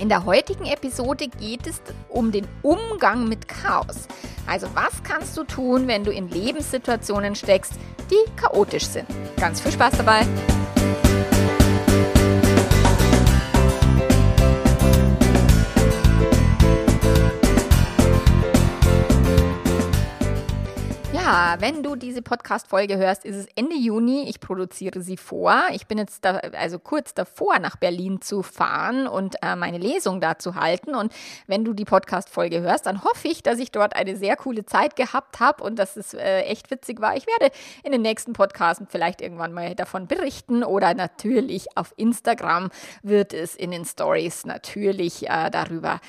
In 0.00 0.08
der 0.08 0.24
heutigen 0.24 0.64
Episode 0.64 1.26
geht 1.28 1.66
es 1.66 1.82
um 2.08 2.30
den 2.30 2.46
Umgang 2.62 3.28
mit 3.28 3.48
Chaos. 3.48 4.06
Also 4.46 4.68
was 4.74 5.02
kannst 5.02 5.36
du 5.36 5.42
tun, 5.42 5.88
wenn 5.88 6.04
du 6.04 6.12
in 6.12 6.28
Lebenssituationen 6.28 7.34
steckst, 7.34 7.72
die 8.08 8.30
chaotisch 8.36 8.86
sind? 8.86 9.08
Ganz 9.36 9.60
viel 9.60 9.72
Spaß 9.72 9.98
dabei! 9.98 10.24
Wenn 21.58 21.82
du 21.82 21.94
diese 21.94 22.20
Podcast-Folge 22.20 22.96
hörst, 22.96 23.24
ist 23.24 23.36
es 23.36 23.46
Ende 23.54 23.76
Juni. 23.76 24.28
Ich 24.28 24.40
produziere 24.40 25.02
sie 25.02 25.16
vor. 25.16 25.54
Ich 25.72 25.86
bin 25.86 25.96
jetzt 25.96 26.24
da, 26.24 26.38
also 26.38 26.78
kurz 26.78 27.14
davor, 27.14 27.60
nach 27.60 27.76
Berlin 27.76 28.20
zu 28.20 28.42
fahren 28.42 29.06
und 29.06 29.36
äh, 29.42 29.54
meine 29.54 29.78
Lesung 29.78 30.20
da 30.20 30.38
zu 30.38 30.56
halten. 30.56 30.96
Und 30.96 31.12
wenn 31.46 31.64
du 31.64 31.74
die 31.74 31.84
Podcast-Folge 31.84 32.60
hörst, 32.60 32.86
dann 32.86 33.04
hoffe 33.04 33.28
ich, 33.28 33.44
dass 33.44 33.60
ich 33.60 33.70
dort 33.70 33.94
eine 33.94 34.16
sehr 34.16 34.36
coole 34.36 34.66
Zeit 34.66 34.96
gehabt 34.96 35.38
habe 35.38 35.62
und 35.62 35.78
dass 35.78 35.96
es 35.96 36.12
äh, 36.12 36.40
echt 36.40 36.72
witzig 36.72 37.00
war. 37.00 37.16
Ich 37.16 37.26
werde 37.26 37.54
in 37.84 37.92
den 37.92 38.02
nächsten 38.02 38.32
Podcasten 38.32 38.88
vielleicht 38.88 39.20
irgendwann 39.20 39.52
mal 39.52 39.76
davon 39.76 40.08
berichten 40.08 40.64
oder 40.64 40.94
natürlich 40.94 41.76
auf 41.76 41.94
Instagram 41.96 42.70
wird 43.02 43.32
es 43.32 43.54
in 43.54 43.70
den 43.70 43.84
Stories 43.84 44.44
natürlich 44.44 45.28
äh, 45.28 45.50
darüber 45.50 46.00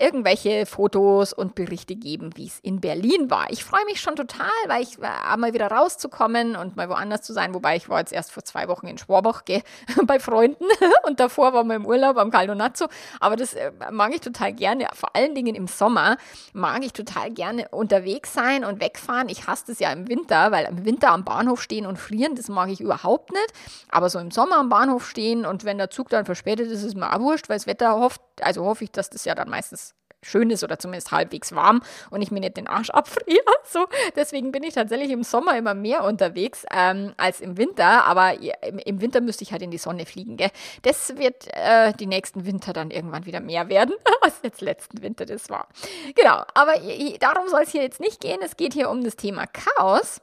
irgendwelche 0.00 0.64
Fotos 0.66 1.32
und 1.32 1.54
Berichte 1.54 1.94
geben, 1.94 2.30
wie 2.34 2.46
es 2.46 2.58
in 2.60 2.80
Berlin 2.80 3.30
war. 3.30 3.50
Ich 3.50 3.64
freue 3.64 3.84
mich 3.84 4.00
schon 4.00 4.16
total, 4.16 4.48
weil 4.66 4.82
ich 4.82 4.98
äh, 4.98 5.36
mal 5.36 5.52
wieder 5.52 5.70
rauszukommen 5.70 6.56
und 6.56 6.76
mal 6.76 6.88
woanders 6.88 7.22
zu 7.22 7.32
sein. 7.32 7.54
Wobei 7.54 7.76
ich 7.76 7.88
war 7.88 7.98
jetzt 7.98 8.12
erst 8.12 8.32
vor 8.32 8.42
zwei 8.42 8.68
Wochen 8.68 8.86
in 8.86 8.98
Schwabach 8.98 9.44
gell, 9.44 9.62
bei 10.06 10.18
Freunden 10.18 10.64
und 11.06 11.20
davor 11.20 11.52
waren 11.52 11.66
wir 11.68 11.76
im 11.76 11.86
Urlaub 11.86 12.16
am 12.16 12.30
Caldonazzo. 12.30 12.86
Aber 13.20 13.36
das 13.36 13.54
äh, 13.54 13.72
mag 13.90 14.14
ich 14.14 14.20
total 14.20 14.52
gerne. 14.52 14.88
Vor 14.94 15.14
allen 15.14 15.34
Dingen 15.34 15.54
im 15.54 15.66
Sommer 15.66 16.16
mag 16.52 16.82
ich 16.84 16.92
total 16.92 17.30
gerne 17.30 17.68
unterwegs 17.68 18.32
sein 18.32 18.64
und 18.64 18.80
wegfahren. 18.80 19.28
Ich 19.28 19.46
hasse 19.46 19.72
es 19.72 19.78
ja 19.80 19.92
im 19.92 20.08
Winter, 20.08 20.50
weil 20.50 20.64
im 20.64 20.84
Winter 20.84 21.10
am 21.10 21.24
Bahnhof 21.24 21.60
stehen 21.60 21.84
und 21.84 21.98
frieren, 21.98 22.34
das 22.34 22.48
mag 22.48 22.70
ich 22.70 22.80
überhaupt 22.80 23.32
nicht. 23.32 23.52
Aber 23.90 24.08
so 24.08 24.18
im 24.18 24.30
Sommer 24.30 24.56
am 24.56 24.70
Bahnhof 24.70 25.06
stehen 25.06 25.44
und 25.44 25.64
wenn 25.64 25.76
der 25.76 25.90
Zug 25.90 26.08
dann 26.08 26.24
verspätet 26.24 26.70
ist, 26.70 26.82
ist 26.82 26.96
mir 26.96 27.12
auch 27.12 27.20
wurscht, 27.20 27.48
weil 27.48 27.56
das 27.56 27.66
Wetter 27.66 27.98
hofft, 27.98 28.22
also 28.40 28.64
hoffe 28.64 28.84
ich, 28.84 28.90
dass 28.90 29.10
das 29.10 29.24
ja 29.24 29.34
dann 29.34 29.50
meistens 29.50 29.89
schön 30.22 30.50
ist 30.50 30.64
oder 30.64 30.78
zumindest 30.78 31.12
halbwegs 31.12 31.54
warm 31.54 31.82
und 32.10 32.22
ich 32.22 32.30
mir 32.30 32.40
nicht 32.40 32.56
den 32.56 32.66
Arsch 32.66 32.90
abfriere. 32.90 33.40
So, 33.62 33.86
deswegen 34.16 34.50
bin 34.50 34.64
ich 34.64 34.74
tatsächlich 34.74 35.10
im 35.10 35.22
Sommer 35.22 35.56
immer 35.56 35.74
mehr 35.74 36.02
unterwegs 36.02 36.66
ähm, 36.74 37.12
als 37.16 37.40
im 37.40 37.56
Winter. 37.56 38.04
Aber 38.04 38.34
im, 38.34 38.78
im, 38.78 39.00
Winter 39.00 39.20
müsste 39.20 39.44
ich 39.44 39.52
halt 39.52 39.62
in 39.62 39.70
die 39.70 39.78
Sonne 39.78 40.06
fliegen. 40.06 40.36
Gell? 40.36 40.50
Das 40.82 41.16
wird 41.16 41.46
äh, 41.52 41.92
die 41.92 42.06
nächsten 42.06 42.46
Winter 42.46 42.72
dann 42.72 42.90
irgendwann 42.90 43.26
wieder 43.26 43.38
mehr 43.38 43.68
werden, 43.68 43.94
als 44.22 44.40
jetzt 44.42 44.60
letzten 44.60 45.02
Winter 45.02 45.24
das 45.24 45.50
war. 45.50 45.68
Genau, 46.16 46.42
aber 46.54 46.74
darum 47.20 47.48
soll 47.48 47.62
es 47.62 47.70
hier 47.70 47.82
jetzt 47.82 48.00
nicht 48.00 48.20
gehen. 48.20 48.40
Es 48.42 48.56
geht 48.56 48.72
hier 48.72 48.90
um 48.90 49.04
das 49.04 49.14
Thema 49.14 49.46
Chaos 49.46 50.20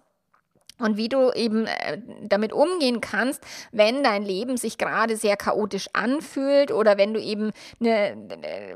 und 0.79 0.97
wie 0.97 1.09
du 1.09 1.31
eben 1.31 1.65
äh, 1.65 1.99
damit 2.21 2.53
umgehen 2.53 3.01
kannst, 3.01 3.41
wenn 3.71 4.03
dein 4.03 4.23
Leben 4.23 4.57
sich 4.57 4.77
gerade 4.77 5.17
sehr 5.17 5.37
chaotisch 5.37 5.89
anfühlt 5.93 6.71
oder 6.71 6.97
wenn 6.97 7.13
du 7.13 7.21
eben 7.21 7.51
eine 7.79 8.15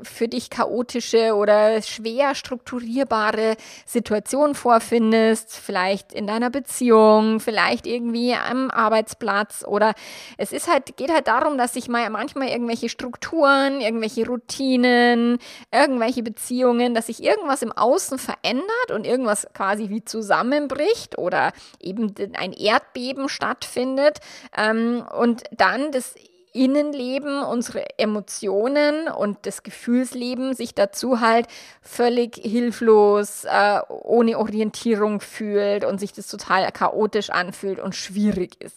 für 0.02 0.28
dich 0.28 0.50
chaotische 0.50 1.34
oder 1.34 1.80
schwer 1.82 2.34
strukturierbare 2.34 3.56
Situation 3.86 4.54
vorfindest, 4.54 5.56
vielleicht 5.56 6.12
in 6.12 6.26
deiner 6.26 6.50
Beziehung, 6.50 7.40
vielleicht 7.40 7.86
irgendwie 7.86 8.34
am 8.34 8.70
Arbeitsplatz 8.70 9.64
oder 9.66 9.94
es 10.38 10.52
ist 10.52 10.70
halt 10.70 10.96
geht 10.96 11.12
halt 11.12 11.28
darum, 11.28 11.58
dass 11.58 11.74
sich 11.74 11.88
mal 11.88 12.08
manchmal 12.10 12.48
irgendwelche 12.48 12.88
Strukturen, 12.88 13.80
irgendwelche 13.80 14.26
Routinen, 14.26 15.38
irgendwelche 15.70 16.22
Beziehungen, 16.22 16.94
dass 16.94 17.06
sich 17.06 17.22
irgendwas 17.22 17.62
im 17.62 17.72
Außen 17.72 18.18
verändert 18.18 18.90
und 18.92 19.06
irgendwas 19.06 19.46
quasi 19.54 19.88
wie 19.88 20.04
zusammenbricht 20.04 21.18
oder 21.18 21.52
eben 21.80 21.91
eben 21.92 22.14
ein 22.36 22.52
Erdbeben 22.52 23.28
stattfindet 23.28 24.18
ähm, 24.56 25.04
und 25.16 25.44
dann 25.52 25.92
das 25.92 26.14
Innenleben, 26.52 27.42
unsere 27.42 27.98
Emotionen 27.98 29.08
und 29.08 29.38
das 29.42 29.62
Gefühlsleben 29.62 30.54
sich 30.54 30.74
dazu 30.74 31.20
halt 31.20 31.46
völlig 31.80 32.36
hilflos, 32.36 33.44
äh, 33.44 33.80
ohne 33.88 34.38
Orientierung 34.38 35.20
fühlt 35.20 35.84
und 35.84 35.98
sich 35.98 36.12
das 36.12 36.28
total 36.28 36.70
chaotisch 36.72 37.30
anfühlt 37.30 37.80
und 37.80 37.94
schwierig 37.94 38.60
ist. 38.60 38.76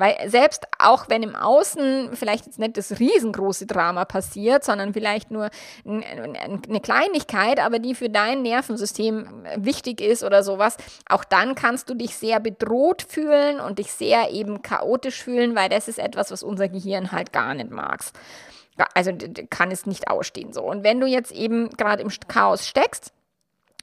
Weil 0.00 0.16
selbst 0.30 0.66
auch 0.78 1.10
wenn 1.10 1.22
im 1.22 1.36
Außen 1.36 2.16
vielleicht 2.16 2.46
jetzt 2.46 2.58
nicht 2.58 2.78
das 2.78 2.98
riesengroße 2.98 3.66
Drama 3.66 4.06
passiert, 4.06 4.64
sondern 4.64 4.94
vielleicht 4.94 5.30
nur 5.30 5.50
eine 5.84 6.80
Kleinigkeit, 6.80 7.60
aber 7.60 7.78
die 7.78 7.94
für 7.94 8.08
dein 8.08 8.40
Nervensystem 8.40 9.44
wichtig 9.56 10.00
ist 10.00 10.24
oder 10.24 10.42
sowas, 10.42 10.78
auch 11.06 11.22
dann 11.22 11.54
kannst 11.54 11.90
du 11.90 11.94
dich 11.94 12.16
sehr 12.16 12.40
bedroht 12.40 13.04
fühlen 13.06 13.60
und 13.60 13.78
dich 13.78 13.92
sehr 13.92 14.30
eben 14.30 14.62
chaotisch 14.62 15.22
fühlen, 15.22 15.54
weil 15.54 15.68
das 15.68 15.86
ist 15.86 15.98
etwas, 15.98 16.30
was 16.30 16.42
unser 16.42 16.68
Gehirn 16.68 17.09
halt 17.12 17.32
gar 17.32 17.54
nicht 17.54 17.70
mag. 17.70 18.00
Also 18.94 19.12
kann 19.50 19.70
es 19.70 19.86
nicht 19.86 20.08
ausstehen 20.08 20.52
so. 20.52 20.62
Und 20.62 20.84
wenn 20.84 21.00
du 21.00 21.06
jetzt 21.06 21.32
eben 21.32 21.68
gerade 21.70 22.02
im 22.02 22.10
Chaos 22.28 22.66
steckst, 22.66 23.12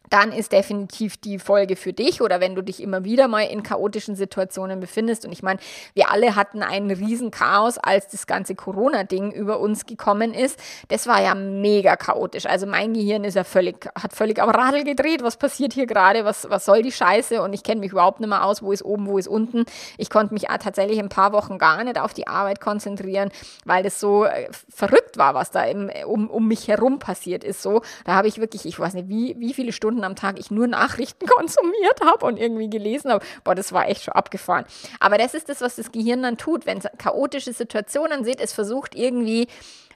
dann 0.09 0.31
ist 0.31 0.51
definitiv 0.51 1.17
die 1.17 1.39
Folge 1.39 1.75
für 1.75 1.93
dich 1.93 2.21
oder 2.21 2.39
wenn 2.39 2.55
du 2.55 2.61
dich 2.61 2.81
immer 2.81 3.03
wieder 3.03 3.27
mal 3.27 3.41
in 3.41 3.63
chaotischen 3.63 4.15
Situationen 4.15 4.79
befindest. 4.79 5.25
Und 5.25 5.31
ich 5.31 5.43
meine, 5.43 5.59
wir 5.93 6.11
alle 6.11 6.35
hatten 6.35 6.63
einen 6.63 6.91
riesen 6.91 7.31
Chaos, 7.31 7.77
als 7.77 8.07
das 8.07 8.27
ganze 8.27 8.55
Corona-Ding 8.55 9.31
über 9.31 9.59
uns 9.59 9.85
gekommen 9.85 10.33
ist. 10.33 10.59
Das 10.87 11.07
war 11.07 11.21
ja 11.21 11.35
mega 11.35 11.95
chaotisch. 11.95 12.45
Also 12.45 12.65
mein 12.65 12.93
Gehirn 12.93 13.23
ist 13.23 13.35
ja 13.35 13.43
völlig, 13.43 13.89
hat 13.95 14.13
völlig 14.13 14.41
am 14.41 14.49
Radl 14.49 14.83
gedreht. 14.83 15.23
Was 15.23 15.37
passiert 15.37 15.73
hier 15.73 15.85
gerade? 15.85 16.25
Was, 16.25 16.49
was 16.49 16.65
soll 16.65 16.81
die 16.81 16.91
Scheiße? 16.91 17.41
Und 17.41 17.53
ich 17.53 17.63
kenne 17.63 17.81
mich 17.81 17.91
überhaupt 17.91 18.19
nicht 18.19 18.29
mehr 18.29 18.43
aus, 18.43 18.61
wo 18.61 18.71
ist 18.71 18.83
oben, 18.83 19.07
wo 19.07 19.17
ist 19.17 19.27
unten. 19.27 19.65
Ich 19.97 20.09
konnte 20.09 20.33
mich 20.33 20.43
tatsächlich 20.43 20.99
ein 20.99 21.09
paar 21.09 21.33
Wochen 21.33 21.57
gar 21.57 21.83
nicht 21.83 21.99
auf 21.99 22.13
die 22.13 22.27
Arbeit 22.27 22.61
konzentrieren, 22.61 23.29
weil 23.65 23.83
das 23.83 23.99
so 23.99 24.25
äh, 24.25 24.49
verrückt 24.69 25.17
war, 25.17 25.33
was 25.33 25.51
da 25.51 25.63
im, 25.63 25.89
um, 26.05 26.29
um 26.29 26.47
mich 26.47 26.67
herum 26.67 26.99
passiert 26.99 27.43
ist. 27.43 27.61
So, 27.61 27.81
da 28.05 28.13
habe 28.13 28.27
ich 28.27 28.39
wirklich, 28.39 28.65
ich 28.65 28.79
weiß 28.79 28.93
nicht, 28.93 29.09
wie, 29.09 29.35
wie 29.39 29.53
viele 29.53 29.71
Stunden 29.71 29.96
Stunden 29.97 30.03
am 30.03 30.15
Tag 30.15 30.39
ich 30.39 30.51
nur 30.51 30.67
Nachrichten 30.67 31.25
konsumiert 31.27 32.01
habe 32.03 32.25
und 32.25 32.37
irgendwie 32.37 32.69
gelesen 32.69 33.11
habe. 33.11 33.25
Boah, 33.43 33.55
das 33.55 33.73
war 33.73 33.89
echt 33.89 34.03
schon 34.03 34.13
abgefahren. 34.13 34.65
Aber 34.99 35.17
das 35.17 35.33
ist 35.33 35.49
das, 35.49 35.61
was 35.61 35.75
das 35.75 35.91
Gehirn 35.91 36.21
dann 36.21 36.37
tut, 36.37 36.65
wenn 36.65 36.77
es 36.77 36.85
chaotische 36.97 37.53
Situationen 37.53 38.23
sieht. 38.23 38.39
Es 38.39 38.53
versucht 38.53 38.95
irgendwie 38.95 39.47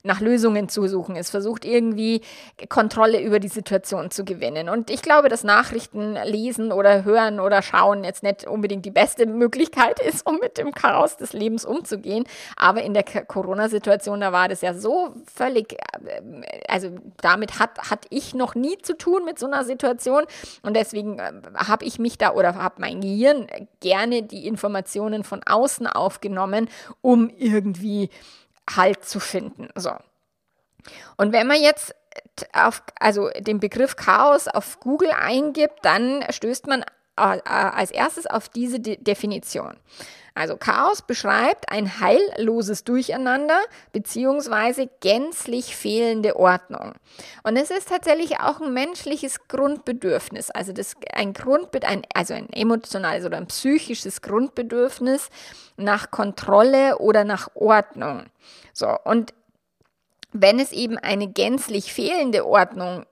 nach 0.03 0.19
Lösungen 0.19 0.69
zu 0.69 0.88
suchen. 0.88 1.16
Es 1.16 1.29
versucht 1.29 1.66
irgendwie 1.66 2.22
Kontrolle 2.69 3.22
über 3.22 3.39
die 3.39 3.47
Situation 3.47 4.12
zu 4.12 4.25
gewinnen. 4.25 4.69
Und 4.69 4.89
ich 4.89 5.01
glaube, 5.01 5.29
dass 5.29 5.44
Nachrichten 5.44 6.17
lesen 6.25 6.72
oder 6.72 7.03
hören 7.03 7.39
oder 7.39 7.62
schauen 7.62 8.03
jetzt 8.03 8.23
nicht 8.23 8.47
unbedingt 8.47 8.85
die 8.85 8.91
beste 8.91 9.25
Möglichkeit 9.25 10.00
ist, 10.07 10.25
um 10.25 10.39
mit 10.39 10.57
dem 10.57 10.72
Chaos 10.72 11.17
des 11.17 11.34
Lebens 11.34 11.66
umzugehen. 11.66 12.25
Aber 12.56 12.81
in 12.81 12.94
der 12.94 13.03
Corona-Situation, 13.03 14.22
da 14.22 14.31
war 14.31 14.47
das 14.47 14.62
ja 14.62 14.73
so 14.73 15.13
völlig, 15.31 15.73
äh, 15.73 15.78
also 16.68 16.89
damit 17.21 17.59
hat, 17.59 17.89
hat 17.89 18.06
ich 18.09 18.33
noch 18.33 18.56
nie 18.56 18.77
zu 18.80 18.97
tun 18.97 19.25
mit 19.25 19.39
so 19.39 19.45
einer 19.45 19.63
Situation. 19.63 20.24
Und 20.63 20.75
deswegen 20.75 21.19
äh, 21.19 21.31
habe 21.56 21.86
ich 21.86 22.00
mich 22.00 22.18
da 22.18 22.33
oder 22.33 22.56
habe 22.56 22.75
mein 22.80 23.01
Gehirn 23.01 23.47
gerne 23.80 24.24
die 24.24 24.47
Informationen 24.47 25.24
von 25.24 25.42
außen 25.44 25.88
aufgenommen, 25.88 26.69
um 27.01 27.30
irgendwie 27.30 28.09
Halt 28.69 29.06
zu 29.06 29.19
finden. 29.19 29.69
So. 29.75 29.92
Und 31.18 31.31
wenn 31.31 31.48
man 31.48 31.62
jetzt 31.62 31.96
auf, 32.54 32.84
also 33.00 33.30
den 33.40 33.60
Begriff 33.60 33.96
Chaos 33.96 34.48
auf 34.48 34.80
Google 34.80 35.12
eingibt, 35.12 35.80
dann 35.84 36.24
stößt 36.30 36.68
man 36.68 36.84
äh, 37.18 37.38
äh, 37.38 37.42
als 37.46 37.92
erstes 37.92 38.25
auf 38.28 38.50
diese 38.50 38.80
De 38.80 38.98
Definition. 38.98 39.78
Also 40.33 40.56
Chaos 40.56 41.01
beschreibt 41.01 41.72
ein 41.72 42.00
heilloses 42.00 42.83
Durcheinander 42.83 43.60
beziehungsweise 43.92 44.89
gänzlich 45.01 45.75
fehlende 45.75 46.38
Ordnung. 46.38 46.94
Und 47.44 47.57
es 47.57 47.69
ist 47.69 47.89
tatsächlich 47.89 48.39
auch 48.39 48.62
ein 48.62 48.74
menschliches 48.74 49.48
Grundbedürfnis, 49.50 50.50
also 50.50 50.72
das 50.72 50.95
ein 51.13 51.33
Grundbed 51.33 51.83
ein, 51.83 52.04
also 52.13 52.33
ein 52.33 52.51
emotionales 52.54 53.25
oder 53.25 53.38
ein 53.38 53.48
psychisches 53.48 54.22
Grundbedürfnis 54.22 55.30
nach 55.75 56.12
Kontrolle 56.12 56.98
oder 57.00 57.25
nach 57.25 57.50
Ordnung. 57.56 58.25
So 58.74 58.88
und 59.04 59.33
wenn 60.33 60.60
es 60.60 60.72
eben 60.72 60.98
eine 60.98 61.28
gänzlich 61.28 61.92
fehlende 61.92 62.48
Ordnung 62.48 63.06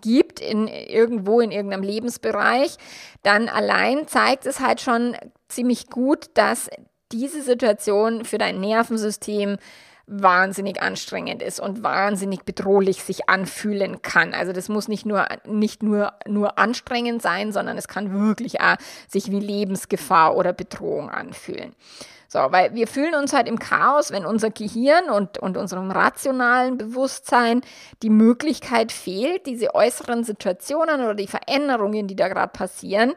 gibt 0.00 0.40
in 0.40 0.68
irgendwo 0.68 1.40
in 1.40 1.50
irgendeinem 1.50 1.82
Lebensbereich, 1.82 2.76
dann 3.22 3.48
allein 3.48 4.08
zeigt 4.08 4.46
es 4.46 4.60
halt 4.60 4.80
schon 4.80 5.16
ziemlich 5.50 5.88
gut, 5.88 6.30
dass 6.34 6.70
diese 7.12 7.42
Situation 7.42 8.24
für 8.24 8.38
dein 8.38 8.60
Nervensystem 8.60 9.58
wahnsinnig 10.06 10.82
anstrengend 10.82 11.40
ist 11.40 11.60
und 11.60 11.84
wahnsinnig 11.84 12.42
bedrohlich 12.44 13.04
sich 13.04 13.28
anfühlen 13.28 14.02
kann. 14.02 14.34
Also 14.34 14.52
das 14.52 14.68
muss 14.68 14.88
nicht 14.88 15.06
nur, 15.06 15.26
nicht 15.46 15.84
nur, 15.84 16.14
nur 16.26 16.58
anstrengend 16.58 17.22
sein, 17.22 17.52
sondern 17.52 17.78
es 17.78 17.86
kann 17.86 18.12
wirklich 18.12 18.60
auch 18.60 18.76
sich 19.08 19.30
wie 19.30 19.38
Lebensgefahr 19.38 20.36
oder 20.36 20.52
Bedrohung 20.52 21.10
anfühlen. 21.10 21.74
So, 22.26 22.38
weil 22.50 22.74
wir 22.74 22.86
fühlen 22.86 23.14
uns 23.14 23.32
halt 23.32 23.48
im 23.48 23.58
Chaos, 23.58 24.12
wenn 24.12 24.24
unser 24.24 24.50
Gehirn 24.50 25.10
und, 25.10 25.38
und 25.38 25.56
unserem 25.56 25.90
rationalen 25.90 26.78
Bewusstsein 26.78 27.62
die 28.02 28.10
Möglichkeit 28.10 28.92
fehlt, 28.92 29.46
diese 29.46 29.74
äußeren 29.74 30.22
Situationen 30.22 31.00
oder 31.00 31.14
die 31.14 31.26
Veränderungen, 31.26 32.06
die 32.06 32.14
da 32.14 32.28
gerade 32.28 32.52
passieren, 32.52 33.14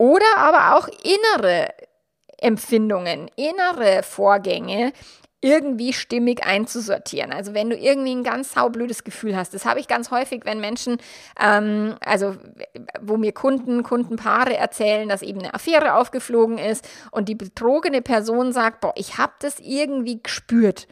oder 0.00 0.38
aber 0.38 0.78
auch 0.78 0.88
innere 0.88 1.74
Empfindungen, 2.38 3.30
innere 3.36 4.02
Vorgänge 4.02 4.94
irgendwie 5.42 5.92
stimmig 5.92 6.42
einzusortieren. 6.42 7.32
Also 7.32 7.52
wenn 7.52 7.68
du 7.68 7.76
irgendwie 7.76 8.14
ein 8.14 8.24
ganz 8.24 8.52
saublödes 8.52 9.04
Gefühl 9.04 9.36
hast, 9.36 9.52
das 9.52 9.66
habe 9.66 9.78
ich 9.78 9.88
ganz 9.88 10.10
häufig, 10.10 10.46
wenn 10.46 10.58
Menschen, 10.58 10.96
ähm, 11.38 11.96
also 12.00 12.34
wo 13.02 13.18
mir 13.18 13.32
Kunden, 13.32 13.82
Kundenpaare 13.82 14.56
erzählen, 14.56 15.06
dass 15.06 15.20
eben 15.20 15.40
eine 15.40 15.52
Affäre 15.52 15.94
aufgeflogen 15.96 16.56
ist 16.56 16.88
und 17.10 17.28
die 17.28 17.34
betrogene 17.34 18.00
Person 18.00 18.54
sagt, 18.54 18.80
boah, 18.80 18.94
ich 18.96 19.18
habe 19.18 19.32
das 19.40 19.60
irgendwie 19.60 20.22
gespürt 20.22 20.86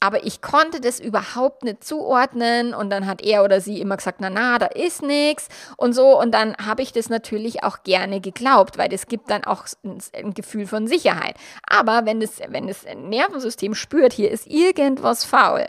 aber 0.00 0.24
ich 0.24 0.40
konnte 0.40 0.80
das 0.80 0.98
überhaupt 0.98 1.62
nicht 1.62 1.84
zuordnen 1.84 2.74
und 2.74 2.90
dann 2.90 3.06
hat 3.06 3.22
er 3.22 3.44
oder 3.44 3.60
sie 3.60 3.80
immer 3.80 3.98
gesagt, 3.98 4.20
na 4.20 4.30
na, 4.30 4.58
da 4.58 4.66
ist 4.66 5.02
nichts 5.02 5.48
und 5.76 5.92
so 5.92 6.18
und 6.18 6.32
dann 6.32 6.56
habe 6.56 6.82
ich 6.82 6.92
das 6.92 7.10
natürlich 7.10 7.62
auch 7.62 7.82
gerne 7.84 8.20
geglaubt, 8.20 8.78
weil 8.78 8.88
das 8.88 9.06
gibt 9.06 9.30
dann 9.30 9.44
auch 9.44 9.66
ein, 10.14 10.34
Gefühl 10.34 10.66
von 10.66 10.86
Sicherheit. 10.86 11.36
Aber 11.68 12.06
wenn 12.06 12.20
das, 12.20 12.38
wenn 12.48 12.66
das 12.66 12.86
Nervensystem 12.96 13.74
spürt, 13.74 14.12
hier 14.12 14.30
ist 14.30 14.46
irgendwas 14.46 15.24
faul, 15.24 15.66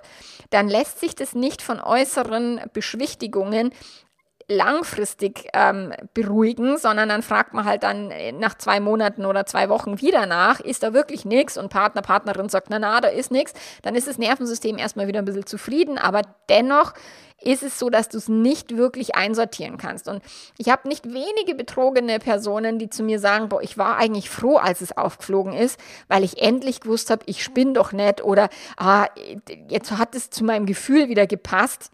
dann 0.50 0.70
lässt 0.70 1.00
sich 1.00 1.16
das 1.16 1.34
nicht 1.34 1.62
von 1.62 1.80
äußeren 1.80 2.62
Beschwichtigungen 2.74 3.74
langfristig 4.48 5.48
ähm, 5.54 5.94
beruhigen, 6.14 6.78
sondern 6.78 7.10
dann 7.10 7.22
fragt 7.22 7.54
man 7.54 7.66
halt 7.66 7.84
dann 7.84 8.12
nach 8.40 8.58
zwei 8.58 8.80
Monaten 8.80 9.26
oder 9.26 9.46
zwei 9.46 9.70
Wochen 9.70 10.02
wieder 10.02 10.26
nach, 10.26 10.60
ist 10.60 10.84
da 10.84 10.94
wirklich 10.94 11.26
nichts 11.26 11.58
und 11.58 11.70
Partner, 11.70 12.02
Partnerin 12.02 12.50
sagt, 12.50 12.70
na 12.70 12.80
na, 12.80 13.02
da 13.02 13.08
ist 13.08 13.32
nichts, 13.32 13.54
dann 13.82 13.96
ist 13.96 14.08
das 14.08 14.18
Nervensystem 14.18 14.78
erstmal 14.78 15.08
wieder 15.08 15.20
ein 15.20 15.26
bisschen 15.26 15.46
zufrieden, 15.46 15.98
aber 15.98 16.22
dennoch 16.50 16.94
ist 17.42 17.64
es 17.64 17.80
so, 17.80 17.90
dass 17.90 18.08
du 18.08 18.18
es 18.18 18.30
nicht 18.30 18.78
wirklich 18.78 19.16
einsortieren 19.16 19.78
kannst. 19.78 20.08
Und 20.08 20.22
ich 20.58 20.70
habe 20.70 20.88
nicht 20.88 21.06
wenige 21.06 21.56
betrogene 21.56 22.20
Personen, 22.20 22.78
die 22.78 22.90
zu 22.90 23.04
mir 23.04 23.20
sagen, 23.20 23.50
boah, 23.50 23.62
ich 23.62 23.78
war 23.78 23.98
eigentlich 23.98 24.30
froh, 24.30 24.58
als 24.58 24.82
es 24.82 24.96
aufgeflogen 24.96 25.54
ist, 25.54 25.80
weil 26.08 26.24
ich 26.24 26.42
endlich 26.42 26.82
gewusst 26.82 27.10
habe, 27.10 27.24
ich 27.26 27.44
spinne 27.44 27.74
doch 27.74 27.94
nicht 27.94 28.24
oder 28.24 28.50
ah, 28.78 29.08
jetzt 29.70 29.92
hat 29.92 30.16
es 30.16 30.30
zu 30.30 30.44
meinem 30.44 30.66
Gefühl 30.68 31.10
wieder 31.10 31.26
gepasst 31.26 31.92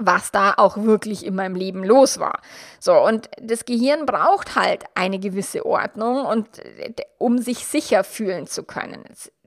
was 0.00 0.32
da 0.32 0.54
auch 0.56 0.78
wirklich 0.78 1.24
in 1.24 1.34
meinem 1.34 1.54
Leben 1.54 1.84
los 1.84 2.18
war. 2.18 2.40
So, 2.80 2.94
und 2.94 3.30
das 3.40 3.66
Gehirn 3.66 4.06
braucht 4.06 4.56
halt 4.56 4.84
eine 4.94 5.18
gewisse 5.18 5.64
Ordnung 5.66 6.24
und 6.24 6.48
um 7.18 7.38
sich 7.38 7.66
sicher 7.66 8.02
fühlen 8.02 8.46
zu 8.46 8.64
können. 8.64 9.04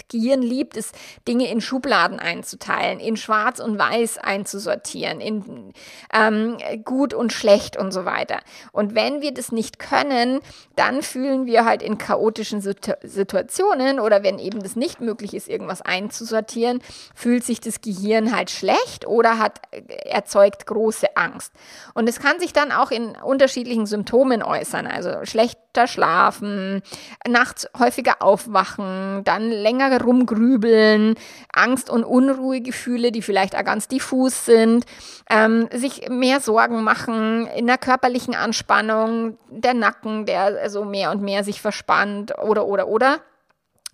Gehirn 0.10 0.42
liebt 0.42 0.78
es, 0.78 0.92
Dinge 1.28 1.50
in 1.50 1.60
Schubladen 1.60 2.20
einzuteilen, 2.20 3.00
in 3.00 3.18
Schwarz 3.18 3.60
und 3.60 3.78
Weiß 3.80 4.18
einzusortieren, 4.18 5.20
in 5.20 5.74
ähm, 6.14 6.58
gut 6.84 7.14
und 7.14 7.34
schlecht 7.34 7.78
und 7.78 7.92
so 7.92 8.06
weiter. 8.06 8.40
Und 8.72 8.96
wenn 8.96 9.22
wir 9.22 9.34
das 9.34 9.52
nicht 9.52 9.80
können, 9.80 10.40
dann 10.76 11.02
fühlen 11.02 11.46
wir 11.46 11.66
halt 11.66 11.82
in 11.82 11.98
chaotischen 11.98 12.62
Situ 12.62 12.94
Situationen 13.02 14.00
oder 14.00 14.24
wenn 14.24 14.40
eben 14.40 14.62
das 14.62 14.76
nicht 14.76 15.02
möglich 15.02 15.34
ist, 15.34 15.50
irgendwas 15.50 15.82
einzusortieren, 15.82 16.82
fühlt 17.16 17.44
sich 17.44 17.60
das 17.60 17.82
Gehirn 17.82 18.36
halt 18.36 18.52
schlecht 18.52 19.08
oder 19.08 19.40
hat 19.40 19.62
äh, 19.72 19.82
erzeugt 20.10 20.68
große 20.68 21.16
Angst. 21.16 21.54
Und 21.94 22.08
es 22.08 22.20
kann 22.20 22.40
sich 22.40 22.54
dann 22.54 22.72
auch 22.72 22.92
in 22.92 23.16
unterschiedlichen 23.16 23.86
Symptomen 23.86 24.44
äußern, 24.44 24.86
also 24.86 25.26
schlechter 25.26 25.88
Schlafen, 25.88 26.84
nachts 27.28 27.68
häufiger 27.78 28.22
aufwachen, 28.22 29.24
dann 29.24 29.50
längere 29.50 29.93
rumgrübeln, 30.02 31.16
Angst- 31.52 31.90
und 31.90 32.04
Unruhegefühle, 32.04 33.12
die 33.12 33.22
vielleicht 33.22 33.56
auch 33.56 33.64
ganz 33.64 33.88
diffus 33.88 34.46
sind, 34.46 34.86
ähm, 35.30 35.68
sich 35.74 36.10
mehr 36.10 36.40
Sorgen 36.40 36.84
machen 36.84 37.48
in 37.48 37.68
der 37.68 37.78
körperlichen 37.78 38.36
Anspannung, 38.36 39.38
der 39.50 39.74
Nacken, 39.74 40.26
der 40.26 40.42
also 40.62 40.86
mehr 40.86 41.12
und 41.12 41.22
mehr 41.22 41.44
sich 41.44 41.62
verspannt 41.62 42.34
oder 42.40 42.66
oder 42.66 42.88
oder 42.88 43.20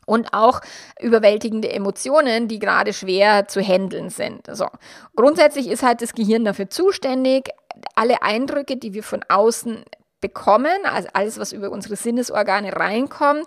und 0.10 0.34
auch 0.34 0.62
überwältigende 1.00 1.72
Emotionen, 1.72 2.48
die 2.48 2.58
gerade 2.58 2.94
schwer 2.94 3.48
zu 3.48 3.62
handeln 3.62 4.10
sind. 4.10 4.48
So. 4.52 4.68
Grundsätzlich 5.16 5.70
ist 5.70 5.84
halt 5.84 6.02
das 6.02 6.14
Gehirn 6.14 6.46
dafür 6.46 6.70
zuständig, 6.70 7.50
alle 7.96 8.24
Eindrücke, 8.24 8.76
die 8.76 8.94
wir 8.94 9.04
von 9.04 9.24
außen 9.30 9.84
bekommen, 10.20 10.78
also 10.84 11.08
alles, 11.14 11.40
was 11.40 11.54
über 11.54 11.70
unsere 11.70 11.96
Sinnesorgane 11.96 12.76
reinkommt, 12.76 13.46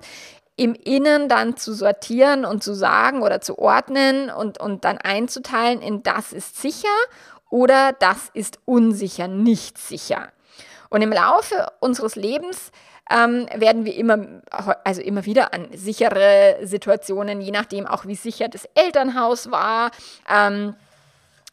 im 0.57 0.75
Innen 0.75 1.29
dann 1.29 1.57
zu 1.57 1.73
sortieren 1.73 2.45
und 2.45 2.63
zu 2.63 2.75
sagen 2.75 3.23
oder 3.23 3.41
zu 3.41 3.59
ordnen 3.59 4.31
und, 4.31 4.59
und 4.59 4.85
dann 4.85 4.99
einzuteilen 4.99 5.81
in 5.81 6.03
das 6.03 6.33
ist 6.33 6.61
sicher 6.61 6.89
oder 7.49 7.93
das 7.93 8.31
ist 8.35 8.59
unsicher, 8.65 9.29
nicht 9.29 9.79
sicher. 9.79 10.29
Und 10.89 11.03
im 11.03 11.13
Laufe 11.13 11.69
unseres 11.81 12.17
Lebens 12.17 12.71
ähm, 13.11 13.47
werden 13.55 13.85
wir 13.85 13.95
immer, 13.95 14.43
also 14.85 15.01
immer 15.01 15.25
wieder 15.25 15.53
an 15.55 15.69
sichere 15.75 16.59
Situationen, 16.63 17.41
je 17.41 17.51
nachdem 17.51 17.87
auch 17.87 18.07
wie 18.07 18.15
sicher 18.15 18.49
das 18.49 18.69
Elternhaus 18.75 19.51
war, 19.51 19.91
ähm, 20.31 20.75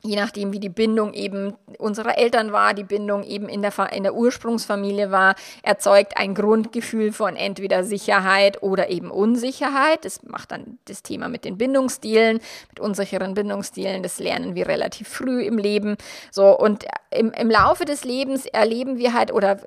je 0.02 0.16
nachdem, 0.16 0.54
wie 0.54 0.60
die 0.60 0.70
Bindung 0.70 1.14
eben 1.14 1.56
unserer 1.78 2.18
Eltern 2.18 2.54
war, 2.54 2.74
die 2.74 2.86
Bindung 2.86 3.24
eben 3.24 3.50
in 3.50 3.62
der, 3.62 3.74
in 3.92 4.04
der 4.04 4.16
Ursprungsfamilie 4.16 5.12
war, 5.12 5.36
erzeugt 5.62 6.16
ein 6.16 6.36
Grundgefühl 6.36 7.12
von 7.12 7.36
entweder 7.36 7.84
Sicherheit 7.84 8.64
oder 8.64 8.90
eben 8.90 9.12
Unsicherheit. 9.12 10.06
Das 10.06 10.24
macht 10.24 10.52
dann 10.52 10.80
das 10.86 11.04
Thema 11.04 11.28
mit 11.28 11.44
den 11.44 11.58
Bindungsstilen, 11.58 12.40
mit 12.70 12.80
unsicheren 12.80 13.34
Bindungsstilen. 13.34 14.02
Das 14.02 14.20
lernen 14.20 14.56
wir 14.56 14.68
relativ 14.68 15.10
früh 15.10 15.44
im 15.44 15.58
Leben. 15.58 15.98
So, 16.32 16.58
und 16.58 16.86
im, 17.12 17.32
im 17.32 17.50
Laufe 17.50 17.84
des 17.84 18.06
Lebens 18.06 18.46
erleben 18.46 18.98
wir 18.98 19.14
halt 19.14 19.34
oder 19.34 19.58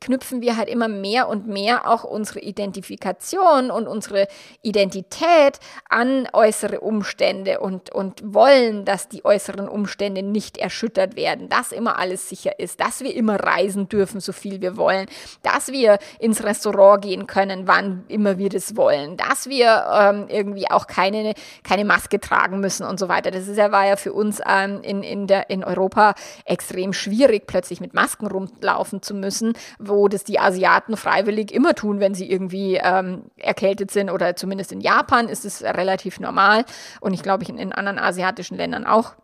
knüpfen 0.00 0.40
wir 0.40 0.56
halt 0.56 0.70
immer 0.70 0.88
mehr 0.88 1.28
und 1.28 1.48
mehr 1.48 1.90
auch 1.90 2.04
unsere 2.04 2.40
Identifikation 2.40 3.70
und 3.70 3.86
unsere 3.86 4.26
Identität 4.62 5.58
an 5.90 6.28
äußere 6.32 6.80
Umstände 6.80 7.60
und, 7.60 7.90
und 7.90 8.22
wollen, 8.24 8.86
dass 8.86 9.08
die 9.08 9.24
äußeren 9.24 9.68
Umstände 9.68 9.81
Umstände 9.82 10.22
nicht 10.22 10.58
erschüttert 10.58 11.16
werden, 11.16 11.48
dass 11.48 11.72
immer 11.72 11.98
alles 11.98 12.28
sicher 12.28 12.60
ist, 12.60 12.78
dass 12.78 13.00
wir 13.00 13.16
immer 13.16 13.34
reisen 13.34 13.88
dürfen, 13.88 14.20
so 14.20 14.32
viel 14.32 14.60
wir 14.60 14.76
wollen, 14.76 15.06
dass 15.42 15.72
wir 15.72 15.98
ins 16.20 16.44
Restaurant 16.44 17.02
gehen 17.02 17.26
können, 17.26 17.66
wann 17.66 18.04
immer 18.06 18.38
wir 18.38 18.48
das 18.48 18.76
wollen, 18.76 19.16
dass 19.16 19.48
wir 19.48 19.84
ähm, 19.92 20.26
irgendwie 20.28 20.70
auch 20.70 20.86
keine, 20.86 21.34
keine 21.64 21.84
Maske 21.84 22.20
tragen 22.20 22.60
müssen 22.60 22.86
und 22.86 23.00
so 23.00 23.08
weiter. 23.08 23.32
Das 23.32 23.48
ist 23.48 23.56
ja, 23.56 23.72
war 23.72 23.84
ja 23.84 23.96
für 23.96 24.12
uns 24.12 24.40
ähm, 24.48 24.82
in, 24.82 25.02
in, 25.02 25.26
der, 25.26 25.50
in 25.50 25.64
Europa 25.64 26.14
extrem 26.44 26.92
schwierig, 26.92 27.48
plötzlich 27.48 27.80
mit 27.80 27.92
Masken 27.92 28.28
rumlaufen 28.28 29.02
zu 29.02 29.14
müssen, 29.14 29.54
wo 29.80 30.06
das 30.06 30.22
die 30.22 30.38
Asiaten 30.38 30.96
freiwillig 30.96 31.50
immer 31.50 31.74
tun, 31.74 31.98
wenn 31.98 32.14
sie 32.14 32.30
irgendwie 32.30 32.76
ähm, 32.80 33.24
erkältet 33.36 33.90
sind 33.90 34.10
oder 34.10 34.36
zumindest 34.36 34.70
in 34.70 34.80
Japan 34.80 35.28
ist 35.28 35.44
es 35.44 35.64
relativ 35.64 36.20
normal 36.20 36.64
und 37.00 37.14
ich 37.14 37.24
glaube, 37.24 37.44
in, 37.48 37.58
in 37.58 37.72
anderen 37.72 37.98
asiatischen 37.98 38.56
Ländern 38.56 38.86
auch. 38.86 39.14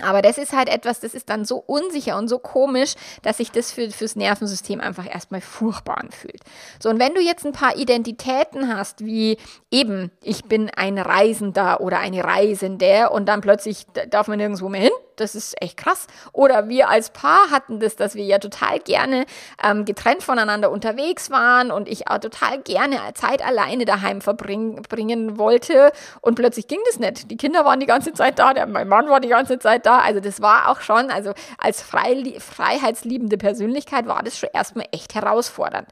Aber 0.00 0.22
das 0.22 0.38
ist 0.38 0.52
halt 0.52 0.68
etwas, 0.68 1.00
das 1.00 1.14
ist 1.14 1.28
dann 1.28 1.44
so 1.44 1.56
unsicher 1.56 2.16
und 2.16 2.28
so 2.28 2.38
komisch, 2.38 2.94
dass 3.22 3.38
sich 3.38 3.50
das 3.50 3.72
für, 3.72 3.90
fürs 3.90 4.14
Nervensystem 4.14 4.80
einfach 4.80 5.12
erstmal 5.12 5.40
furchtbar 5.40 5.98
anfühlt. 5.98 6.40
So, 6.80 6.88
und 6.88 7.00
wenn 7.00 7.14
du 7.14 7.20
jetzt 7.20 7.44
ein 7.44 7.52
paar 7.52 7.76
Identitäten 7.76 8.74
hast, 8.74 9.04
wie 9.04 9.38
eben, 9.70 10.12
ich 10.22 10.44
bin 10.44 10.70
ein 10.70 10.98
Reisender 10.98 11.80
oder 11.80 11.98
eine 11.98 12.22
Reisende 12.22 13.10
und 13.10 13.26
dann 13.26 13.40
plötzlich 13.40 13.86
darf 14.10 14.28
man 14.28 14.38
nirgendwo 14.38 14.68
mehr 14.68 14.82
hin, 14.82 14.92
Das 15.20 15.34
ist 15.34 15.60
echt 15.62 15.76
krass. 15.76 16.06
Oder 16.32 16.68
wir 16.68 16.88
als 16.88 17.10
Paar 17.10 17.50
hatten 17.50 17.80
das, 17.80 17.96
dass 17.96 18.14
wir 18.14 18.24
ja 18.24 18.38
total 18.38 18.78
gerne 18.80 19.26
ähm, 19.62 19.84
getrennt 19.84 20.22
voneinander 20.22 20.70
unterwegs 20.70 21.30
waren 21.30 21.70
und 21.70 21.88
ich 21.88 22.08
auch 22.08 22.18
total 22.18 22.60
gerne 22.60 22.98
Zeit 23.14 23.44
alleine 23.44 23.84
daheim 23.84 24.20
verbringen 24.20 25.38
wollte. 25.38 25.92
Und 26.20 26.34
plötzlich 26.34 26.68
ging 26.68 26.80
das 26.86 26.98
nicht. 26.98 27.30
Die 27.30 27.36
Kinder 27.36 27.64
waren 27.64 27.80
die 27.80 27.86
ganze 27.86 28.12
Zeit 28.12 28.38
da, 28.38 28.54
der, 28.54 28.66
mein 28.66 28.88
Mann 28.88 29.08
war 29.08 29.20
die 29.20 29.28
ganze 29.28 29.58
Zeit 29.58 29.86
da. 29.86 29.98
Also 29.98 30.20
das 30.20 30.40
war 30.40 30.70
auch 30.70 30.80
schon, 30.80 31.10
also 31.10 31.32
als 31.58 31.82
frei, 31.82 32.34
freiheitsliebende 32.38 33.38
Persönlichkeit 33.38 34.06
war 34.06 34.22
das 34.22 34.38
schon 34.38 34.50
erstmal 34.52 34.86
echt 34.92 35.14
herausfordernd. 35.14 35.88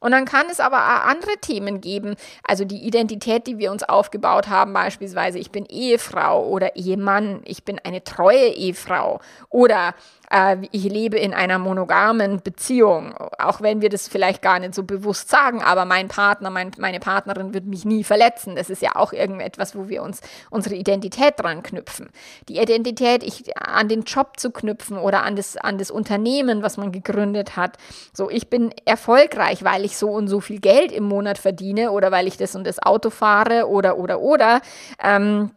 Und 0.00 0.12
dann 0.12 0.24
kann 0.24 0.46
es 0.50 0.60
aber 0.60 0.76
auch 0.76 1.06
andere 1.06 1.36
Themen 1.40 1.80
geben. 1.80 2.16
Also 2.42 2.64
die 2.64 2.86
Identität, 2.86 3.46
die 3.46 3.58
wir 3.58 3.72
uns 3.72 3.82
aufgebaut 3.82 4.48
haben, 4.48 4.72
beispielsweise, 4.72 5.38
ich 5.38 5.50
bin 5.50 5.66
Ehefrau 5.66 6.46
oder 6.46 6.76
Ehemann, 6.76 7.40
ich 7.44 7.64
bin 7.64 7.80
eine 7.82 8.04
treue 8.04 8.48
Ehefrau 8.48 8.65
oder 9.48 9.94
äh, 10.30 10.56
ich 10.72 10.84
lebe 10.84 11.18
in 11.18 11.34
einer 11.34 11.58
monogamen 11.58 12.42
Beziehung, 12.42 13.14
auch 13.38 13.60
wenn 13.60 13.80
wir 13.80 13.88
das 13.88 14.08
vielleicht 14.08 14.42
gar 14.42 14.58
nicht 14.58 14.74
so 14.74 14.82
bewusst 14.82 15.28
sagen, 15.28 15.62
aber 15.62 15.84
mein 15.84 16.08
Partner, 16.08 16.50
mein, 16.50 16.72
meine 16.78 17.00
Partnerin 17.00 17.54
wird 17.54 17.66
mich 17.66 17.84
nie 17.84 18.04
verletzen. 18.04 18.56
Das 18.56 18.70
ist 18.70 18.82
ja 18.82 18.96
auch 18.96 19.12
irgendetwas, 19.12 19.76
wo 19.76 19.88
wir 19.88 20.02
uns 20.02 20.20
unsere 20.50 20.74
Identität 20.74 21.34
dran 21.38 21.62
knüpfen. 21.62 22.08
Die 22.48 22.58
Identität 22.58 23.22
ich, 23.22 23.56
an 23.56 23.88
den 23.88 24.02
Job 24.02 24.38
zu 24.38 24.50
knüpfen 24.50 24.98
oder 24.98 25.22
an 25.22 25.36
das, 25.36 25.56
an 25.56 25.78
das 25.78 25.90
Unternehmen, 25.90 26.62
was 26.62 26.76
man 26.76 26.92
gegründet 26.92 27.56
hat. 27.56 27.76
So, 28.12 28.30
ich 28.30 28.48
bin 28.48 28.72
erfolgreich, 28.84 29.64
weil 29.64 29.84
ich 29.84 29.96
so 29.96 30.10
und 30.10 30.28
so 30.28 30.40
viel 30.40 30.60
Geld 30.60 30.92
im 30.92 31.04
Monat 31.04 31.38
verdiene 31.38 31.92
oder 31.92 32.10
weil 32.10 32.26
ich 32.26 32.36
das 32.36 32.54
und 32.54 32.66
das 32.66 32.82
Auto 32.82 33.10
fahre 33.10 33.68
oder, 33.68 33.98
oder, 33.98 34.20
oder. 34.20 34.60
Ähm, 35.02 35.50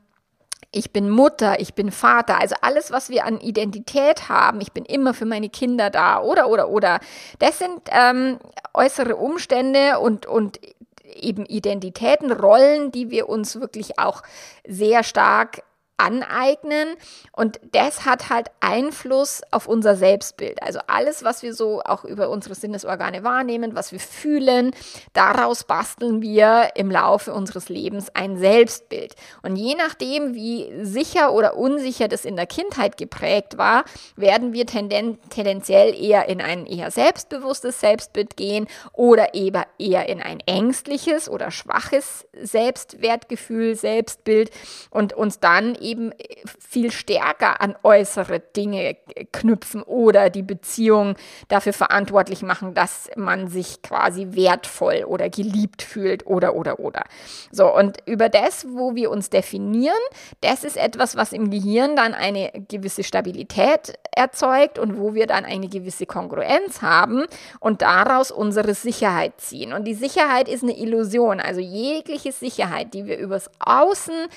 ich 0.72 0.92
bin 0.92 1.10
Mutter, 1.10 1.60
ich 1.60 1.74
bin 1.74 1.92
Vater, 1.92 2.40
also 2.40 2.56
alles, 2.62 2.92
was 2.92 3.10
wir 3.10 3.26
an 3.26 3.40
Identität 3.40 4.30
haben, 4.30 4.62
ich 4.62 4.72
bin 4.72 4.86
immer 4.86 5.14
für 5.14 5.26
meine 5.26 5.50
Kinder 5.50 5.90
da 5.90 6.22
oder, 6.22 6.48
oder, 6.48 6.70
oder. 6.70 7.00
Das 7.40 7.58
sind 7.58 7.82
ähm, 7.90 8.40
äußere 8.74 9.16
Umstände 9.16 10.00
und, 10.00 10.26
und 10.26 10.60
eben 11.04 11.46
Identitäten, 11.46 12.32
Rollen, 12.32 12.92
die 12.92 13.10
wir 13.10 13.30
uns 13.30 13.60
wirklich 13.60 13.98
auch 13.98 14.22
sehr 14.68 15.04
stark 15.04 15.64
aneignen 16.00 16.96
und 17.32 17.60
das 17.72 18.06
hat 18.06 18.30
halt 18.30 18.48
Einfluss 18.60 19.42
auf 19.52 19.68
unser 19.68 19.96
Selbstbild. 19.96 20.64
Also 20.64 20.80
alles, 20.88 21.24
was 21.24 21.44
wir 21.44 21.54
so 21.54 21.82
auch 21.82 22.06
über 22.06 22.30
unsere 22.30 22.56
Sinnesorgane 22.56 23.24
wahrnehmen, 23.24 23.76
was 23.76 23.92
wir 23.92 24.00
fühlen, 24.00 24.72
daraus 25.14 25.64
basteln 25.64 26.22
wir 26.22 26.70
im 26.76 26.90
Laufe 26.90 27.34
unseres 27.34 27.70
Lebens 27.70 28.10
ein 28.14 28.38
Selbstbild. 28.38 29.16
Und 29.42 29.56
je 29.56 29.76
nachdem, 29.76 30.34
wie 30.34 30.72
sicher 30.84 31.34
oder 31.34 31.58
unsicher 31.58 32.08
das 32.08 32.26
in 32.26 32.36
der 32.36 32.48
Kindheit 32.48 32.98
geprägt 32.98 33.58
war, 33.58 33.84
werden 34.16 34.54
wir 34.54 34.66
tenden 34.66 35.18
tendenziell 35.30 35.94
eher 35.94 36.28
in 36.30 36.42
ein 36.42 36.66
eher 36.66 36.92
selbstbewusstes 36.92 37.80
Selbstbild 37.80 38.38
gehen 38.38 38.68
oder 38.94 39.34
eben 39.34 39.64
eher 39.78 40.08
in 40.08 40.22
ein 40.22 40.40
ängstliches 40.46 41.30
oder 41.30 41.52
schwaches 41.52 42.26
Selbstwertgefühl, 42.34 43.76
Selbstbild 43.76 44.52
und 44.90 45.14
uns 45.14 45.40
dann 45.40 45.76
eben 45.76 45.89
eben 45.90 46.12
viel 46.60 46.92
stärker 46.92 47.62
an 47.62 47.76
äußere 47.84 48.40
Dinge 48.40 48.98
knüpfen 49.32 49.82
oder 49.84 50.30
die 50.30 50.44
Beziehung 50.44 51.16
dafür 51.48 51.74
verantwortlich 51.74 52.42
machen, 52.42 52.74
dass 52.74 53.10
man 53.16 53.48
sich 53.48 53.82
quasi 53.82 54.28
wertvoll 54.32 55.06
oder 55.08 55.30
geliebt 55.30 55.82
fühlt 55.82 56.26
oder 56.28 56.56
oder 56.56 56.80
oder. 56.80 57.04
So, 57.52 57.74
und 57.74 57.98
über 58.06 58.30
das, 58.30 58.68
wo 58.70 58.96
wir 58.96 59.10
uns 59.12 59.30
definieren, 59.30 59.94
das 60.42 60.64
ist 60.64 60.78
etwas, 60.78 61.16
was 61.16 61.34
im 61.34 61.50
Gehirn 61.50 61.96
dann 61.96 62.14
eine 62.14 62.52
gewisse 62.68 63.04
Stabilität 63.04 63.94
erzeugt 64.12 64.78
und 64.78 65.00
wo 65.00 65.14
wir 65.14 65.28
dann 65.28 65.46
eine 65.46 65.68
gewisse 65.68 66.06
Kongruenz 66.06 66.82
haben 66.82 67.26
und 67.60 67.82
daraus 67.82 68.32
unsere 68.32 68.74
Sicherheit 68.74 69.34
ziehen. 69.38 69.74
Und 69.74 69.86
die 69.86 69.94
Sicherheit 69.94 70.48
ist 70.48 70.64
eine 70.64 70.78
Illusion, 70.78 71.40
also 71.40 71.62
jegliche 71.62 72.32
Sicherheit, 72.32 72.94
die 72.94 73.06
wir 73.06 73.18
übers 73.18 73.50
Außen 73.60 74.28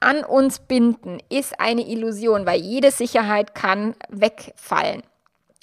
an 0.00 0.24
uns 0.24 0.58
binden, 0.58 1.18
ist 1.28 1.58
eine 1.60 1.86
Illusion, 1.86 2.46
weil 2.46 2.60
jede 2.60 2.90
Sicherheit 2.90 3.54
kann 3.54 3.94
wegfallen. 4.08 5.02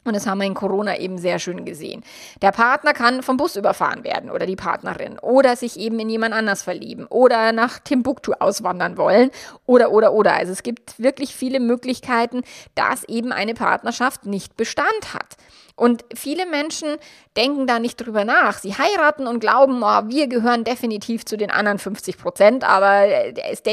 Und 0.03 0.15
das 0.15 0.25
haben 0.25 0.39
wir 0.39 0.47
in 0.47 0.55
Corona 0.55 0.97
eben 0.97 1.19
sehr 1.19 1.37
schön 1.37 1.63
gesehen. 1.63 2.03
Der 2.41 2.51
Partner 2.51 2.93
kann 2.93 3.21
vom 3.21 3.37
Bus 3.37 3.55
überfahren 3.55 4.03
werden 4.03 4.31
oder 4.31 4.47
die 4.47 4.55
Partnerin 4.55 5.19
oder 5.19 5.55
sich 5.55 5.77
eben 5.77 5.99
in 5.99 6.09
jemand 6.09 6.33
anders 6.33 6.63
verlieben 6.63 7.05
oder 7.05 7.51
nach 7.51 7.77
Timbuktu 7.77 8.33
auswandern 8.39 8.97
wollen 8.97 9.29
oder, 9.67 9.91
oder, 9.91 10.13
oder. 10.13 10.33
Also 10.33 10.53
es 10.53 10.63
gibt 10.63 10.97
wirklich 10.97 11.35
viele 11.35 11.59
Möglichkeiten, 11.59 12.41
dass 12.73 13.03
eben 13.03 13.31
eine 13.31 13.53
Partnerschaft 13.53 14.25
nicht 14.25 14.57
Bestand 14.57 15.13
hat. 15.13 15.37
Und 15.81 16.05
viele 16.13 16.45
Menschen 16.45 16.97
denken 17.35 17.65
da 17.65 17.79
nicht 17.79 17.95
drüber 17.95 18.23
nach. 18.23 18.59
Sie 18.59 18.75
heiraten 18.75 19.25
und 19.25 19.39
glauben, 19.39 19.81
oh, 19.81 20.01
wir 20.09 20.27
gehören 20.27 20.63
definitiv 20.63 21.25
zu 21.25 21.37
den 21.37 21.49
anderen 21.49 21.79
50 21.79 22.19
Prozent, 22.19 22.63
aber 22.63 23.07
es, 23.49 23.63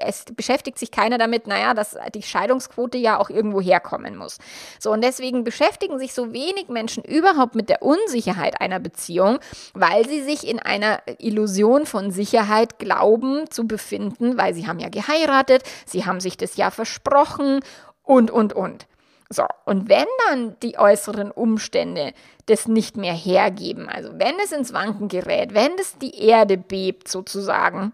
es, 0.00 0.24
beschäftigt 0.34 0.76
sich 0.76 0.90
keiner 0.90 1.18
damit, 1.18 1.46
naja, 1.46 1.72
dass 1.72 1.96
die 2.16 2.24
Scheidungsquote 2.24 2.98
ja 2.98 3.20
auch 3.20 3.30
irgendwo 3.30 3.60
herkommen 3.60 4.16
muss. 4.16 4.38
So, 4.80 4.90
und 4.90 5.04
deswegen 5.04 5.44
beschäftigen 5.44 6.00
sich 6.00 6.14
so 6.14 6.32
wenig 6.32 6.66
Menschen 6.66 7.04
überhaupt 7.04 7.54
mit 7.54 7.68
der 7.68 7.82
Unsicherheit 7.82 8.60
einer 8.60 8.80
Beziehung, 8.80 9.38
weil 9.72 10.08
sie 10.08 10.22
sich 10.22 10.44
in 10.44 10.58
einer 10.58 11.00
Illusion 11.18 11.86
von 11.86 12.10
Sicherheit 12.10 12.80
glauben 12.80 13.48
zu 13.50 13.68
befinden, 13.68 14.36
weil 14.36 14.52
sie 14.54 14.66
haben 14.66 14.80
ja 14.80 14.88
geheiratet, 14.88 15.62
sie 15.86 16.06
haben 16.06 16.18
sich 16.18 16.36
das 16.36 16.56
ja 16.56 16.72
versprochen 16.72 17.60
und, 18.02 18.32
und, 18.32 18.52
und. 18.52 18.88
So, 19.32 19.44
und 19.64 19.88
wenn 19.88 20.06
dann 20.28 20.56
die 20.62 20.78
äußeren 20.78 21.30
Umstände 21.30 22.12
das 22.46 22.68
nicht 22.68 22.96
mehr 22.96 23.14
hergeben, 23.14 23.88
also 23.88 24.10
wenn 24.18 24.34
es 24.44 24.52
ins 24.52 24.72
Wanken 24.72 25.08
gerät, 25.08 25.54
wenn 25.54 25.72
es 25.78 25.96
die 25.98 26.18
Erde 26.22 26.58
bebt 26.58 27.08
sozusagen, 27.08 27.92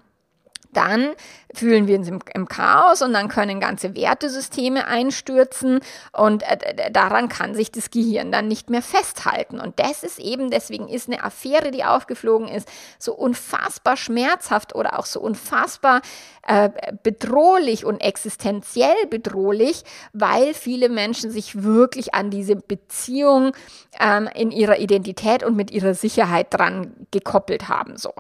dann 0.73 1.15
fühlen 1.55 1.87
wir 1.87 1.99
uns 1.99 2.09
im, 2.09 2.19
im, 2.35 2.47
Chaos 2.47 3.03
und 3.03 3.13
dann 3.13 3.29
können 3.29 3.59
ganze 3.59 3.95
Wertesysteme 3.97 4.87
einstürzen 4.87 5.81
und 6.13 6.43
äh, 6.43 6.91
daran 6.93 7.29
kann 7.29 7.55
sich 7.55 7.73
das 7.73 7.91
Gehirn 7.91 8.31
dann 8.31 8.49
nicht 8.49 8.69
mehr 8.69 8.83
festhalten. 8.83 9.59
Und 9.59 9.79
das 9.81 10.03
ist 10.03 10.19
eben, 10.19 10.51
deswegen 10.51 10.89
ist 10.89 11.09
eine 11.09 11.25
Affäre, 11.25 11.71
die 11.71 11.85
aufgeflogen 11.85 12.49
ist, 12.49 12.69
so 12.99 13.15
unfassbar 13.15 13.97
schmerzhaft 13.97 14.75
oder 14.75 14.99
auch 14.99 15.07
so 15.07 15.21
unfassbar 15.21 16.03
äh, 16.47 16.71
bedrohlich 17.03 17.85
und 17.85 18.01
existenziell 18.01 19.07
bedrohlich, 19.11 19.85
weil 20.13 20.55
viele 20.55 20.89
Menschen 20.89 21.31
sich 21.31 21.63
wirklich 21.63 22.15
an 22.15 22.31
diese 22.31 22.57
Beziehung 22.57 23.53
ähm, 24.01 24.29
in 24.35 24.51
ihrer 24.51 24.79
Identität 24.79 25.43
und 25.43 25.57
mit 25.57 25.71
ihrer 25.71 25.95
Sicherheit 25.95 26.49
dran 26.51 27.07
gekoppelt 27.11 27.69
haben. 27.69 27.97
So. 27.97 28.13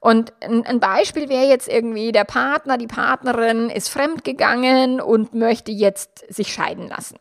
Und 0.00 0.32
ein, 0.40 0.64
ein 0.66 0.80
Beispiel 0.80 1.28
wäre 1.28 1.46
jetzt 1.46 1.68
irgendwie 1.68 2.05
der 2.12 2.24
Partner, 2.24 2.78
die 2.78 2.86
Partnerin 2.86 3.70
ist 3.70 3.88
fremdgegangen 3.88 5.00
und 5.00 5.34
möchte 5.34 5.72
jetzt 5.72 6.24
sich 6.32 6.52
scheiden 6.52 6.88
lassen. 6.88 7.18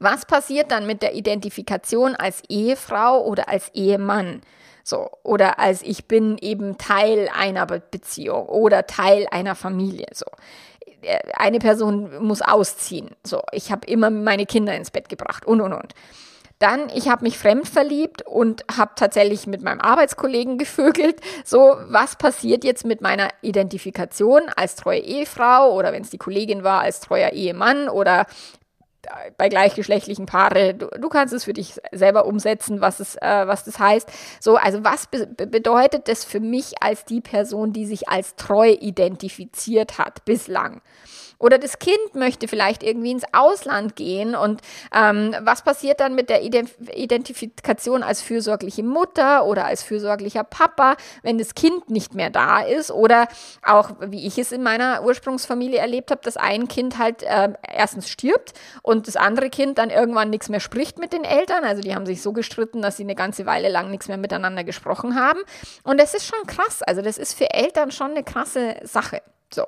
Was 0.00 0.26
passiert 0.26 0.72
dann 0.72 0.86
mit 0.86 1.00
der 1.02 1.14
Identifikation 1.14 2.16
als 2.16 2.42
Ehefrau 2.48 3.24
oder 3.24 3.48
als 3.48 3.68
Ehemann? 3.74 4.40
So, 4.84 5.08
oder 5.22 5.60
als 5.60 5.82
ich 5.82 6.06
bin 6.06 6.38
eben 6.38 6.76
Teil 6.76 7.30
einer 7.32 7.66
Beziehung 7.66 8.46
oder 8.46 8.86
Teil 8.86 9.28
einer 9.30 9.54
Familie. 9.54 10.06
So. 10.12 10.26
Eine 11.34 11.60
Person 11.60 12.24
muss 12.24 12.42
ausziehen. 12.42 13.10
So, 13.24 13.42
ich 13.52 13.70
habe 13.70 13.86
immer 13.86 14.10
meine 14.10 14.46
Kinder 14.46 14.74
ins 14.74 14.90
Bett 14.90 15.08
gebracht 15.08 15.46
und 15.46 15.60
und 15.60 15.72
und. 15.72 15.94
Dann, 16.62 16.88
ich 16.94 17.08
habe 17.08 17.24
mich 17.24 17.38
fremd 17.38 17.68
verliebt 17.68 18.22
und 18.22 18.64
habe 18.76 18.92
tatsächlich 18.94 19.48
mit 19.48 19.62
meinem 19.62 19.80
Arbeitskollegen 19.80 20.58
gevögelt. 20.58 21.16
So, 21.44 21.74
was 21.88 22.14
passiert 22.14 22.62
jetzt 22.62 22.84
mit 22.84 23.00
meiner 23.00 23.30
Identifikation 23.40 24.42
als 24.54 24.76
treue 24.76 25.00
Ehefrau 25.00 25.72
oder 25.72 25.92
wenn 25.92 26.02
es 26.02 26.10
die 26.10 26.18
Kollegin 26.18 26.62
war, 26.62 26.82
als 26.82 27.00
treuer 27.00 27.30
Ehemann 27.30 27.88
oder 27.88 28.26
bei 29.36 29.48
gleichgeschlechtlichen 29.48 30.26
Paare, 30.26 30.74
du, 30.74 30.86
du, 30.86 31.08
kannst 31.08 31.34
es 31.34 31.42
für 31.44 31.52
dich 31.52 31.80
selber 31.90 32.26
umsetzen, 32.26 32.80
was, 32.80 33.00
es, 33.00 33.16
äh, 33.16 33.46
was 33.46 33.64
das 33.64 33.80
heißt. 33.80 34.08
So, 34.38 34.54
also 34.54 34.84
was 34.84 35.08
be 35.08 35.26
bedeutet 35.26 36.06
das 36.06 36.24
für 36.24 36.38
mich 36.38 36.80
als 36.80 37.04
die 37.04 37.20
Person, 37.20 37.72
die 37.72 37.86
sich 37.86 38.08
als 38.08 38.36
treu 38.36 38.70
identifiziert 38.70 39.98
hat 39.98 40.24
bislang? 40.24 40.80
Oder 41.42 41.58
das 41.58 41.80
Kind 41.80 42.14
möchte 42.14 42.46
vielleicht 42.46 42.84
irgendwie 42.84 43.10
ins 43.10 43.24
Ausland 43.32 43.96
gehen 43.96 44.36
und 44.36 44.60
ähm, 44.94 45.34
was 45.40 45.62
passiert 45.62 45.98
dann 45.98 46.14
mit 46.14 46.30
der 46.30 46.42
Identifikation 46.44 48.04
als 48.04 48.22
fürsorgliche 48.22 48.84
Mutter 48.84 49.44
oder 49.44 49.64
als 49.64 49.82
fürsorglicher 49.82 50.44
Papa, 50.44 50.96
wenn 51.24 51.38
das 51.38 51.56
Kind 51.56 51.90
nicht 51.90 52.14
mehr 52.14 52.30
da 52.30 52.60
ist 52.60 52.92
oder 52.92 53.26
auch, 53.66 53.90
wie 54.00 54.24
ich 54.24 54.38
es 54.38 54.52
in 54.52 54.62
meiner 54.62 55.02
Ursprungsfamilie 55.02 55.80
erlebt 55.80 56.12
habe, 56.12 56.20
dass 56.22 56.36
ein 56.36 56.68
Kind 56.68 56.98
halt 56.98 57.24
äh, 57.24 57.48
erstens 57.68 58.08
stirbt 58.08 58.52
und 58.82 59.08
das 59.08 59.16
andere 59.16 59.50
Kind 59.50 59.78
dann 59.78 59.90
irgendwann 59.90 60.30
nichts 60.30 60.48
mehr 60.48 60.60
spricht 60.60 61.00
mit 61.00 61.12
den 61.12 61.24
Eltern. 61.24 61.64
Also 61.64 61.82
die 61.82 61.96
haben 61.96 62.06
sich 62.06 62.22
so 62.22 62.32
gestritten, 62.32 62.82
dass 62.82 62.98
sie 62.98 63.02
eine 63.02 63.16
ganze 63.16 63.46
Weile 63.46 63.68
lang 63.68 63.90
nichts 63.90 64.06
mehr 64.06 64.16
miteinander 64.16 64.62
gesprochen 64.62 65.16
haben. 65.16 65.40
Und 65.82 65.98
das 65.98 66.14
ist 66.14 66.24
schon 66.24 66.46
krass. 66.46 66.82
Also 66.82 67.02
das 67.02 67.18
ist 67.18 67.34
für 67.34 67.52
Eltern 67.52 67.90
schon 67.90 68.12
eine 68.12 68.22
krasse 68.22 68.76
Sache. 68.84 69.22
So. 69.52 69.64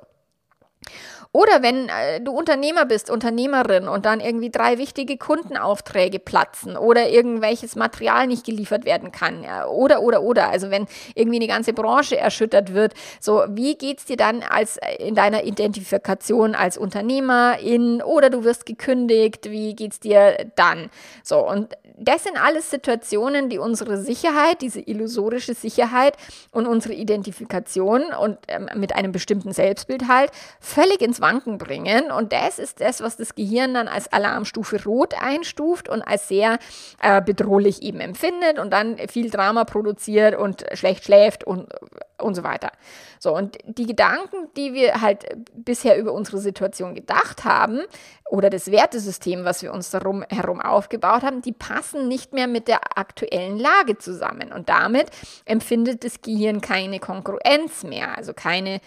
Oder 1.34 1.64
wenn 1.64 1.88
äh, 1.88 2.20
du 2.20 2.30
Unternehmer 2.30 2.86
bist, 2.86 3.10
Unternehmerin 3.10 3.88
und 3.88 4.06
dann 4.06 4.20
irgendwie 4.20 4.50
drei 4.50 4.78
wichtige 4.78 5.16
Kundenaufträge 5.18 6.20
platzen 6.20 6.76
oder 6.76 7.08
irgendwelches 7.08 7.74
Material 7.74 8.28
nicht 8.28 8.46
geliefert 8.46 8.84
werden 8.84 9.10
kann. 9.10 9.42
Ja, 9.42 9.66
oder, 9.66 10.00
oder, 10.02 10.22
oder. 10.22 10.48
Also 10.50 10.70
wenn 10.70 10.86
irgendwie 11.16 11.38
eine 11.38 11.48
ganze 11.48 11.72
Branche 11.72 12.16
erschüttert 12.16 12.72
wird. 12.72 12.94
So, 13.18 13.42
wie 13.48 13.74
geht's 13.74 14.04
dir 14.04 14.16
dann 14.16 14.44
als 14.44 14.76
äh, 14.76 14.94
in 15.04 15.16
deiner 15.16 15.42
Identifikation 15.42 16.54
als 16.54 16.78
Unternehmerin 16.78 18.00
oder 18.00 18.30
du 18.30 18.44
wirst 18.44 18.64
gekündigt? 18.64 19.50
Wie 19.50 19.74
geht's 19.74 19.98
dir 19.98 20.36
dann? 20.54 20.88
So, 21.24 21.44
und 21.44 21.76
das 21.96 22.24
sind 22.24 22.36
alles 22.36 22.70
Situationen, 22.70 23.48
die 23.48 23.58
unsere 23.58 23.98
Sicherheit, 23.98 24.62
diese 24.62 24.80
illusorische 24.80 25.54
Sicherheit 25.54 26.16
und 26.50 26.66
unsere 26.66 26.94
Identifikation 26.94 28.12
und 28.12 28.38
ähm, 28.48 28.68
mit 28.74 28.96
einem 28.96 29.12
bestimmten 29.12 29.52
Selbstbild 29.52 30.08
halt 30.08 30.32
völlig 30.60 31.00
ins 31.02 31.20
Wanken 31.20 31.56
bringen. 31.56 32.10
Und 32.10 32.32
das 32.32 32.58
ist 32.58 32.80
das, 32.80 33.00
was 33.00 33.16
das 33.16 33.36
Gehirn 33.36 33.74
dann 33.74 33.86
als 33.86 34.12
Alarmstufe 34.12 34.82
Rot 34.84 35.14
einstuft 35.20 35.88
und 35.88 36.02
als 36.02 36.26
sehr 36.26 36.58
äh, 37.00 37.22
bedrohlich 37.22 37.82
eben 37.82 38.00
empfindet 38.00 38.58
und 38.58 38.72
dann 38.72 38.98
viel 39.08 39.30
Drama 39.30 39.64
produziert 39.64 40.34
und 40.36 40.64
schlecht 40.74 41.04
schläft 41.04 41.44
und, 41.44 41.72
und 42.21 42.35
so 42.35 42.44
weiter. 42.44 42.71
So, 43.18 43.35
und 43.35 43.59
die 43.66 43.87
Gedanken, 43.87 44.49
die 44.56 44.73
wir 44.73 45.00
halt 45.00 45.25
bisher 45.54 45.99
über 45.99 46.12
unsere 46.12 46.38
Situation 46.38 46.94
gedacht 46.94 47.44
haben, 47.44 47.83
oder 48.30 48.50
das 48.50 48.71
Wertesystem, 48.71 49.44
was 49.44 49.62
wir 49.62 49.73
uns 49.73 49.90
darum 49.90 50.25
herum 50.28 50.61
aufgebaut 50.61 51.23
haben, 51.23 51.42
die 51.42 51.52
passen 51.52 52.09
nicht 52.09 52.33
mehr 52.33 52.47
mit 52.47 52.68
der 52.68 52.99
aktuellen 52.99 53.59
Lage 53.59 53.99
zusammen. 53.99 54.52
Und 54.52 54.68
damit 54.68 55.06
empfindet 55.44 56.04
das 56.04 56.21
Gehirn 56.23 56.61
keine 56.61 57.00
Kongruenz 57.00 57.85
mehr, 57.85 58.16
also 58.16 58.33
keine, 58.33 58.80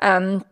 ähm, 0.00 0.44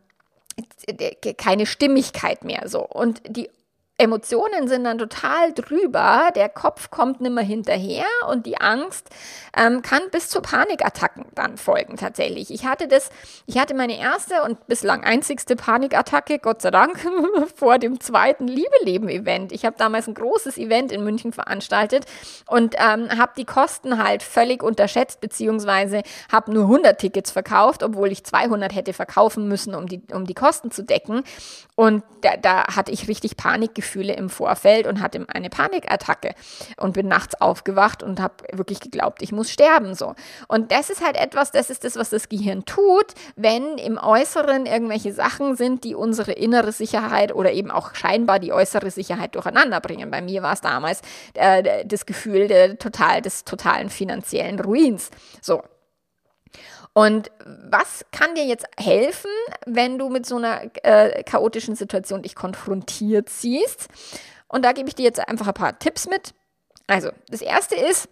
keine 1.38 1.66
Stimmigkeit 1.66 2.44
mehr 2.44 2.68
so. 2.68 2.84
Und 2.84 3.22
die 3.26 3.48
Emotionen 3.96 4.66
sind 4.66 4.82
dann 4.82 4.98
total 4.98 5.52
drüber, 5.52 6.30
der 6.34 6.48
Kopf 6.48 6.90
kommt 6.90 7.20
nimmer 7.20 7.42
hinterher 7.42 8.06
und 8.28 8.44
die 8.44 8.60
Angst 8.60 9.08
ähm, 9.56 9.82
kann 9.82 10.02
bis 10.10 10.28
zu 10.28 10.40
Panikattacken 10.40 11.26
dann 11.36 11.56
folgen 11.56 11.96
tatsächlich. 11.96 12.50
Ich 12.50 12.66
hatte 12.66 12.88
das, 12.88 13.10
ich 13.46 13.56
hatte 13.56 13.72
meine 13.72 13.96
erste 13.96 14.42
und 14.42 14.66
bislang 14.66 15.04
einzigste 15.04 15.54
Panikattacke, 15.54 16.40
Gott 16.40 16.60
sei 16.60 16.72
Dank, 16.72 17.06
vor 17.54 17.78
dem 17.78 18.00
zweiten 18.00 18.48
Liebeleben-Event. 18.48 19.52
Ich 19.52 19.64
habe 19.64 19.76
damals 19.78 20.08
ein 20.08 20.14
großes 20.14 20.58
Event 20.58 20.90
in 20.90 21.04
München 21.04 21.32
veranstaltet 21.32 22.04
und 22.48 22.74
ähm, 22.76 23.16
habe 23.16 23.34
die 23.36 23.44
Kosten 23.44 24.02
halt 24.02 24.24
völlig 24.24 24.64
unterschätzt, 24.64 25.20
beziehungsweise 25.20 26.02
habe 26.32 26.52
nur 26.52 26.64
100 26.64 26.98
Tickets 26.98 27.30
verkauft, 27.30 27.84
obwohl 27.84 28.10
ich 28.10 28.24
200 28.24 28.74
hätte 28.74 28.92
verkaufen 28.92 29.46
müssen, 29.46 29.72
um 29.76 29.86
die, 29.86 30.02
um 30.12 30.26
die 30.26 30.34
Kosten 30.34 30.72
zu 30.72 30.82
decken. 30.82 31.22
Und 31.76 32.02
da, 32.22 32.36
da 32.36 32.74
hatte 32.74 32.90
ich 32.90 33.06
richtig 33.06 33.36
Panik 33.36 33.74
Panikgefühle 33.84 34.14
im 34.14 34.30
Vorfeld 34.30 34.86
und 34.86 35.00
hatte 35.00 35.26
eine 35.28 35.50
Panikattacke 35.50 36.34
und 36.76 36.94
bin 36.94 37.08
nachts 37.08 37.40
aufgewacht 37.40 38.02
und 38.02 38.20
habe 38.20 38.34
wirklich 38.52 38.80
geglaubt, 38.80 39.22
ich 39.22 39.32
muss 39.32 39.50
sterben 39.50 39.94
so. 39.94 40.14
Und 40.48 40.72
das 40.72 40.90
ist 40.90 41.04
halt 41.04 41.16
etwas, 41.16 41.50
das 41.50 41.70
ist 41.70 41.84
das, 41.84 41.96
was 41.96 42.10
das 42.10 42.28
Gehirn 42.28 42.64
tut, 42.64 43.06
wenn 43.36 43.78
im 43.78 43.98
Äußeren 43.98 44.66
irgendwelche 44.66 45.12
Sachen 45.12 45.56
sind, 45.56 45.84
die 45.84 45.94
unsere 45.94 46.32
innere 46.32 46.72
Sicherheit 46.72 47.34
oder 47.34 47.52
eben 47.52 47.70
auch 47.70 47.94
scheinbar 47.94 48.38
die 48.38 48.52
äußere 48.52 48.90
Sicherheit 48.90 49.34
durcheinander 49.34 49.80
bringen. 49.80 50.10
Bei 50.10 50.22
mir 50.22 50.42
war 50.42 50.54
es 50.54 50.60
damals 50.60 51.02
äh, 51.34 51.84
das 51.84 52.06
Gefühl 52.06 52.48
der 52.48 52.78
total, 52.78 53.22
des 53.22 53.44
totalen 53.44 53.90
finanziellen 53.90 54.58
Ruins. 54.60 55.10
So, 55.40 55.62
und 56.94 57.30
was 57.44 58.06
kann 58.12 58.36
dir 58.36 58.44
jetzt 58.44 58.66
helfen, 58.78 59.30
wenn 59.66 59.98
du 59.98 60.08
mit 60.08 60.26
so 60.26 60.36
einer 60.36 60.62
äh, 60.84 61.24
chaotischen 61.24 61.74
Situation 61.74 62.22
dich 62.22 62.36
konfrontiert 62.36 63.28
siehst? 63.28 63.88
Und 64.46 64.64
da 64.64 64.72
gebe 64.72 64.88
ich 64.88 64.94
dir 64.94 65.02
jetzt 65.02 65.18
einfach 65.28 65.48
ein 65.48 65.54
paar 65.54 65.78
Tipps 65.78 66.08
mit. 66.08 66.34
Also, 66.86 67.10
das 67.28 67.42
erste 67.42 67.74
ist, 67.74 68.08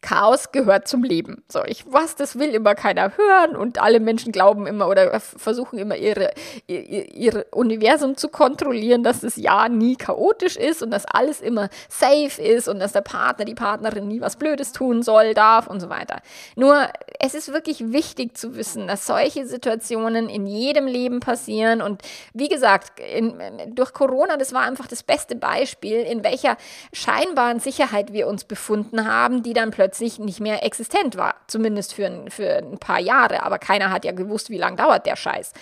Chaos 0.00 0.52
gehört 0.52 0.86
zum 0.86 1.02
Leben. 1.02 1.42
So, 1.48 1.64
ich 1.64 1.84
was, 1.92 2.14
das 2.14 2.38
will 2.38 2.50
immer 2.50 2.76
keiner 2.76 3.16
hören 3.16 3.56
und 3.56 3.82
alle 3.82 3.98
Menschen 3.98 4.30
glauben 4.30 4.66
immer 4.66 4.88
oder 4.88 5.18
versuchen 5.18 5.78
immer 5.78 5.96
ihre, 5.96 6.30
ihr, 6.68 7.12
ihr 7.12 7.46
Universum 7.50 8.16
zu 8.16 8.28
kontrollieren, 8.28 9.02
dass 9.02 9.20
das 9.20 9.36
Ja 9.36 9.68
nie 9.68 9.96
chaotisch 9.96 10.56
ist 10.56 10.82
und 10.82 10.92
dass 10.92 11.04
alles 11.04 11.40
immer 11.40 11.68
safe 11.88 12.40
ist 12.40 12.68
und 12.68 12.78
dass 12.78 12.92
der 12.92 13.00
Partner, 13.00 13.44
die 13.44 13.56
Partnerin 13.56 14.06
nie 14.06 14.20
was 14.20 14.36
Blödes 14.36 14.70
tun 14.70 15.02
soll, 15.02 15.34
darf 15.34 15.66
und 15.66 15.80
so 15.80 15.88
weiter. 15.88 16.20
Nur, 16.54 16.88
es 17.18 17.34
ist 17.34 17.52
wirklich 17.52 17.92
wichtig 17.92 18.36
zu 18.36 18.54
wissen, 18.54 18.86
dass 18.86 19.04
solche 19.04 19.46
Situationen 19.46 20.28
in 20.28 20.46
jedem 20.46 20.86
Leben 20.86 21.18
passieren 21.18 21.82
und 21.82 22.02
wie 22.34 22.48
gesagt, 22.48 23.00
in, 23.00 23.34
durch 23.74 23.92
Corona, 23.92 24.36
das 24.36 24.52
war 24.52 24.62
einfach 24.62 24.86
das 24.86 25.02
beste 25.02 25.34
Beispiel, 25.34 26.02
in 26.02 26.22
welcher 26.22 26.56
scheinbaren 26.92 27.58
Sicherheit 27.58 28.12
wir 28.12 28.28
uns 28.28 28.44
befunden 28.44 29.08
haben, 29.08 29.42
die 29.42 29.54
dann 29.54 29.72
plötzlich 29.72 29.87
plötzlich 29.88 30.18
nicht 30.18 30.40
mehr 30.40 30.64
existent 30.64 31.16
war. 31.16 31.36
Zumindest 31.46 31.94
für, 31.94 32.26
für 32.28 32.58
ein 32.58 32.78
paar 32.78 33.00
Jahre. 33.00 33.42
Aber 33.42 33.58
keiner 33.58 33.90
hat 33.90 34.04
ja 34.04 34.12
gewusst, 34.12 34.50
wie 34.50 34.58
lange 34.58 34.76
dauert 34.76 35.06
der 35.06 35.16
Scheiß. 35.16 35.52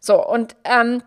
So, 0.00 0.22
und 0.22 0.54
ähm, 0.64 1.02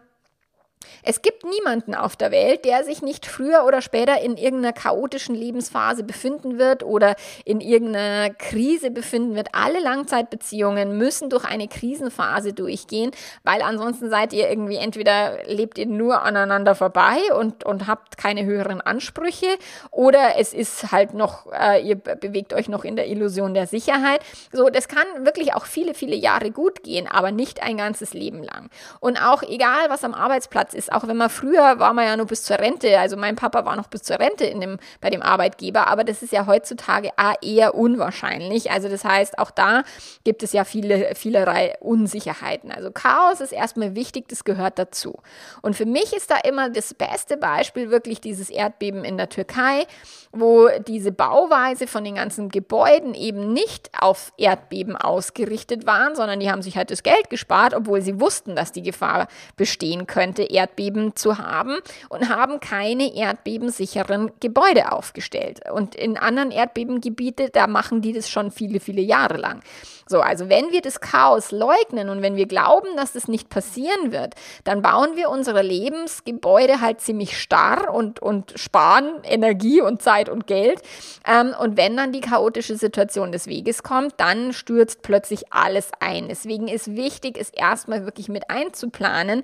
es 1.03 1.21
gibt 1.21 1.43
niemanden 1.43 1.95
auf 1.95 2.15
der 2.15 2.31
Welt, 2.31 2.65
der 2.65 2.83
sich 2.83 3.01
nicht 3.01 3.25
früher 3.25 3.65
oder 3.65 3.81
später 3.81 4.21
in 4.21 4.37
irgendeiner 4.37 4.73
chaotischen 4.73 5.35
Lebensphase 5.35 6.03
befinden 6.03 6.57
wird 6.57 6.83
oder 6.83 7.15
in 7.45 7.61
irgendeiner 7.61 8.33
Krise 8.33 8.91
befinden 8.91 9.35
wird. 9.35 9.49
Alle 9.53 9.79
Langzeitbeziehungen 9.79 10.97
müssen 10.97 11.29
durch 11.29 11.45
eine 11.45 11.67
Krisenphase 11.67 12.53
durchgehen, 12.53 13.11
weil 13.43 13.61
ansonsten 13.61 14.09
seid 14.09 14.33
ihr 14.33 14.49
irgendwie 14.49 14.77
entweder 14.77 15.43
lebt 15.45 15.77
ihr 15.77 15.87
nur 15.87 16.21
aneinander 16.21 16.75
vorbei 16.75 17.17
und, 17.37 17.63
und 17.63 17.87
habt 17.87 18.17
keine 18.17 18.45
höheren 18.45 18.81
Ansprüche 18.81 19.57
oder 19.91 20.37
es 20.37 20.53
ist 20.53 20.91
halt 20.91 21.13
noch, 21.13 21.51
äh, 21.51 21.81
ihr 21.85 21.95
bewegt 21.95 22.53
euch 22.53 22.69
noch 22.69 22.83
in 22.83 22.95
der 22.95 23.07
Illusion 23.07 23.53
der 23.53 23.67
Sicherheit. 23.67 24.21
So, 24.51 24.69
das 24.69 24.87
kann 24.87 25.05
wirklich 25.25 25.53
auch 25.53 25.65
viele, 25.65 25.93
viele 25.93 26.15
Jahre 26.15 26.51
gut 26.51 26.83
gehen, 26.83 27.07
aber 27.07 27.31
nicht 27.31 27.61
ein 27.63 27.77
ganzes 27.77 28.13
Leben 28.13 28.43
lang. 28.43 28.69
Und 28.99 29.17
auch 29.17 29.43
egal, 29.43 29.89
was 29.89 30.03
am 30.03 30.13
Arbeitsplatz 30.13 30.72
ist, 30.73 30.91
auch 30.91 31.07
wenn 31.07 31.17
man 31.17 31.29
früher 31.29 31.79
war 31.79 31.93
man 31.93 32.05
ja 32.05 32.17
nur 32.17 32.25
bis 32.25 32.43
zur 32.43 32.59
Rente, 32.59 32.99
also 32.99 33.17
mein 33.17 33.35
Papa 33.35 33.65
war 33.65 33.75
noch 33.75 33.87
bis 33.87 34.03
zur 34.03 34.19
Rente 34.19 34.45
in 34.45 34.61
dem, 34.61 34.77
bei 35.01 35.09
dem 35.09 35.21
Arbeitgeber, 35.21 35.87
aber 35.87 36.03
das 36.03 36.21
ist 36.23 36.31
ja 36.31 36.45
heutzutage 36.47 37.11
eher 37.41 37.75
unwahrscheinlich. 37.75 38.71
Also 38.71 38.89
das 38.89 39.03
heißt, 39.03 39.39
auch 39.39 39.51
da 39.51 39.83
gibt 40.23 40.43
es 40.43 40.53
ja 40.53 40.63
viele, 40.63 41.15
vielerlei 41.15 41.75
Unsicherheiten. 41.79 42.71
Also 42.71 42.91
Chaos 42.91 43.41
ist 43.41 43.51
erstmal 43.51 43.95
wichtig, 43.95 44.27
das 44.27 44.43
gehört 44.43 44.79
dazu. 44.79 45.19
Und 45.61 45.75
für 45.75 45.85
mich 45.85 46.13
ist 46.13 46.31
da 46.31 46.37
immer 46.37 46.69
das 46.69 46.93
beste 46.93 47.37
Beispiel 47.37 47.89
wirklich 47.89 48.21
dieses 48.21 48.49
Erdbeben 48.49 49.03
in 49.03 49.17
der 49.17 49.29
Türkei, 49.29 49.85
wo 50.33 50.67
diese 50.87 51.11
Bauweise 51.11 51.85
von 51.85 52.03
den 52.03 52.15
ganzen 52.15 52.49
Gebäuden 52.49 53.13
eben 53.13 53.53
nicht 53.53 53.91
auf 53.97 54.33
Erdbeben 54.37 54.97
ausgerichtet 54.97 55.85
waren, 55.85 56.15
sondern 56.15 56.39
die 56.39 56.49
haben 56.49 56.63
sich 56.63 56.75
halt 56.75 56.89
das 56.89 57.03
Geld 57.03 57.29
gespart, 57.29 57.75
obwohl 57.75 58.01
sie 58.01 58.19
wussten, 58.19 58.55
dass 58.55 58.71
die 58.71 58.81
Gefahr 58.81 59.27
bestehen 59.57 60.07
könnte, 60.07 60.41
Erdbeben 60.43 61.15
zu 61.15 61.37
haben 61.37 61.77
und 62.09 62.29
haben 62.29 62.59
keine 62.59 63.15
erdbebensicheren 63.15 64.31
Gebäude 64.39 64.91
aufgestellt. 64.91 65.61
Und 65.71 65.93
in 65.93 66.17
anderen 66.17 66.49
Erdbebengebieten, 66.49 67.49
da 67.53 67.67
machen 67.67 68.01
die 68.01 68.13
das 68.13 68.27
schon 68.27 68.49
viele, 68.49 68.79
viele 68.79 69.01
Jahre 69.01 69.37
lang. 69.37 69.61
So, 70.07 70.21
also 70.21 70.49
wenn 70.49 70.71
wir 70.71 70.81
das 70.81 71.01
Chaos 71.01 71.51
leugnen 71.51 72.09
und 72.09 72.21
wenn 72.21 72.35
wir 72.35 72.45
glauben, 72.45 72.87
dass 72.95 73.13
das 73.13 73.27
nicht 73.27 73.49
passieren 73.49 74.11
wird, 74.11 74.35
dann 74.63 74.81
bauen 74.81 75.15
wir 75.15 75.29
unsere 75.29 75.61
Lebensgebäude 75.61 76.81
halt 76.81 77.01
ziemlich 77.01 77.39
starr 77.39 77.93
und, 77.93 78.21
und 78.21 78.53
sparen 78.55 79.23
Energie 79.23 79.81
und 79.81 80.01
Zeit 80.01 80.29
und 80.29 80.47
Geld. 80.47 80.81
Ähm, 81.27 81.53
und 81.59 81.77
wenn 81.77 81.95
dann 81.97 82.11
die 82.11 82.21
chaotische 82.21 82.75
Situation 82.75 83.31
des 83.31 83.47
Weges 83.47 83.83
kommt, 83.83 84.13
dann 84.17 84.53
stürzt 84.53 85.01
plötzlich 85.01 85.53
alles 85.53 85.91
ein. 85.99 86.27
Deswegen 86.27 86.67
ist 86.67 86.95
wichtig, 86.95 87.37
es 87.39 87.49
erstmal 87.49 88.05
wirklich 88.05 88.29
mit 88.29 88.49
einzuplanen. 88.49 89.43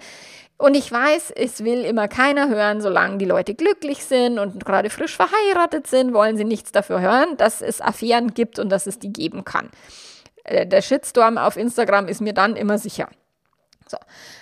Und 0.57 0.75
ich 0.75 0.91
weiß, 0.91 1.31
es 1.31 1.63
will 1.63 1.85
immer 1.85 2.09
keiner 2.09 2.49
hören, 2.49 2.81
solange 2.81 3.17
die 3.17 3.25
Leute 3.25 3.55
glücklich 3.55 4.03
sind 4.03 4.39
und 4.39 4.65
gerade 4.65 4.89
frisch 4.89 5.15
verheiratet 5.15 5.87
sind, 5.87 6.13
wollen 6.13 6.35
sie 6.35 6.43
nichts 6.43 6.73
dafür 6.73 6.99
hören, 6.99 7.37
dass 7.37 7.61
es 7.61 7.79
Affären 7.79 8.33
gibt 8.33 8.59
und 8.59 8.69
dass 8.69 8.85
es 8.85 8.99
die 8.99 9.13
geben 9.13 9.45
kann. 9.45 9.69
Äh, 10.49 10.65
der 10.65 10.81
Shitstorm 10.81 11.37
auf 11.37 11.57
Instagram 11.57 12.07
ist 12.07 12.21
mir 12.21 12.33
dann 12.33 12.55
immer 12.55 12.77
sicher. 12.77 13.07
So. 13.87 13.97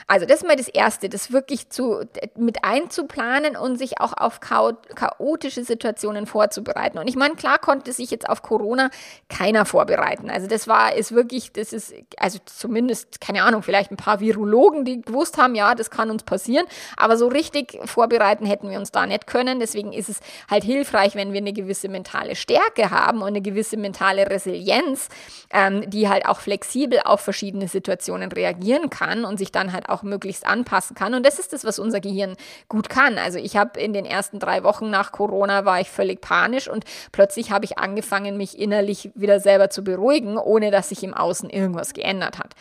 Also 0.09 0.25
das 0.25 0.37
ist 0.37 0.47
mal 0.47 0.55
das 0.55 0.69
Erste, 0.69 1.09
das 1.09 1.33
wirklich 1.33 1.69
zu, 1.69 2.05
mit 2.37 2.63
einzuplanen 2.63 3.57
und 3.57 3.77
sich 3.77 3.99
auch 3.99 4.13
auf 4.13 4.39
chaotische 4.39 5.65
Situationen 5.65 6.25
vorzubereiten. 6.25 6.97
Und 6.97 7.09
ich 7.09 7.17
meine, 7.17 7.35
klar 7.35 7.59
konnte 7.59 7.91
sich 7.91 8.09
jetzt 8.09 8.29
auf 8.29 8.41
Corona 8.41 8.89
keiner 9.27 9.65
vorbereiten. 9.65 10.29
Also 10.29 10.47
das 10.47 10.65
war, 10.65 10.95
ist 10.95 11.11
wirklich, 11.11 11.51
das 11.51 11.73
ist, 11.73 11.93
also 12.15 12.39
zumindest, 12.45 13.19
keine 13.19 13.43
Ahnung, 13.43 13.63
vielleicht 13.63 13.91
ein 13.91 13.97
paar 13.97 14.21
Virologen, 14.21 14.85
die 14.85 15.01
gewusst 15.01 15.37
haben, 15.37 15.55
ja, 15.55 15.75
das 15.75 15.89
kann 15.89 16.09
uns 16.09 16.23
passieren. 16.23 16.65
Aber 16.95 17.17
so 17.17 17.27
richtig 17.27 17.77
vorbereiten 17.83 18.45
hätten 18.45 18.69
wir 18.69 18.79
uns 18.79 18.91
da 18.91 19.05
nicht 19.05 19.27
können. 19.27 19.59
Deswegen 19.59 19.91
ist 19.91 20.07
es 20.07 20.21
halt 20.49 20.63
hilfreich, 20.63 21.15
wenn 21.15 21.33
wir 21.33 21.41
eine 21.41 21.51
gewisse 21.51 21.89
mentale 21.89 22.37
Stärke 22.37 22.91
haben 22.91 23.21
und 23.21 23.27
eine 23.27 23.41
gewisse 23.41 23.75
mentale 23.75 24.29
Resilienz, 24.29 25.09
ähm, 25.49 25.89
die 25.89 26.07
halt 26.07 26.25
auch 26.25 26.39
flexibel 26.39 27.01
auf 27.03 27.19
verschiedene 27.19 27.67
Situationen 27.67 28.31
reagieren 28.31 28.89
kann 28.89 29.25
und 29.25 29.37
sich 29.37 29.51
dann 29.51 29.73
halt 29.73 29.89
auch 29.89 29.96
möglichst 30.03 30.45
anpassen 30.45 30.95
kann. 30.95 31.13
Und 31.13 31.25
das 31.25 31.39
ist 31.39 31.53
das, 31.53 31.63
was 31.63 31.79
unser 31.79 31.99
Gehirn 31.99 32.35
gut 32.67 32.89
kann. 32.89 33.17
Also 33.17 33.39
ich 33.39 33.57
habe 33.57 33.79
in 33.79 33.93
den 33.93 34.05
ersten 34.05 34.39
drei 34.39 34.63
Wochen 34.63 34.89
nach 34.89 35.11
Corona 35.11 35.65
war 35.65 35.79
ich 35.79 35.89
völlig 35.89 36.21
panisch 36.21 36.67
und 36.67 36.85
plötzlich 37.11 37.51
habe 37.51 37.65
ich 37.65 37.77
angefangen, 37.77 38.37
mich 38.37 38.59
innerlich 38.59 39.11
wieder 39.15 39.39
selber 39.39 39.69
zu 39.69 39.83
beruhigen, 39.83 40.37
ohne 40.37 40.71
dass 40.71 40.89
sich 40.89 41.03
im 41.03 41.13
Außen 41.13 41.49
irgendwas 41.49 41.93
geändert 41.93 42.39
hat. 42.39 42.53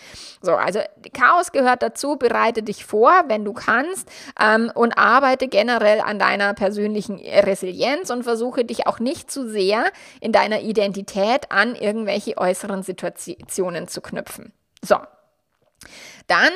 So, 0.43 0.55
also 0.55 0.81
Chaos 1.13 1.53
gehört 1.53 1.83
dazu, 1.83 2.17
bereite 2.17 2.63
dich 2.63 2.85
vor, 2.85 3.13
wenn 3.29 3.45
du 3.45 3.53
kannst 3.53 4.09
ähm, 4.41 4.71
und 4.75 4.99
arbeite 4.99 5.49
generell 5.49 6.01
an 6.01 6.19
deiner 6.19 6.55
persönlichen 6.55 7.19
Resilienz 7.19 8.11
und 8.11 8.23
versuche 8.23 8.65
dich 8.65 8.87
auch 8.87 8.99
nicht 8.99 9.31
zu 9.31 9.49
sehr 9.49 9.85
in 10.21 10.33
deiner 10.33 10.61
Identität 10.61 11.51
an 11.51 11.75
irgendwelche 11.75 12.37
äußeren 12.37 12.83
Situationen 12.83 13.89
zu 13.89 14.01
knüpfen. 14.01 14.53
So. 14.83 14.97
Dann 16.27 16.53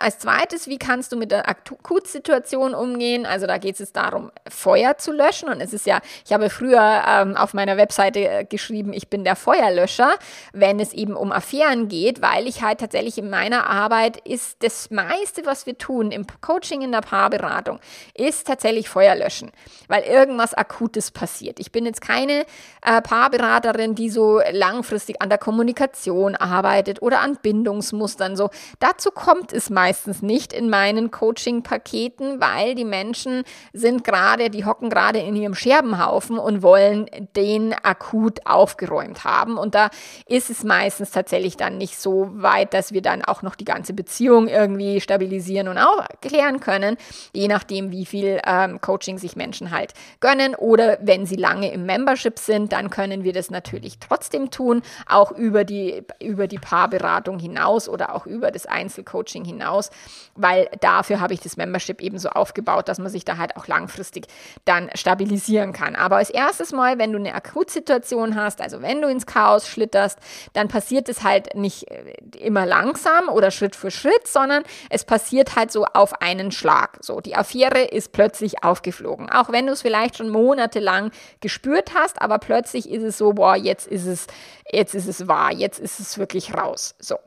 als 0.00 0.18
zweites, 0.18 0.66
wie 0.66 0.78
kannst 0.78 1.12
du 1.12 1.16
mit 1.16 1.30
der 1.30 1.48
Akutsituation 1.48 2.74
umgehen? 2.74 3.26
Also 3.26 3.46
da 3.46 3.58
geht 3.58 3.78
es 3.78 3.92
darum, 3.92 4.30
Feuer 4.48 4.96
zu 4.96 5.12
löschen. 5.12 5.48
Und 5.48 5.60
es 5.60 5.72
ist 5.72 5.86
ja, 5.86 6.00
ich 6.24 6.32
habe 6.32 6.48
früher 6.48 7.02
ähm, 7.06 7.36
auf 7.36 7.52
meiner 7.52 7.76
Webseite 7.76 8.20
äh, 8.20 8.44
geschrieben, 8.44 8.92
ich 8.92 9.08
bin 9.08 9.24
der 9.24 9.36
Feuerlöscher, 9.36 10.12
wenn 10.52 10.80
es 10.80 10.94
eben 10.94 11.14
um 11.14 11.32
Affären 11.32 11.88
geht, 11.88 12.22
weil 12.22 12.48
ich 12.48 12.62
halt 12.62 12.80
tatsächlich 12.80 13.18
in 13.18 13.28
meiner 13.28 13.68
Arbeit 13.68 14.16
ist 14.26 14.62
das 14.62 14.90
meiste, 14.90 15.44
was 15.44 15.66
wir 15.66 15.76
tun 15.76 16.10
im 16.12 16.26
Coaching, 16.40 16.80
in 16.80 16.92
der 16.92 17.02
Paarberatung, 17.02 17.78
ist 18.14 18.46
tatsächlich 18.46 18.88
Feuer 18.88 19.14
löschen, 19.14 19.52
weil 19.88 20.02
irgendwas 20.02 20.54
Akutes 20.54 21.10
passiert. 21.10 21.60
Ich 21.60 21.72
bin 21.72 21.84
jetzt 21.84 22.00
keine 22.00 22.46
äh, 22.82 23.02
Paarberaterin, 23.02 23.94
die 23.94 24.08
so 24.08 24.40
langfristig 24.50 25.20
an 25.20 25.28
der 25.28 25.38
Kommunikation 25.38 26.36
arbeitet 26.36 27.02
oder 27.02 27.20
an 27.20 27.36
Bindungsmustern. 27.42 28.36
So, 28.36 28.48
dazu 28.78 29.10
kommt 29.10 29.52
es 29.52 29.68
meistens 29.68 29.89
meistens 29.90 30.22
nicht 30.22 30.52
in 30.52 30.70
meinen 30.70 31.10
Coaching-Paketen, 31.10 32.40
weil 32.40 32.76
die 32.76 32.84
Menschen 32.84 33.42
sind 33.72 34.04
gerade, 34.04 34.48
die 34.48 34.64
hocken 34.64 34.88
gerade 34.88 35.18
in 35.18 35.34
ihrem 35.34 35.56
Scherbenhaufen 35.56 36.38
und 36.38 36.62
wollen 36.62 37.06
den 37.34 37.74
akut 37.74 38.46
aufgeräumt 38.46 39.24
haben. 39.24 39.58
Und 39.58 39.74
da 39.74 39.90
ist 40.26 40.48
es 40.48 40.62
meistens 40.62 41.10
tatsächlich 41.10 41.56
dann 41.56 41.76
nicht 41.76 41.98
so 41.98 42.28
weit, 42.34 42.72
dass 42.72 42.92
wir 42.92 43.02
dann 43.02 43.24
auch 43.24 43.42
noch 43.42 43.56
die 43.56 43.64
ganze 43.64 43.92
Beziehung 43.92 44.46
irgendwie 44.46 45.00
stabilisieren 45.00 45.66
und 45.66 45.78
auch 45.78 46.06
klären 46.20 46.60
können, 46.60 46.96
je 47.32 47.48
nachdem, 47.48 47.90
wie 47.90 48.06
viel 48.06 48.40
ähm, 48.46 48.80
Coaching 48.80 49.18
sich 49.18 49.34
Menschen 49.34 49.72
halt 49.72 49.94
gönnen. 50.20 50.54
Oder 50.54 50.98
wenn 51.00 51.26
sie 51.26 51.34
lange 51.34 51.72
im 51.72 51.84
Membership 51.84 52.38
sind, 52.38 52.72
dann 52.72 52.90
können 52.90 53.24
wir 53.24 53.32
das 53.32 53.50
natürlich 53.50 53.98
trotzdem 53.98 54.52
tun, 54.52 54.82
auch 55.08 55.32
über 55.32 55.64
die, 55.64 56.04
über 56.20 56.46
die 56.46 56.60
Paarberatung 56.60 57.40
hinaus 57.40 57.88
oder 57.88 58.14
auch 58.14 58.26
über 58.26 58.52
das 58.52 58.66
Einzelcoaching 58.66 59.44
hinaus 59.44 59.79
aus, 59.80 59.90
weil 60.34 60.68
dafür 60.80 61.20
habe 61.20 61.34
ich 61.34 61.40
das 61.40 61.56
Membership 61.56 62.00
eben 62.00 62.18
so 62.18 62.28
aufgebaut, 62.30 62.88
dass 62.88 62.98
man 62.98 63.10
sich 63.10 63.24
da 63.24 63.36
halt 63.36 63.56
auch 63.56 63.66
langfristig 63.66 64.26
dann 64.64 64.90
stabilisieren 64.94 65.72
kann. 65.72 65.96
Aber 65.96 66.16
als 66.16 66.30
erstes 66.30 66.72
Mal, 66.72 66.98
wenn 66.98 67.12
du 67.12 67.18
eine 67.18 67.34
Akutsituation 67.34 68.36
hast, 68.36 68.60
also 68.60 68.82
wenn 68.82 69.02
du 69.02 69.08
ins 69.08 69.26
Chaos 69.26 69.66
schlitterst, 69.66 70.18
dann 70.52 70.68
passiert 70.68 71.08
es 71.08 71.24
halt 71.24 71.54
nicht 71.54 71.90
äh, 71.90 72.14
immer 72.38 72.66
langsam 72.66 73.28
oder 73.28 73.50
Schritt 73.50 73.76
für 73.76 73.90
Schritt, 73.90 74.26
sondern 74.26 74.62
es 74.88 75.04
passiert 75.04 75.56
halt 75.56 75.72
so 75.72 75.84
auf 75.84 76.20
einen 76.20 76.52
Schlag. 76.52 76.98
So, 77.00 77.20
die 77.20 77.36
Affäre 77.36 77.82
ist 77.82 78.12
plötzlich 78.12 78.62
aufgeflogen. 78.62 79.30
Auch 79.30 79.50
wenn 79.50 79.66
du 79.66 79.72
es 79.72 79.82
vielleicht 79.82 80.18
schon 80.18 80.28
monatelang 80.28 81.10
gespürt 81.40 81.92
hast, 81.94 82.20
aber 82.20 82.38
plötzlich 82.38 82.88
ist 82.90 83.02
es 83.02 83.18
so, 83.18 83.32
boah, 83.32 83.56
jetzt 83.56 83.86
ist 83.86 84.06
es, 84.06 84.26
jetzt 84.70 84.94
ist 84.94 85.06
es 85.06 85.26
wahr, 85.26 85.52
jetzt 85.52 85.78
ist 85.80 85.98
es 86.00 86.18
wirklich 86.18 86.54
raus. 86.54 86.94
So. 86.98 87.18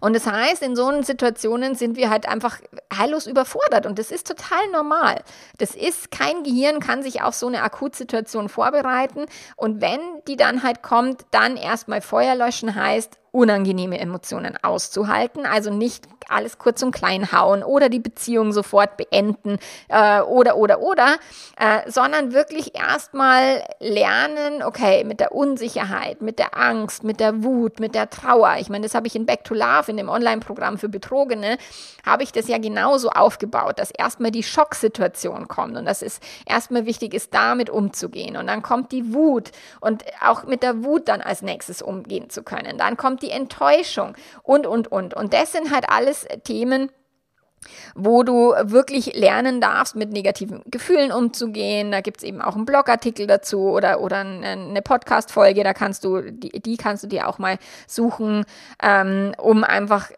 Und 0.00 0.14
das 0.14 0.26
heißt, 0.26 0.62
in 0.62 0.76
so 0.76 1.02
Situationen 1.02 1.74
sind 1.74 1.96
wir 1.96 2.10
halt 2.10 2.28
einfach 2.28 2.58
heillos 2.96 3.26
überfordert 3.26 3.86
und 3.86 3.98
das 3.98 4.10
ist 4.10 4.26
total 4.26 4.68
normal. 4.72 5.22
Das 5.58 5.74
ist, 5.74 6.10
kein 6.10 6.42
Gehirn 6.44 6.80
kann 6.80 7.02
sich 7.02 7.22
auf 7.22 7.34
so 7.34 7.46
eine 7.46 7.62
Akutsituation 7.62 8.48
vorbereiten 8.48 9.26
und 9.56 9.80
wenn 9.80 10.00
die 10.28 10.36
dann 10.36 10.62
halt 10.62 10.82
kommt, 10.82 11.26
dann 11.30 11.56
erstmal 11.56 12.00
Feuer 12.00 12.34
löschen 12.34 12.74
heißt, 12.74 13.18
unangenehme 13.36 14.00
Emotionen 14.00 14.56
auszuhalten. 14.62 15.44
Also 15.44 15.70
nicht 15.70 16.08
alles 16.28 16.58
kurz 16.58 16.82
und 16.82 16.90
klein 16.90 17.30
hauen 17.32 17.62
oder 17.62 17.88
die 17.88 18.00
Beziehung 18.00 18.52
sofort 18.52 18.96
beenden 18.96 19.58
äh, 19.88 20.20
oder, 20.20 20.56
oder, 20.56 20.80
oder, 20.80 21.16
äh, 21.58 21.88
sondern 21.90 22.32
wirklich 22.32 22.74
erstmal 22.74 23.62
lernen, 23.78 24.62
okay, 24.62 25.04
mit 25.04 25.20
der 25.20 25.32
Unsicherheit, 25.32 26.22
mit 26.22 26.38
der 26.38 26.56
Angst, 26.56 27.04
mit 27.04 27.20
der 27.20 27.44
Wut, 27.44 27.78
mit 27.78 27.94
der 27.94 28.10
Trauer. 28.10 28.56
Ich 28.58 28.70
meine, 28.70 28.84
das 28.84 28.94
habe 28.94 29.06
ich 29.06 29.14
in 29.14 29.26
Back 29.26 29.44
to 29.44 29.54
Love, 29.54 29.90
in 29.90 29.98
dem 29.98 30.08
Online-Programm 30.08 30.78
für 30.78 30.88
Betrogene, 30.88 31.58
habe 32.04 32.22
ich 32.22 32.32
das 32.32 32.48
ja 32.48 32.58
genauso 32.58 33.10
aufgebaut, 33.10 33.78
dass 33.78 33.90
erstmal 33.90 34.30
die 34.30 34.42
Schocksituation 34.42 35.46
kommt 35.46 35.76
und 35.76 35.84
dass 35.84 36.02
es 36.02 36.20
erstmal 36.46 36.86
wichtig 36.86 37.14
ist, 37.14 37.34
damit 37.34 37.70
umzugehen. 37.70 38.36
Und 38.36 38.46
dann 38.46 38.62
kommt 38.62 38.92
die 38.92 39.12
Wut 39.12 39.50
und 39.80 40.04
auch 40.24 40.44
mit 40.44 40.62
der 40.62 40.84
Wut 40.84 41.08
dann 41.08 41.20
als 41.20 41.42
nächstes 41.42 41.82
umgehen 41.82 42.30
zu 42.30 42.42
können. 42.42 42.78
Dann 42.78 42.96
kommt 42.96 43.22
die 43.22 43.25
die 43.26 43.32
Enttäuschung 43.32 44.16
und, 44.42 44.66
und, 44.66 44.90
und. 44.90 45.14
Und 45.14 45.32
das 45.32 45.52
sind 45.52 45.72
halt 45.72 45.88
alles 45.88 46.26
Themen, 46.44 46.90
wo 47.94 48.22
du 48.22 48.54
wirklich 48.62 49.14
lernen 49.14 49.60
darfst, 49.60 49.96
mit 49.96 50.12
negativen 50.12 50.62
Gefühlen 50.66 51.10
umzugehen. 51.10 51.90
Da 51.90 52.00
gibt 52.00 52.18
es 52.18 52.22
eben 52.24 52.40
auch 52.40 52.54
einen 52.54 52.66
Blogartikel 52.66 53.26
dazu 53.26 53.70
oder, 53.70 54.00
oder 54.00 54.18
eine 54.18 54.82
Podcast-Folge, 54.82 55.64
da 55.64 55.72
kannst 55.72 56.04
du, 56.04 56.20
die, 56.30 56.60
die 56.60 56.76
kannst 56.76 57.04
du 57.04 57.08
dir 57.08 57.28
auch 57.28 57.38
mal 57.38 57.58
suchen, 57.86 58.44
ähm, 58.82 59.32
um 59.38 59.64
einfach 59.64 60.10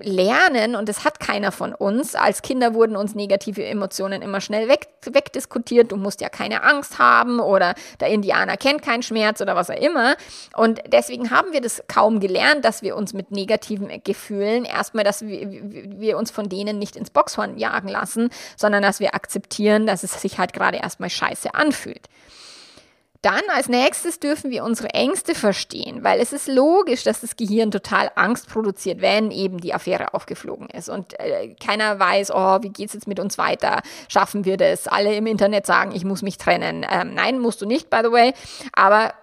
lernen, 0.00 0.76
und 0.76 0.88
das 0.88 1.04
hat 1.04 1.20
keiner 1.20 1.52
von 1.52 1.74
uns, 1.74 2.14
als 2.14 2.42
Kinder 2.42 2.74
wurden 2.74 2.96
uns 2.96 3.14
negative 3.14 3.64
Emotionen 3.64 4.22
immer 4.22 4.40
schnell 4.40 4.68
weg, 4.68 4.88
wegdiskutiert, 5.04 5.92
du 5.92 5.96
musst 5.96 6.20
ja 6.20 6.28
keine 6.28 6.62
Angst 6.62 6.98
haben 6.98 7.40
oder 7.40 7.74
der 8.00 8.08
Indianer 8.08 8.56
kennt 8.56 8.82
keinen 8.82 9.02
Schmerz 9.02 9.40
oder 9.40 9.56
was 9.56 9.70
auch 9.70 9.80
immer. 9.80 10.16
Und 10.56 10.80
deswegen 10.88 11.30
haben 11.30 11.52
wir 11.52 11.60
das 11.60 11.82
kaum 11.88 12.20
gelernt, 12.20 12.64
dass 12.64 12.82
wir 12.82 12.96
uns 12.96 13.14
mit 13.14 13.30
negativen 13.30 13.90
Gefühlen 14.04 14.64
erstmal, 14.64 15.04
dass 15.04 15.22
wir, 15.26 15.48
wir 15.50 16.18
uns 16.18 16.30
von 16.30 16.48
denen 16.48 16.78
nicht 16.78 16.96
ins 16.96 17.10
Boxhorn 17.10 17.58
jagen 17.58 17.88
lassen, 17.88 18.30
sondern 18.56 18.82
dass 18.82 19.00
wir 19.00 19.14
akzeptieren, 19.14 19.86
dass 19.86 20.02
es 20.02 20.20
sich 20.20 20.38
halt 20.38 20.52
gerade 20.52 20.78
erstmal 20.78 21.10
scheiße 21.10 21.54
anfühlt. 21.54 22.08
Dann 23.24 23.40
als 23.48 23.70
nächstes 23.70 24.20
dürfen 24.20 24.50
wir 24.50 24.64
unsere 24.64 24.90
Ängste 24.90 25.34
verstehen, 25.34 26.04
weil 26.04 26.20
es 26.20 26.34
ist 26.34 26.46
logisch, 26.46 27.04
dass 27.04 27.22
das 27.22 27.36
Gehirn 27.36 27.70
total 27.70 28.10
Angst 28.16 28.50
produziert, 28.50 29.00
wenn 29.00 29.30
eben 29.30 29.58
die 29.58 29.72
Affäre 29.72 30.12
aufgeflogen 30.12 30.68
ist 30.68 30.90
und 30.90 31.18
äh, 31.18 31.54
keiner 31.54 31.98
weiß, 31.98 32.32
oh, 32.34 32.58
wie 32.60 32.68
geht's 32.68 32.92
jetzt 32.92 33.08
mit 33.08 33.18
uns 33.18 33.38
weiter? 33.38 33.80
Schaffen 34.08 34.44
wir 34.44 34.58
das? 34.58 34.88
Alle 34.88 35.14
im 35.14 35.26
Internet 35.26 35.64
sagen, 35.64 35.92
ich 35.92 36.04
muss 36.04 36.20
mich 36.20 36.36
trennen. 36.36 36.84
Ähm, 36.90 37.14
nein, 37.14 37.38
musst 37.38 37.62
du 37.62 37.66
nicht, 37.66 37.88
by 37.88 38.00
the 38.02 38.12
way. 38.12 38.34
Aber 38.74 39.14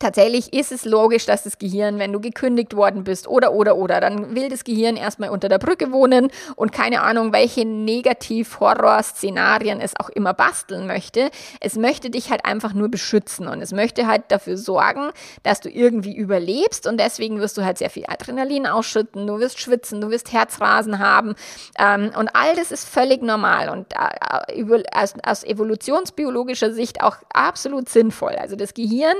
Tatsächlich 0.00 0.52
ist 0.52 0.72
es 0.72 0.84
logisch, 0.84 1.24
dass 1.24 1.44
das 1.44 1.58
Gehirn, 1.58 1.98
wenn 1.98 2.12
du 2.12 2.20
gekündigt 2.20 2.74
worden 2.74 3.04
bist 3.04 3.28
oder, 3.28 3.52
oder, 3.52 3.76
oder, 3.76 4.00
dann 4.00 4.34
will 4.34 4.48
das 4.48 4.64
Gehirn 4.64 4.96
erstmal 4.96 5.30
unter 5.30 5.48
der 5.48 5.58
Brücke 5.58 5.92
wohnen 5.92 6.32
und 6.56 6.72
keine 6.72 7.02
Ahnung, 7.02 7.32
welche 7.32 7.64
Negativ-Horror-Szenarien 7.64 9.80
es 9.80 9.92
auch 9.98 10.08
immer 10.08 10.34
basteln 10.34 10.88
möchte. 10.88 11.30
Es 11.60 11.76
möchte 11.76 12.10
dich 12.10 12.30
halt 12.30 12.44
einfach 12.44 12.74
nur 12.74 12.88
beschützen 12.88 13.46
und 13.46 13.62
es 13.62 13.70
möchte 13.72 14.08
halt 14.08 14.24
dafür 14.28 14.56
sorgen, 14.56 15.10
dass 15.44 15.60
du 15.60 15.70
irgendwie 15.70 16.16
überlebst 16.16 16.88
und 16.88 16.98
deswegen 16.98 17.38
wirst 17.38 17.56
du 17.56 17.64
halt 17.64 17.78
sehr 17.78 17.90
viel 17.90 18.06
Adrenalin 18.08 18.66
ausschütten, 18.66 19.24
du 19.26 19.38
wirst 19.38 19.60
schwitzen, 19.60 20.00
du 20.00 20.10
wirst 20.10 20.32
Herzrasen 20.32 20.98
haben 20.98 21.36
ähm, 21.78 22.10
und 22.18 22.34
all 22.34 22.56
das 22.56 22.72
ist 22.72 22.88
völlig 22.88 23.22
normal 23.22 23.68
und 23.68 23.92
äh, 23.92 24.64
aus, 24.92 25.14
aus 25.22 25.44
evolutionsbiologischer 25.44 26.72
Sicht 26.72 27.00
auch 27.00 27.18
absolut 27.32 27.88
sinnvoll. 27.88 28.32
Also 28.32 28.56
das 28.56 28.74
Gehirn 28.74 29.14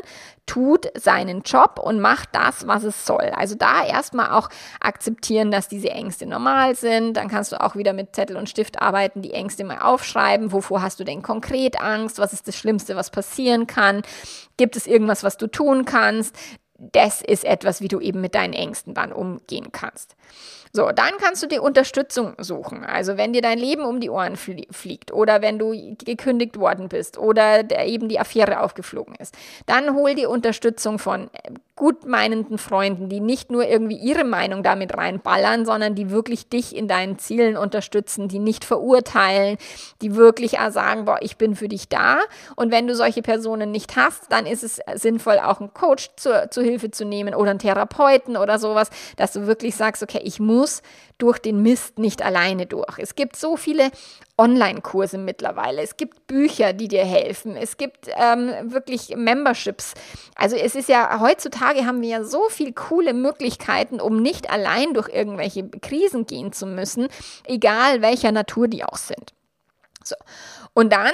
tut 0.46 0.86
seinen 0.94 1.42
Job 1.42 1.78
und 1.82 2.00
macht 2.00 2.30
das, 2.32 2.66
was 2.66 2.84
es 2.84 3.06
soll. 3.06 3.30
Also 3.34 3.54
da 3.54 3.84
erstmal 3.84 4.30
auch 4.30 4.50
akzeptieren, 4.80 5.50
dass 5.50 5.68
diese 5.68 5.90
Ängste 5.90 6.26
normal 6.26 6.74
sind. 6.74 7.16
Dann 7.16 7.28
kannst 7.28 7.52
du 7.52 7.60
auch 7.60 7.76
wieder 7.76 7.92
mit 7.92 8.14
Zettel 8.14 8.36
und 8.36 8.48
Stift 8.48 8.80
arbeiten, 8.82 9.22
die 9.22 9.32
Ängste 9.32 9.64
mal 9.64 9.78
aufschreiben. 9.78 10.52
Wovor 10.52 10.82
hast 10.82 11.00
du 11.00 11.04
denn 11.04 11.22
konkret 11.22 11.80
Angst? 11.80 12.18
Was 12.18 12.32
ist 12.32 12.46
das 12.46 12.56
Schlimmste, 12.56 12.96
was 12.96 13.10
passieren 13.10 13.66
kann? 13.66 14.02
Gibt 14.56 14.76
es 14.76 14.86
irgendwas, 14.86 15.22
was 15.22 15.36
du 15.38 15.46
tun 15.46 15.84
kannst? 15.84 16.36
Das 16.78 17.22
ist 17.22 17.44
etwas, 17.44 17.80
wie 17.80 17.88
du 17.88 18.00
eben 18.00 18.20
mit 18.20 18.34
deinen 18.34 18.52
Ängsten 18.52 18.94
dann 18.94 19.12
umgehen 19.12 19.72
kannst. 19.72 20.16
So, 20.76 20.90
dann 20.90 21.12
kannst 21.20 21.40
du 21.40 21.46
dir 21.46 21.62
Unterstützung 21.62 22.34
suchen. 22.38 22.82
Also 22.82 23.16
wenn 23.16 23.32
dir 23.32 23.42
dein 23.42 23.60
Leben 23.60 23.84
um 23.84 24.00
die 24.00 24.10
Ohren 24.10 24.34
fliegt 24.34 25.12
oder 25.12 25.40
wenn 25.40 25.56
du 25.56 25.70
gekündigt 26.04 26.58
worden 26.58 26.88
bist 26.88 27.16
oder 27.16 27.70
eben 27.86 28.08
die 28.08 28.18
Affäre 28.18 28.58
aufgeflogen 28.58 29.14
ist, 29.14 29.36
dann 29.66 29.94
hol 29.94 30.16
dir 30.16 30.28
Unterstützung 30.30 30.98
von 30.98 31.30
gutmeinenden 31.76 32.58
Freunden, 32.58 33.08
die 33.08 33.20
nicht 33.20 33.50
nur 33.50 33.66
irgendwie 33.66 33.96
ihre 33.96 34.24
Meinung 34.24 34.62
damit 34.62 34.96
reinballern, 34.96 35.64
sondern 35.66 35.94
die 35.94 36.10
wirklich 36.10 36.48
dich 36.48 36.74
in 36.74 36.86
deinen 36.86 37.18
Zielen 37.18 37.56
unterstützen, 37.56 38.28
die 38.28 38.38
nicht 38.38 38.64
verurteilen, 38.64 39.58
die 40.00 40.14
wirklich 40.14 40.56
sagen, 40.70 41.04
boah, 41.04 41.18
ich 41.20 41.36
bin 41.36 41.56
für 41.56 41.68
dich 41.68 41.88
da. 41.88 42.18
Und 42.54 42.70
wenn 42.70 42.86
du 42.86 42.94
solche 42.94 43.22
Personen 43.22 43.72
nicht 43.72 43.96
hast, 43.96 44.30
dann 44.30 44.46
ist 44.46 44.62
es 44.62 44.80
sinnvoll, 44.94 45.38
auch 45.38 45.60
einen 45.60 45.74
Coach 45.74 46.10
zur, 46.16 46.50
zur 46.50 46.62
Hilfe 46.62 46.92
zu 46.92 47.04
nehmen 47.04 47.34
oder 47.34 47.50
einen 47.50 47.58
Therapeuten 47.58 48.36
oder 48.36 48.58
sowas, 48.58 48.90
dass 49.16 49.32
du 49.32 49.46
wirklich 49.48 49.74
sagst, 49.74 50.02
okay, 50.02 50.20
ich 50.22 50.38
muss 50.38 50.63
durch 51.18 51.38
den 51.38 51.62
Mist 51.62 51.98
nicht 51.98 52.22
alleine 52.22 52.66
durch. 52.66 52.98
Es 52.98 53.14
gibt 53.14 53.36
so 53.36 53.56
viele 53.56 53.90
Online-Kurse 54.36 55.18
mittlerweile. 55.18 55.82
Es 55.82 55.96
gibt 55.96 56.26
Bücher, 56.26 56.72
die 56.72 56.88
dir 56.88 57.04
helfen. 57.04 57.56
Es 57.56 57.76
gibt 57.76 58.08
ähm, 58.16 58.50
wirklich 58.72 59.14
Memberships. 59.16 59.94
Also 60.34 60.56
es 60.56 60.74
ist 60.74 60.88
ja, 60.88 61.20
heutzutage 61.20 61.86
haben 61.86 62.02
wir 62.02 62.08
ja 62.08 62.24
so 62.24 62.48
viele 62.48 62.72
coole 62.72 63.14
Möglichkeiten, 63.14 64.00
um 64.00 64.20
nicht 64.20 64.50
allein 64.50 64.92
durch 64.94 65.08
irgendwelche 65.08 65.68
Krisen 65.68 66.26
gehen 66.26 66.52
zu 66.52 66.66
müssen, 66.66 67.08
egal 67.44 68.02
welcher 68.02 68.32
Natur 68.32 68.66
die 68.66 68.84
auch 68.84 68.96
sind. 68.96 69.32
So. 70.02 70.16
Und 70.74 70.92
dann 70.92 71.12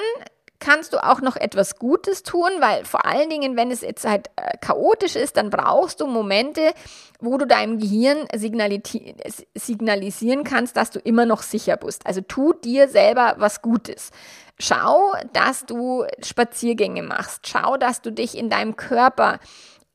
kannst 0.61 0.93
du 0.93 1.03
auch 1.03 1.21
noch 1.21 1.37
etwas 1.37 1.77
Gutes 1.77 2.23
tun, 2.23 2.51
weil 2.61 2.85
vor 2.85 3.05
allen 3.07 3.29
Dingen, 3.31 3.57
wenn 3.57 3.71
es 3.71 3.81
jetzt 3.81 4.07
halt 4.07 4.29
äh, 4.37 4.57
chaotisch 4.61 5.17
ist, 5.17 5.37
dann 5.37 5.51
brauchst 5.51 6.01
du 6.01 6.07
Momente, 6.07 6.73
wo 7.19 7.39
du 7.39 7.47
deinem 7.47 7.79
Gehirn 7.79 8.29
signalisieren 9.55 10.45
kannst, 10.45 10.77
dass 10.77 10.91
du 10.91 11.01
immer 11.01 11.27
noch 11.27 11.43
sicher 11.43 11.77
bist. 11.77 12.07
Also 12.07 12.21
tu 12.21 12.53
dir 12.53 12.89
selber 12.89 13.35
was 13.39 13.63
Gutes. 13.63 14.11
Schau, 14.59 15.13
dass 15.33 15.65
du 15.65 16.05
Spaziergänge 16.23 17.03
machst. 17.03 17.49
Schau, 17.49 17.77
dass 17.79 18.03
du 18.03 18.13
dich 18.13 18.37
in 18.37 18.51
deinem 18.51 18.77
Körper 18.77 19.41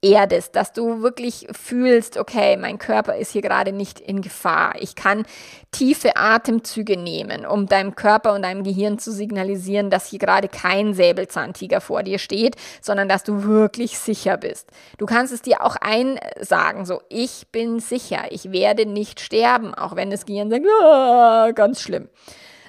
erdest, 0.05 0.55
dass 0.55 0.71
du 0.71 1.01
wirklich 1.01 1.47
fühlst, 1.51 2.17
okay, 2.17 2.57
mein 2.57 2.77
Körper 2.77 3.15
ist 3.15 3.31
hier 3.31 3.41
gerade 3.41 3.71
nicht 3.71 3.99
in 3.99 4.21
Gefahr. 4.21 4.75
Ich 4.79 4.95
kann 4.95 5.25
tiefe 5.71 6.15
Atemzüge 6.15 6.95
nehmen, 6.95 7.45
um 7.45 7.65
deinem 7.65 7.95
Körper 7.95 8.33
und 8.33 8.43
deinem 8.43 8.63
Gehirn 8.63 8.99
zu 8.99 9.11
signalisieren, 9.11 9.89
dass 9.89 10.07
hier 10.07 10.19
gerade 10.19 10.47
kein 10.47 10.93
Säbelzahntiger 10.93 11.81
vor 11.81 12.03
dir 12.03 12.19
steht, 12.19 12.55
sondern 12.81 13.09
dass 13.09 13.23
du 13.23 13.43
wirklich 13.43 13.97
sicher 13.97 14.37
bist. 14.37 14.69
Du 14.97 15.05
kannst 15.07 15.33
es 15.33 15.41
dir 15.41 15.61
auch 15.61 15.75
einsagen, 15.75 16.85
so, 16.85 17.01
ich 17.09 17.47
bin 17.51 17.79
sicher, 17.79 18.25
ich 18.29 18.51
werde 18.51 18.85
nicht 18.85 19.19
sterben, 19.19 19.73
auch 19.73 19.95
wenn 19.95 20.11
das 20.11 20.25
Gehirn 20.25 20.51
sagt, 20.51 20.65
ah, 20.83 21.51
ganz 21.51 21.81
schlimm. 21.81 22.09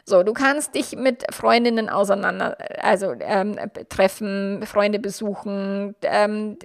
So, 0.08 0.22
du 0.22 0.34
kannst 0.34 0.76
dich 0.76 0.94
mit 0.94 1.24
Freundinnen 1.34 1.88
auseinander, 1.88 2.56
also 2.80 3.12
ähm, 3.18 3.56
treffen, 3.88 4.64
Freunde 4.64 5.00
besuchen, 5.00 5.96
ähm, 6.02 6.58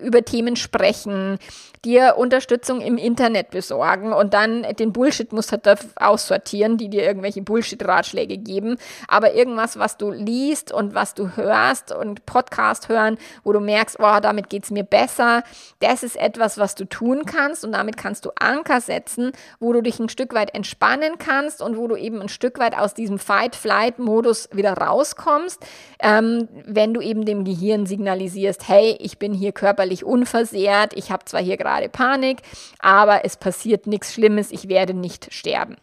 über 0.00 0.24
Themen 0.24 0.56
sprechen, 0.56 1.38
dir 1.84 2.16
Unterstützung 2.18 2.80
im 2.80 2.98
Internet 2.98 3.50
besorgen 3.50 4.12
und 4.12 4.34
dann 4.34 4.64
den 4.80 4.92
Bullshit-Muster 4.92 5.60
aussortieren, 5.94 6.76
die 6.76 6.88
dir 6.88 7.04
irgendwelche 7.04 7.40
Bullshit-Ratschläge 7.40 8.38
geben. 8.38 8.78
Aber 9.06 9.32
irgendwas, 9.34 9.78
was 9.78 9.96
du 9.96 10.10
liest 10.10 10.72
und 10.72 10.92
was 10.92 11.14
du 11.14 11.36
hörst 11.36 11.94
und 11.94 12.26
Podcast 12.26 12.88
hören, 12.88 13.16
wo 13.44 13.52
du 13.52 13.60
merkst, 13.60 13.98
oh, 14.00 14.18
damit 14.20 14.50
geht 14.50 14.64
es 14.64 14.72
mir 14.72 14.82
besser, 14.82 15.44
das 15.78 16.02
ist 16.02 16.16
etwas, 16.16 16.58
was 16.58 16.74
du 16.74 16.84
tun 16.84 17.26
kannst 17.26 17.64
und 17.64 17.70
damit 17.70 17.96
kannst 17.96 18.24
du 18.24 18.30
Anker 18.40 18.80
setzen, 18.80 19.30
wo 19.60 19.72
du 19.72 19.82
dich 19.82 20.00
ein 20.00 20.08
Stück 20.08 20.34
weit 20.34 20.52
entspannen 20.52 21.12
kannst 21.18 21.62
und 21.62 21.76
wo 21.76 21.86
du 21.86 21.94
eben 21.94 22.20
ein 22.20 22.28
weit 22.58 22.76
aus 22.76 22.94
diesem 22.94 23.18
Fight-Flight-Modus 23.18 24.48
wieder 24.52 24.72
rauskommst, 24.74 25.64
ähm, 26.00 26.48
wenn 26.64 26.94
du 26.94 27.00
eben 27.00 27.24
dem 27.24 27.44
Gehirn 27.44 27.86
signalisierst, 27.86 28.68
hey, 28.68 28.96
ich 28.98 29.18
bin 29.18 29.32
hier 29.32 29.52
körperlich 29.52 30.04
unversehrt, 30.04 30.92
ich 30.94 31.10
habe 31.10 31.24
zwar 31.24 31.42
hier 31.42 31.56
gerade 31.56 31.88
Panik, 31.88 32.38
aber 32.78 33.24
es 33.24 33.36
passiert 33.36 33.86
nichts 33.86 34.14
Schlimmes, 34.14 34.50
ich 34.50 34.68
werde 34.68 34.94
nicht 34.94 35.32
sterben. 35.32 35.76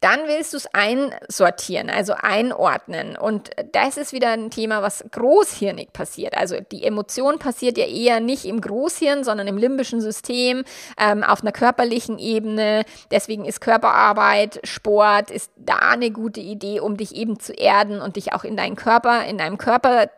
Dann 0.00 0.20
willst 0.26 0.52
du 0.52 0.58
es 0.58 0.68
einsortieren, 0.72 1.90
also 1.90 2.14
einordnen. 2.14 3.16
Und 3.16 3.50
das 3.72 3.96
ist 3.96 4.12
wieder 4.12 4.30
ein 4.30 4.50
Thema, 4.50 4.80
was 4.80 5.04
großhirnig 5.10 5.92
passiert. 5.92 6.36
Also 6.36 6.56
die 6.60 6.84
Emotion 6.84 7.38
passiert 7.38 7.78
ja 7.78 7.86
eher 7.86 8.20
nicht 8.20 8.44
im 8.44 8.60
Großhirn, 8.60 9.24
sondern 9.24 9.48
im 9.48 9.58
limbischen 9.58 10.00
System, 10.00 10.64
ähm, 10.98 11.24
auf 11.24 11.42
einer 11.42 11.52
körperlichen 11.52 12.18
Ebene. 12.18 12.84
Deswegen 13.10 13.44
ist 13.44 13.60
Körperarbeit, 13.60 14.60
Sport, 14.62 15.32
ist 15.32 15.50
da 15.56 15.76
eine 15.76 16.12
gute 16.12 16.40
Idee, 16.40 16.78
um 16.78 16.96
dich 16.96 17.14
eben 17.16 17.40
zu 17.40 17.52
erden 17.52 18.00
und 18.00 18.16
dich 18.16 18.32
auch 18.32 18.44
in 18.44 18.56
deinen 18.56 18.76
Körper, 18.76 19.24
in 19.24 19.38
deinem 19.38 19.58
Körper 19.58 20.10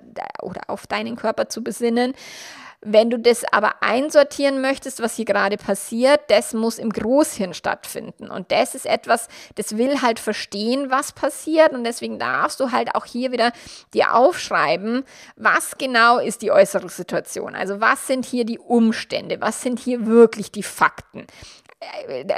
oder 0.43 0.63
auf 0.69 0.87
deinen 0.87 1.17
Körper 1.17 1.49
zu 1.49 1.63
besinnen. 1.63 2.15
Wenn 2.83 3.11
du 3.11 3.19
das 3.19 3.45
aber 3.53 3.83
einsortieren 3.83 4.63
möchtest, 4.63 5.03
was 5.03 5.15
hier 5.15 5.27
gerade 5.27 5.59
passiert, 5.59 6.21
das 6.29 6.55
muss 6.55 6.79
im 6.79 6.89
Großhirn 6.91 7.53
stattfinden. 7.53 8.31
Und 8.31 8.51
das 8.51 8.75
ist 8.75 8.87
etwas, 8.87 9.29
das 9.57 9.77
will 9.77 10.01
halt 10.01 10.19
verstehen, 10.19 10.91
was 10.91 11.13
passiert. 11.13 11.73
Und 11.73 11.85
deswegen 11.85 12.19
darfst 12.19 12.59
du 12.59 12.73
halt 12.73 12.95
auch 12.95 13.05
hier 13.05 13.33
wieder 13.33 13.53
dir 13.93 14.15
aufschreiben, 14.15 15.05
was 15.37 15.77
genau 15.77 16.19
ist 16.19 16.41
die 16.41 16.53
äußere 16.53 16.89
Situation. 16.89 17.55
Also 17.55 17.83
was 17.83 18.07
sind 18.07 18.25
hier 18.25 18.47
die 18.47 18.59
Umstände? 18.59 19.43
Was 19.43 19.61
sind 19.61 19.79
hier 19.79 20.07
wirklich 20.07 20.51
die 20.51 20.63
Fakten? 20.63 21.27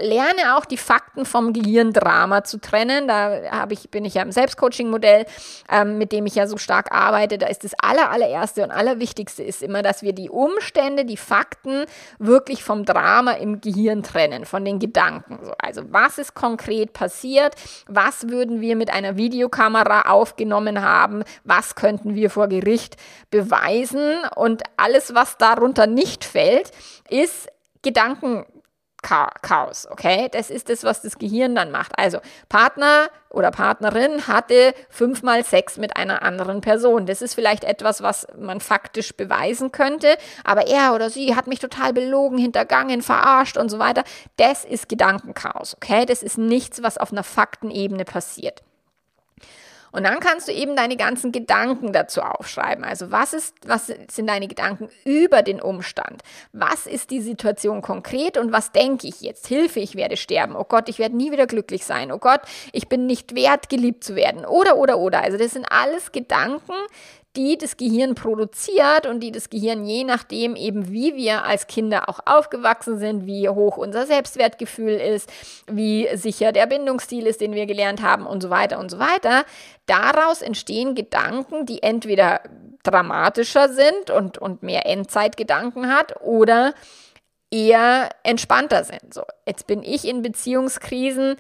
Lerne 0.01 0.57
auch 0.57 0.65
die 0.65 0.77
Fakten 0.77 1.25
vom 1.25 1.53
Gehirndrama 1.53 2.45
zu 2.45 2.61
trennen. 2.61 3.09
Da 3.09 3.51
habe 3.51 3.75
ich, 3.75 3.91
bin 3.91 4.05
ich 4.05 4.15
ja 4.15 4.23
im 4.23 4.31
Selbstcoaching-Modell, 4.31 5.27
ähm, 5.69 5.99
mit 5.99 6.13
dem 6.13 6.27
ich 6.27 6.37
ja 6.37 6.47
so 6.47 6.59
stark 6.59 6.93
arbeite. 6.93 7.39
Da 7.39 7.49
ist 7.49 7.65
das 7.65 7.73
aller, 7.83 8.11
allererste 8.11 8.63
und 8.63 8.71
allerwichtigste 8.71 9.43
ist 9.43 9.61
immer, 9.61 9.83
dass 9.83 10.03
wir 10.03 10.13
die 10.13 10.31
Umstände, 10.31 11.05
die 11.05 11.17
Fakten 11.17 11.87
wirklich 12.21 12.63
vom 12.63 12.85
Drama 12.85 13.33
im 13.33 13.61
Gehirn 13.61 14.05
trennen, 14.05 14.45
von 14.45 14.65
den 14.65 14.79
Gedanken. 14.79 15.41
So, 15.43 15.53
also 15.59 15.83
was 15.91 16.19
ist 16.19 16.35
konkret 16.35 16.93
passiert? 16.93 17.57
Was 17.89 18.29
würden 18.29 18.61
wir 18.61 18.77
mit 18.77 18.93
einer 18.93 19.17
Videokamera 19.17 20.03
aufgenommen 20.03 20.83
haben? 20.83 21.25
Was 21.43 21.75
könnten 21.75 22.15
wir 22.15 22.31
vor 22.31 22.47
Gericht 22.47 22.97
beweisen? 23.33 24.19
Und 24.37 24.63
alles, 24.77 25.15
was 25.15 25.37
darunter 25.37 25.89
nicht 25.89 26.25
fällt, 26.25 26.71
ist 27.11 27.49
Gedanken 27.83 28.47
Chaos, 29.03 29.89
okay? 29.91 30.29
Das 30.31 30.49
ist 30.49 30.69
das, 30.69 30.85
was 30.85 31.03
das 31.03 31.19
Gehirn 31.19 31.57
dann 31.57 31.73
macht. 31.73 31.93
Also 31.99 32.21
Partner 32.49 33.09
oder 33.31 33.51
Partnerin 33.51 34.29
hatte 34.29 34.75
fünfmal 34.91 35.45
Sex 35.45 35.77
mit 35.77 35.97
einer 35.97 36.23
anderen 36.23 36.61
Person. 36.61 37.07
Das 37.07 37.21
ist 37.21 37.35
vielleicht 37.35 37.65
etwas, 37.65 38.03
was 38.03 38.29
man 38.39 38.61
faktisch 38.61 39.17
beweisen 39.17 39.73
könnte, 39.73 40.17
aber 40.45 40.69
er 40.69 40.95
oder 40.95 41.11
sie 41.11 41.35
hat 41.35 41.49
mich 41.49 41.59
total 41.59 41.93
belogen, 41.93 42.39
hintergangen, 42.39 43.03
verarscht 43.03 43.57
und 43.57 43.71
so 43.71 43.81
weiter. 43.81 44.05
Das 44.37 44.65
ist 44.65 44.89
Gedankenchaos, 44.89 45.75
okay? 45.75 46.07
Das 46.07 46.23
ist 46.23 46.39
nichts, 46.39 46.83
was 46.83 46.97
auf 46.97 47.11
einer 47.11 47.25
Faktenebene 47.25 48.05
passiert. 48.05 48.63
Und 49.93 50.05
dann 50.05 50.21
kannst 50.21 50.49
du 50.49 50.53
eben 50.53 50.75
deine 50.75 50.97
ganzen 50.97 51.33
Gedanken 51.33 51.93
dazu 51.93 52.23
aufschreiben. 52.23 52.85
Also 52.85 53.11
was 53.11 53.35
ist, 53.35 53.55
was 53.67 53.87
sind 53.87 54.27
deine 54.27 54.49
Gedanken 54.49 54.89
über 55.05 55.43
den 55.43 55.61
Umstand? 55.61 56.23
Was 56.53 56.87
ist 56.87 57.11
die 57.11 57.21
Situation 57.21 57.83
konkret 57.83 58.39
und 58.39 58.53
was 58.53 58.73
denke 58.73 59.07
ich 59.07 59.21
jetzt? 59.21 59.47
Hilfe, 59.47 59.81
ich 59.81 59.95
werde 59.95 60.17
sterben. 60.17 60.57
Oh 60.57 60.65
Gott, 60.65 60.89
ich 60.89 60.99
werde 60.99 61.17
nie 61.17 61.31
wieder 61.31 61.47
glücklich 61.47 61.85
sein. 61.85 62.11
Oh 62.11 62.19
Gott, 62.19 62.41
ich 62.73 62.89
bin 62.89 63.07
nicht 63.07 63.35
wert, 63.35 63.69
geliebt 63.69 64.03
zu 64.03 64.17
werden. 64.17 64.45
Oder, 64.45 64.77
oder, 64.77 64.99
oder. 64.99 65.23
Also 65.23 65.37
das 65.39 65.53
sind 65.53 65.67
alles 65.71 66.11
Gedanken, 66.11 66.73
die 67.37 67.57
das 67.57 67.79
Gehirn 67.79 68.15
produziert 68.15 69.07
und 69.07 69.21
die 69.21 69.33
das 69.33 69.49
Gehirn 69.49 69.87
je 69.87 70.05
nachdem 70.05 70.55
eben, 70.55 70.91
wie 70.91 71.17
wir 71.17 71.45
als 71.45 71.67
Kinder 71.67 72.09
auch 72.09 72.21
aufgewachsen 72.27 72.99
sind, 72.99 73.27
wie 73.27 73.49
hoch 73.49 73.79
unser 73.79 74.07
Selbstwertgefühl 74.07 74.93
ist, 74.93 75.33
wie 75.67 76.09
sicher 76.15 76.53
der 76.53 76.67
Bindungsstil 76.67 77.27
ist, 77.27 77.41
den 77.41 77.55
wir 77.55 77.67
gelernt 77.67 78.03
haben 78.03 78.27
und 78.27 78.43
so 78.43 78.51
weiter 78.51 78.79
und 78.79 78.91
so 78.91 78.99
weiter. 78.99 79.45
Daraus 79.87 80.43
entstehen 80.43 80.95
Gedanken, 80.95 81.65
die 81.65 81.83
entweder 81.83 82.41
dramatischer 82.83 83.71
sind 83.71 84.11
und, 84.11 84.37
und 84.37 84.63
mehr 84.63 84.85
Endzeitgedanken 84.87 85.89
hat 85.89 86.21
oder 86.21 86.75
eher 87.51 88.11
entspannter 88.25 88.85
sind. 88.85 89.15
So, 89.15 89.23
jetzt 89.47 89.67
bin 89.67 89.83
ich 89.83 90.07
in 90.07 90.23
Beziehungskrisen 90.23 91.37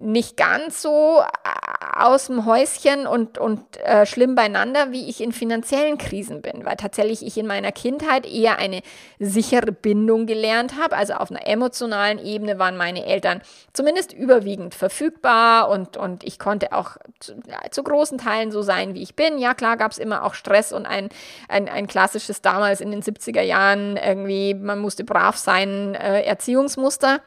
nicht 0.00 0.36
ganz 0.36 0.80
so 0.80 1.20
äh, 1.20 1.96
aus 1.96 2.26
dem 2.26 2.46
Häuschen 2.46 3.06
und, 3.06 3.36
und 3.36 3.76
äh, 3.84 4.06
schlimm 4.06 4.34
beieinander, 4.34 4.90
wie 4.90 5.08
ich 5.08 5.20
in 5.20 5.32
finanziellen 5.32 5.98
Krisen 5.98 6.40
bin, 6.40 6.64
weil 6.64 6.76
tatsächlich 6.76 7.24
ich 7.24 7.36
in 7.36 7.46
meiner 7.46 7.72
Kindheit 7.72 8.26
eher 8.26 8.58
eine 8.58 8.80
sichere 9.18 9.70
Bindung 9.70 10.26
gelernt 10.26 10.74
habe. 10.80 10.96
Also 10.96 11.14
auf 11.14 11.30
einer 11.30 11.46
emotionalen 11.46 12.18
Ebene 12.18 12.58
waren 12.58 12.76
meine 12.76 13.04
Eltern 13.04 13.42
zumindest 13.74 14.14
überwiegend 14.14 14.74
verfügbar 14.74 15.68
und, 15.68 15.98
und 15.98 16.24
ich 16.24 16.38
konnte 16.38 16.72
auch 16.72 16.96
zu, 17.20 17.34
zu 17.70 17.82
großen 17.82 18.16
Teilen 18.16 18.50
so 18.50 18.62
sein, 18.62 18.94
wie 18.94 19.02
ich 19.02 19.14
bin. 19.14 19.38
Ja, 19.38 19.52
klar 19.52 19.76
gab 19.76 19.92
es 19.92 19.98
immer 19.98 20.24
auch 20.24 20.34
Stress 20.34 20.72
und 20.72 20.86
ein, 20.86 21.10
ein, 21.48 21.68
ein 21.68 21.86
klassisches 21.86 22.40
damals 22.40 22.80
in 22.80 22.90
den 22.90 23.02
70er 23.02 23.42
Jahren 23.42 23.98
irgendwie, 23.98 24.54
man 24.54 24.78
musste 24.78 25.04
brav 25.04 25.36
sein, 25.36 25.94
äh, 25.94 26.22
Erziehungsmuster. 26.22 27.20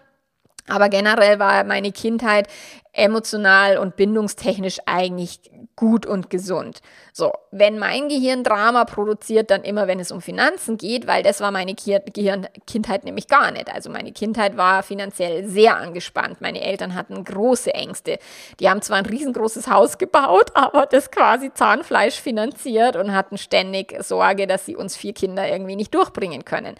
Aber 0.67 0.89
generell 0.89 1.39
war 1.39 1.63
meine 1.63 1.91
Kindheit 1.91 2.47
emotional 2.95 3.77
und 3.77 3.95
bindungstechnisch 3.95 4.79
eigentlich 4.85 5.51
gut 5.75 6.05
und 6.05 6.29
gesund. 6.29 6.81
So, 7.11 7.33
wenn 7.51 7.77
mein 7.77 8.07
Gehirn 8.07 8.43
Drama 8.43 8.85
produziert, 8.85 9.51
dann 9.51 9.63
immer, 9.63 9.87
wenn 9.87 9.99
es 9.99 10.11
um 10.11 10.21
Finanzen 10.21 10.77
geht, 10.77 11.07
weil 11.07 11.21
das 11.23 11.41
war 11.41 11.51
meine 11.51 11.75
Gehirn 11.75 12.47
Kindheit 12.65 13.03
nämlich 13.03 13.27
gar 13.27 13.51
nicht. 13.51 13.73
Also 13.73 13.89
meine 13.89 14.11
Kindheit 14.13 14.57
war 14.57 14.83
finanziell 14.83 15.47
sehr 15.47 15.77
angespannt. 15.77 16.39
Meine 16.41 16.61
Eltern 16.61 16.93
hatten 16.93 17.23
große 17.23 17.73
Ängste. 17.73 18.19
Die 18.59 18.69
haben 18.69 18.81
zwar 18.81 18.97
ein 18.97 19.05
riesengroßes 19.05 19.67
Haus 19.67 19.97
gebaut, 19.97 20.51
aber 20.53 20.85
das 20.85 21.11
quasi 21.11 21.53
Zahnfleisch 21.53 22.19
finanziert 22.19 22.95
und 22.95 23.13
hatten 23.13 23.37
ständig 23.37 23.95
Sorge, 24.01 24.47
dass 24.47 24.65
sie 24.65 24.75
uns 24.75 24.95
vier 24.95 25.13
Kinder 25.13 25.47
irgendwie 25.47 25.75
nicht 25.75 25.93
durchbringen 25.93 26.45
können. 26.45 26.75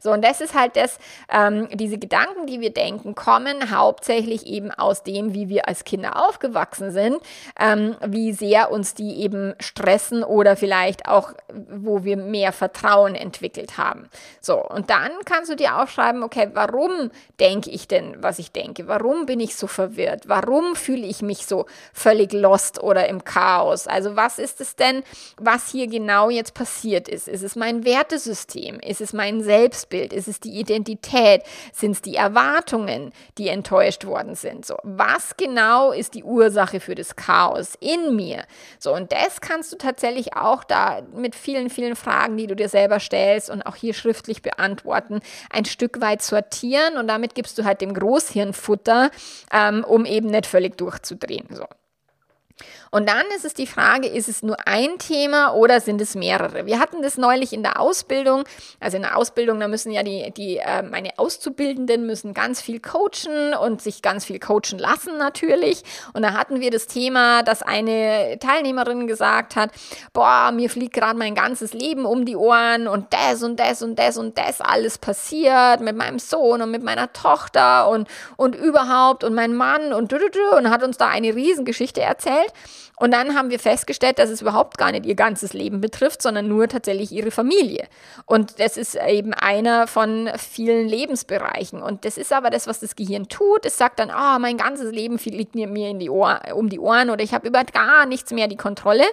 So, 0.00 0.10
und 0.12 0.24
das 0.24 0.40
ist 0.40 0.54
halt 0.54 0.76
das, 0.76 0.98
ähm, 1.32 1.68
diese 1.72 1.98
Gedanken, 1.98 2.46
die 2.46 2.60
wir 2.60 2.72
denken, 2.72 3.14
kommen 3.14 3.70
hauptsächlich 3.70 4.46
eben 4.46 4.70
aus 4.70 5.02
dem, 5.02 5.34
wie 5.34 5.48
wir 5.48 5.59
als 5.66 5.84
Kinder 5.84 6.28
aufgewachsen 6.28 6.90
sind, 6.90 7.16
ähm, 7.58 7.96
wie 8.06 8.32
sehr 8.32 8.70
uns 8.70 8.94
die 8.94 9.20
eben 9.20 9.54
stressen 9.60 10.22
oder 10.22 10.56
vielleicht 10.56 11.06
auch, 11.06 11.32
wo 11.52 12.04
wir 12.04 12.16
mehr 12.16 12.52
Vertrauen 12.52 13.14
entwickelt 13.14 13.78
haben. 13.78 14.08
So, 14.40 14.62
und 14.62 14.90
dann 14.90 15.10
kannst 15.24 15.50
du 15.50 15.56
dir 15.56 15.80
aufschreiben, 15.80 16.22
okay, 16.22 16.50
warum 16.54 17.10
denke 17.38 17.70
ich 17.70 17.88
denn, 17.88 18.16
was 18.22 18.38
ich 18.38 18.52
denke? 18.52 18.88
Warum 18.88 19.26
bin 19.26 19.40
ich 19.40 19.56
so 19.56 19.66
verwirrt? 19.66 20.24
Warum 20.26 20.74
fühle 20.76 21.06
ich 21.06 21.22
mich 21.22 21.46
so 21.46 21.66
völlig 21.92 22.32
lost 22.32 22.82
oder 22.82 23.08
im 23.08 23.24
Chaos? 23.24 23.86
Also 23.86 24.16
was 24.16 24.38
ist 24.38 24.60
es 24.60 24.76
denn, 24.76 25.02
was 25.38 25.70
hier 25.70 25.86
genau 25.86 26.30
jetzt 26.30 26.54
passiert 26.54 27.08
ist? 27.08 27.28
Ist 27.28 27.42
es 27.42 27.56
mein 27.56 27.84
Wertesystem? 27.84 28.80
Ist 28.80 29.00
es 29.00 29.12
mein 29.12 29.42
Selbstbild? 29.42 30.12
Ist 30.12 30.28
es 30.28 30.40
die 30.40 30.58
Identität? 30.58 31.42
Sind 31.72 31.92
es 31.92 32.02
die 32.02 32.16
Erwartungen, 32.16 33.12
die 33.38 33.48
enttäuscht 33.48 34.04
worden 34.04 34.34
sind? 34.34 34.66
So, 34.66 34.76
was 34.82 35.36
genau 35.36 35.49
ist 35.92 36.14
die 36.14 36.24
Ursache 36.24 36.80
für 36.80 36.94
das 36.94 37.16
Chaos 37.16 37.74
in 37.80 38.16
mir? 38.16 38.44
So, 38.78 38.94
und 38.94 39.12
das 39.12 39.40
kannst 39.40 39.72
du 39.72 39.76
tatsächlich 39.76 40.34
auch 40.34 40.64
da 40.64 41.02
mit 41.14 41.34
vielen, 41.34 41.70
vielen 41.70 41.96
Fragen, 41.96 42.36
die 42.36 42.46
du 42.46 42.56
dir 42.56 42.68
selber 42.68 43.00
stellst 43.00 43.50
und 43.50 43.62
auch 43.62 43.76
hier 43.76 43.94
schriftlich 43.94 44.42
beantworten, 44.42 45.20
ein 45.50 45.64
Stück 45.64 46.00
weit 46.00 46.22
sortieren 46.22 46.96
und 46.96 47.08
damit 47.08 47.34
gibst 47.34 47.58
du 47.58 47.64
halt 47.64 47.80
dem 47.80 47.94
Großhirn 47.94 48.52
Futter, 48.52 49.10
ähm, 49.52 49.84
um 49.84 50.04
eben 50.04 50.28
nicht 50.28 50.46
völlig 50.46 50.76
durchzudrehen. 50.76 51.48
So. 51.50 51.66
Und 52.92 53.08
dann 53.08 53.24
ist 53.36 53.44
es 53.44 53.54
die 53.54 53.68
Frage, 53.68 54.08
ist 54.08 54.28
es 54.28 54.42
nur 54.42 54.56
ein 54.66 54.98
Thema 54.98 55.54
oder 55.54 55.80
sind 55.80 56.00
es 56.00 56.16
mehrere? 56.16 56.66
Wir 56.66 56.80
hatten 56.80 57.02
das 57.02 57.16
neulich 57.16 57.52
in 57.52 57.62
der 57.62 57.80
Ausbildung. 57.80 58.42
Also 58.80 58.96
in 58.96 59.04
der 59.04 59.16
Ausbildung, 59.16 59.60
da 59.60 59.68
müssen 59.68 59.92
ja 59.92 60.02
die, 60.02 60.32
die 60.36 60.56
äh, 60.56 60.82
meine 60.82 61.10
Auszubildenden 61.16 62.04
müssen 62.04 62.34
ganz 62.34 62.60
viel 62.60 62.80
coachen 62.80 63.54
und 63.54 63.80
sich 63.80 64.02
ganz 64.02 64.24
viel 64.24 64.40
coachen 64.40 64.78
lassen 64.78 65.18
natürlich. 65.18 65.84
Und 66.14 66.22
da 66.22 66.32
hatten 66.32 66.60
wir 66.60 66.72
das 66.72 66.88
Thema, 66.88 67.44
dass 67.44 67.62
eine 67.62 68.38
Teilnehmerin 68.40 69.06
gesagt 69.06 69.54
hat, 69.54 69.70
boah, 70.12 70.50
mir 70.52 70.68
fliegt 70.68 70.94
gerade 70.94 71.16
mein 71.16 71.36
ganzes 71.36 71.72
Leben 71.72 72.04
um 72.04 72.24
die 72.24 72.36
Ohren 72.36 72.88
und 72.88 73.06
das 73.12 73.44
und 73.44 73.60
das 73.60 73.82
und 73.82 74.00
das 74.00 74.18
und 74.18 74.36
das 74.36 74.60
alles 74.60 74.98
passiert 74.98 75.80
mit 75.80 75.94
meinem 75.94 76.18
Sohn 76.18 76.60
und 76.60 76.72
mit 76.72 76.82
meiner 76.82 77.12
Tochter 77.12 77.88
und, 77.88 78.08
und 78.36 78.56
überhaupt 78.56 79.22
und 79.22 79.34
mein 79.34 79.54
Mann 79.54 79.92
und, 79.92 80.12
und 80.12 80.70
hat 80.70 80.82
uns 80.82 80.96
da 80.96 81.06
eine 81.06 81.36
Riesengeschichte 81.36 82.00
erzählt. 82.00 82.52
Und 83.00 83.12
dann 83.12 83.34
haben 83.34 83.48
wir 83.48 83.58
festgestellt, 83.58 84.18
dass 84.18 84.28
es 84.28 84.42
überhaupt 84.42 84.76
gar 84.76 84.92
nicht 84.92 85.06
ihr 85.06 85.14
ganzes 85.14 85.54
Leben 85.54 85.80
betrifft, 85.80 86.20
sondern 86.20 86.48
nur 86.48 86.68
tatsächlich 86.68 87.10
ihre 87.12 87.30
Familie. 87.30 87.88
Und 88.26 88.60
das 88.60 88.76
ist 88.76 88.94
eben 88.94 89.32
einer 89.32 89.86
von 89.86 90.28
vielen 90.36 90.86
Lebensbereichen. 90.86 91.82
Und 91.82 92.04
das 92.04 92.18
ist 92.18 92.30
aber 92.30 92.50
das, 92.50 92.66
was 92.66 92.80
das 92.80 92.96
Gehirn 92.96 93.28
tut. 93.28 93.64
Es 93.64 93.78
sagt 93.78 94.00
dann, 94.00 94.10
ah, 94.10 94.36
oh, 94.36 94.38
mein 94.38 94.58
ganzes 94.58 94.92
Leben 94.92 95.18
liegt 95.24 95.54
mir 95.54 95.94
die 95.94 96.10
Ohr, 96.10 96.40
um 96.54 96.68
die 96.68 96.78
Ohren 96.78 97.08
oder 97.08 97.24
ich 97.24 97.32
habe 97.32 97.48
über 97.48 97.64
gar 97.64 98.04
nichts 98.04 98.32
mehr 98.32 98.48
die 98.48 98.58
Kontrolle. 98.58 99.04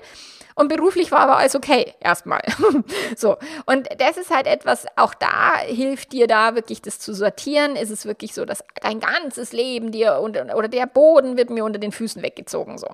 Und 0.57 0.69
beruflich 0.69 1.11
war 1.11 1.19
aber 1.19 1.37
alles 1.37 1.55
okay, 1.55 1.93
erstmal. 1.99 2.41
so. 3.15 3.37
Und 3.67 3.87
das 3.99 4.17
ist 4.17 4.31
halt 4.31 4.47
etwas, 4.47 4.87
auch 4.95 5.13
da 5.13 5.59
hilft 5.59 6.13
dir 6.13 6.25
da 6.25 6.55
wirklich 6.55 6.81
das 6.81 6.97
zu 6.97 7.13
sortieren. 7.13 7.75
Ist 7.75 7.91
es 7.91 8.07
wirklich 8.07 8.33
so, 8.33 8.43
dass 8.43 8.63
dein 8.81 8.99
ganzes 8.99 9.51
Leben 9.51 9.91
dir 9.91 10.19
unter, 10.19 10.57
oder 10.57 10.67
der 10.67 10.87
Boden 10.87 11.37
wird 11.37 11.51
mir 11.51 11.63
unter 11.63 11.77
den 11.77 11.91
Füßen 11.91 12.23
weggezogen, 12.23 12.79
so. 12.79 12.87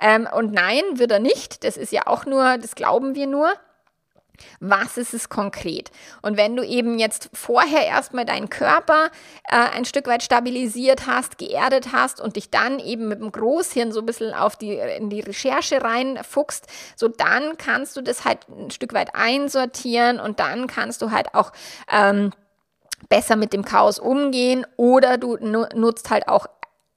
Ähm, 0.00 0.26
und 0.34 0.52
nein, 0.52 0.82
wird 0.94 1.10
er 1.10 1.18
nicht. 1.18 1.64
Das 1.64 1.76
ist 1.76 1.92
ja 1.92 2.06
auch 2.06 2.26
nur, 2.26 2.58
das 2.58 2.74
glauben 2.74 3.14
wir 3.14 3.26
nur. 3.26 3.52
Was 4.58 4.96
ist 4.96 5.14
es 5.14 5.28
konkret? 5.28 5.90
Und 6.20 6.36
wenn 6.36 6.56
du 6.56 6.64
eben 6.64 6.98
jetzt 6.98 7.30
vorher 7.32 7.86
erstmal 7.86 8.24
deinen 8.24 8.50
Körper 8.50 9.10
äh, 9.44 9.56
ein 9.56 9.84
Stück 9.84 10.06
weit 10.08 10.22
stabilisiert 10.24 11.06
hast, 11.06 11.38
geerdet 11.38 11.92
hast 11.92 12.20
und 12.20 12.36
dich 12.36 12.50
dann 12.50 12.80
eben 12.80 13.08
mit 13.08 13.20
dem 13.20 13.30
Großhirn 13.30 13.92
so 13.92 14.00
ein 14.00 14.06
bisschen 14.06 14.34
auf 14.34 14.56
die, 14.56 14.72
in 14.72 15.08
die 15.08 15.20
Recherche 15.20 15.82
reinfuchst, 15.82 16.66
so 16.96 17.08
dann 17.08 17.56
kannst 17.58 17.96
du 17.96 18.02
das 18.02 18.24
halt 18.24 18.48
ein 18.48 18.70
Stück 18.70 18.92
weit 18.92 19.14
einsortieren 19.14 20.18
und 20.18 20.40
dann 20.40 20.66
kannst 20.66 21.02
du 21.02 21.12
halt 21.12 21.34
auch 21.34 21.52
ähm, 21.88 22.32
besser 23.08 23.36
mit 23.36 23.52
dem 23.52 23.64
Chaos 23.64 23.98
umgehen 23.98 24.66
oder 24.76 25.16
du 25.18 25.36
nutzt 25.36 26.10
halt 26.10 26.28
auch 26.28 26.46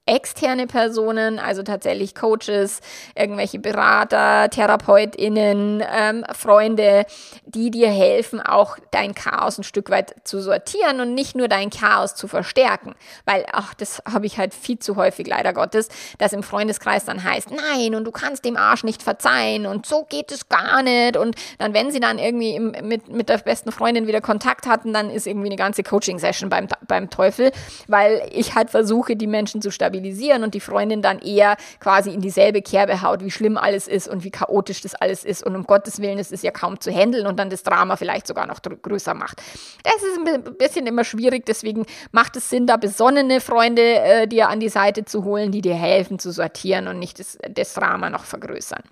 externe 0.08 0.66
Personen, 0.66 1.38
also 1.38 1.62
tatsächlich 1.62 2.14
Coaches, 2.14 2.80
irgendwelche 3.14 3.58
Berater, 3.58 4.48
TherapeutInnen, 4.50 5.84
ähm, 5.86 6.24
Freunde, 6.32 7.04
die 7.44 7.70
dir 7.70 7.90
helfen, 7.90 8.40
auch 8.40 8.78
dein 8.90 9.14
Chaos 9.14 9.58
ein 9.58 9.64
Stück 9.64 9.90
weit 9.90 10.14
zu 10.24 10.40
sortieren 10.40 11.00
und 11.00 11.14
nicht 11.14 11.36
nur 11.36 11.46
dein 11.48 11.70
Chaos 11.70 12.14
zu 12.14 12.26
verstärken. 12.26 12.94
Weil, 13.26 13.44
ach, 13.52 13.74
das 13.74 14.02
habe 14.10 14.26
ich 14.26 14.38
halt 14.38 14.54
viel 14.54 14.78
zu 14.78 14.96
häufig, 14.96 15.26
leider 15.26 15.52
Gottes, 15.52 15.88
dass 16.16 16.32
im 16.32 16.42
Freundeskreis 16.42 17.04
dann 17.04 17.22
heißt, 17.22 17.50
nein, 17.50 17.94
und 17.94 18.04
du 18.04 18.10
kannst 18.10 18.44
dem 18.44 18.56
Arsch 18.56 18.84
nicht 18.84 19.02
verzeihen 19.02 19.66
und 19.66 19.84
so 19.84 20.04
geht 20.08 20.32
es 20.32 20.48
gar 20.48 20.82
nicht. 20.82 21.18
Und 21.18 21.36
dann, 21.58 21.74
wenn 21.74 21.90
sie 21.90 22.00
dann 22.00 22.18
irgendwie 22.18 22.54
im, 22.54 22.70
mit, 22.82 23.08
mit 23.08 23.28
der 23.28 23.38
besten 23.38 23.72
Freundin 23.72 24.06
wieder 24.06 24.22
Kontakt 24.22 24.66
hatten, 24.66 24.94
dann 24.94 25.10
ist 25.10 25.26
irgendwie 25.26 25.48
eine 25.48 25.56
ganze 25.56 25.82
Coaching-Session 25.82 26.48
beim, 26.48 26.66
beim 26.86 27.10
Teufel, 27.10 27.52
weil 27.88 28.26
ich 28.32 28.54
halt 28.54 28.70
versuche, 28.70 29.14
die 29.14 29.26
Menschen 29.26 29.60
zu 29.60 29.70
stabilisieren 29.70 29.97
stabilisieren 29.98 30.42
und 30.44 30.54
die 30.54 30.60
Freundin 30.60 31.02
dann 31.02 31.18
eher 31.18 31.56
quasi 31.80 32.12
in 32.12 32.20
dieselbe 32.20 32.62
Kerbe 32.62 33.02
haut, 33.02 33.24
wie 33.24 33.30
schlimm 33.30 33.56
alles 33.56 33.88
ist 33.88 34.08
und 34.08 34.24
wie 34.24 34.30
chaotisch 34.30 34.80
das 34.80 34.94
alles 34.94 35.24
ist 35.24 35.42
und 35.44 35.56
um 35.56 35.64
Gottes 35.64 36.00
Willen 36.00 36.18
ist 36.18 36.32
es 36.32 36.42
ja 36.42 36.50
kaum 36.50 36.80
zu 36.80 36.90
handeln 36.90 37.26
und 37.26 37.38
dann 37.38 37.50
das 37.50 37.62
Drama 37.62 37.96
vielleicht 37.96 38.26
sogar 38.26 38.46
noch 38.46 38.60
größer 38.62 39.14
macht. 39.14 39.42
Das 39.82 39.96
ist 40.02 40.18
ein 40.18 40.56
bisschen 40.56 40.86
immer 40.86 41.04
schwierig, 41.04 41.46
deswegen 41.46 41.86
macht 42.12 42.36
es 42.36 42.48
Sinn, 42.48 42.66
da 42.66 42.76
besonnene 42.76 43.40
Freunde 43.40 43.82
äh, 43.82 44.28
dir 44.28 44.48
an 44.48 44.60
die 44.60 44.68
Seite 44.68 45.04
zu 45.04 45.24
holen, 45.24 45.52
die 45.52 45.60
dir 45.60 45.74
helfen 45.74 46.18
zu 46.18 46.32
sortieren 46.32 46.88
und 46.88 46.98
nicht 46.98 47.18
das, 47.18 47.38
das 47.50 47.74
Drama 47.74 48.10
noch 48.10 48.24
vergrößern. 48.24 48.82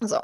So. 0.00 0.18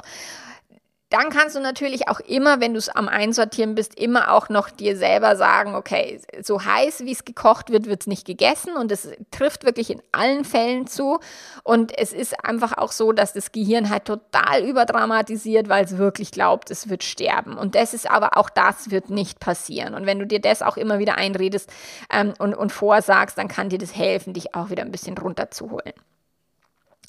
Dann 1.11 1.29
kannst 1.29 1.57
du 1.57 1.59
natürlich 1.59 2.07
auch 2.07 2.21
immer, 2.21 2.61
wenn 2.61 2.71
du 2.71 2.77
es 2.77 2.87
am 2.87 3.09
Einsortieren 3.09 3.75
bist, 3.75 3.99
immer 3.99 4.31
auch 4.31 4.47
noch 4.47 4.69
dir 4.69 4.95
selber 4.95 5.35
sagen, 5.35 5.75
okay, 5.75 6.21
so 6.41 6.63
heiß 6.63 7.01
wie 7.03 7.11
es 7.11 7.25
gekocht 7.25 7.69
wird, 7.69 7.85
wird 7.85 7.99
es 8.03 8.07
nicht 8.07 8.25
gegessen 8.25 8.77
und 8.77 8.93
es 8.93 9.09
trifft 9.29 9.65
wirklich 9.65 9.89
in 9.89 10.01
allen 10.13 10.45
Fällen 10.45 10.87
zu. 10.87 11.19
Und 11.63 11.91
es 11.97 12.13
ist 12.13 12.45
einfach 12.45 12.77
auch 12.77 12.93
so, 12.93 13.11
dass 13.11 13.33
das 13.33 13.51
Gehirn 13.51 13.89
halt 13.89 14.05
total 14.05 14.63
überdramatisiert, 14.63 15.67
weil 15.67 15.83
es 15.83 15.97
wirklich 15.97 16.31
glaubt, 16.31 16.71
es 16.71 16.87
wird 16.87 17.03
sterben. 17.03 17.57
Und 17.57 17.75
das 17.75 17.93
ist 17.93 18.09
aber 18.09 18.37
auch 18.37 18.49
das 18.49 18.89
wird 18.89 19.09
nicht 19.09 19.41
passieren. 19.41 19.95
Und 19.95 20.05
wenn 20.05 20.17
du 20.17 20.25
dir 20.25 20.39
das 20.39 20.61
auch 20.61 20.77
immer 20.77 20.99
wieder 20.99 21.17
einredest 21.17 21.69
ähm, 22.09 22.33
und, 22.39 22.55
und 22.55 22.71
vorsagst, 22.71 23.37
dann 23.37 23.49
kann 23.49 23.67
dir 23.67 23.79
das 23.79 23.93
helfen, 23.93 24.31
dich 24.31 24.55
auch 24.55 24.69
wieder 24.69 24.83
ein 24.83 24.91
bisschen 24.91 25.17
runterzuholen. 25.17 25.91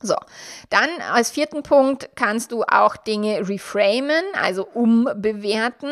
So, 0.02 0.16
dann 0.70 0.88
als 1.12 1.30
vierten 1.30 1.62
Punkt 1.62 2.10
kannst 2.14 2.52
du 2.52 2.64
auch 2.64 2.96
Dinge 2.96 3.48
reframen, 3.48 4.24
also 4.40 4.66
umbewerten, 4.66 5.90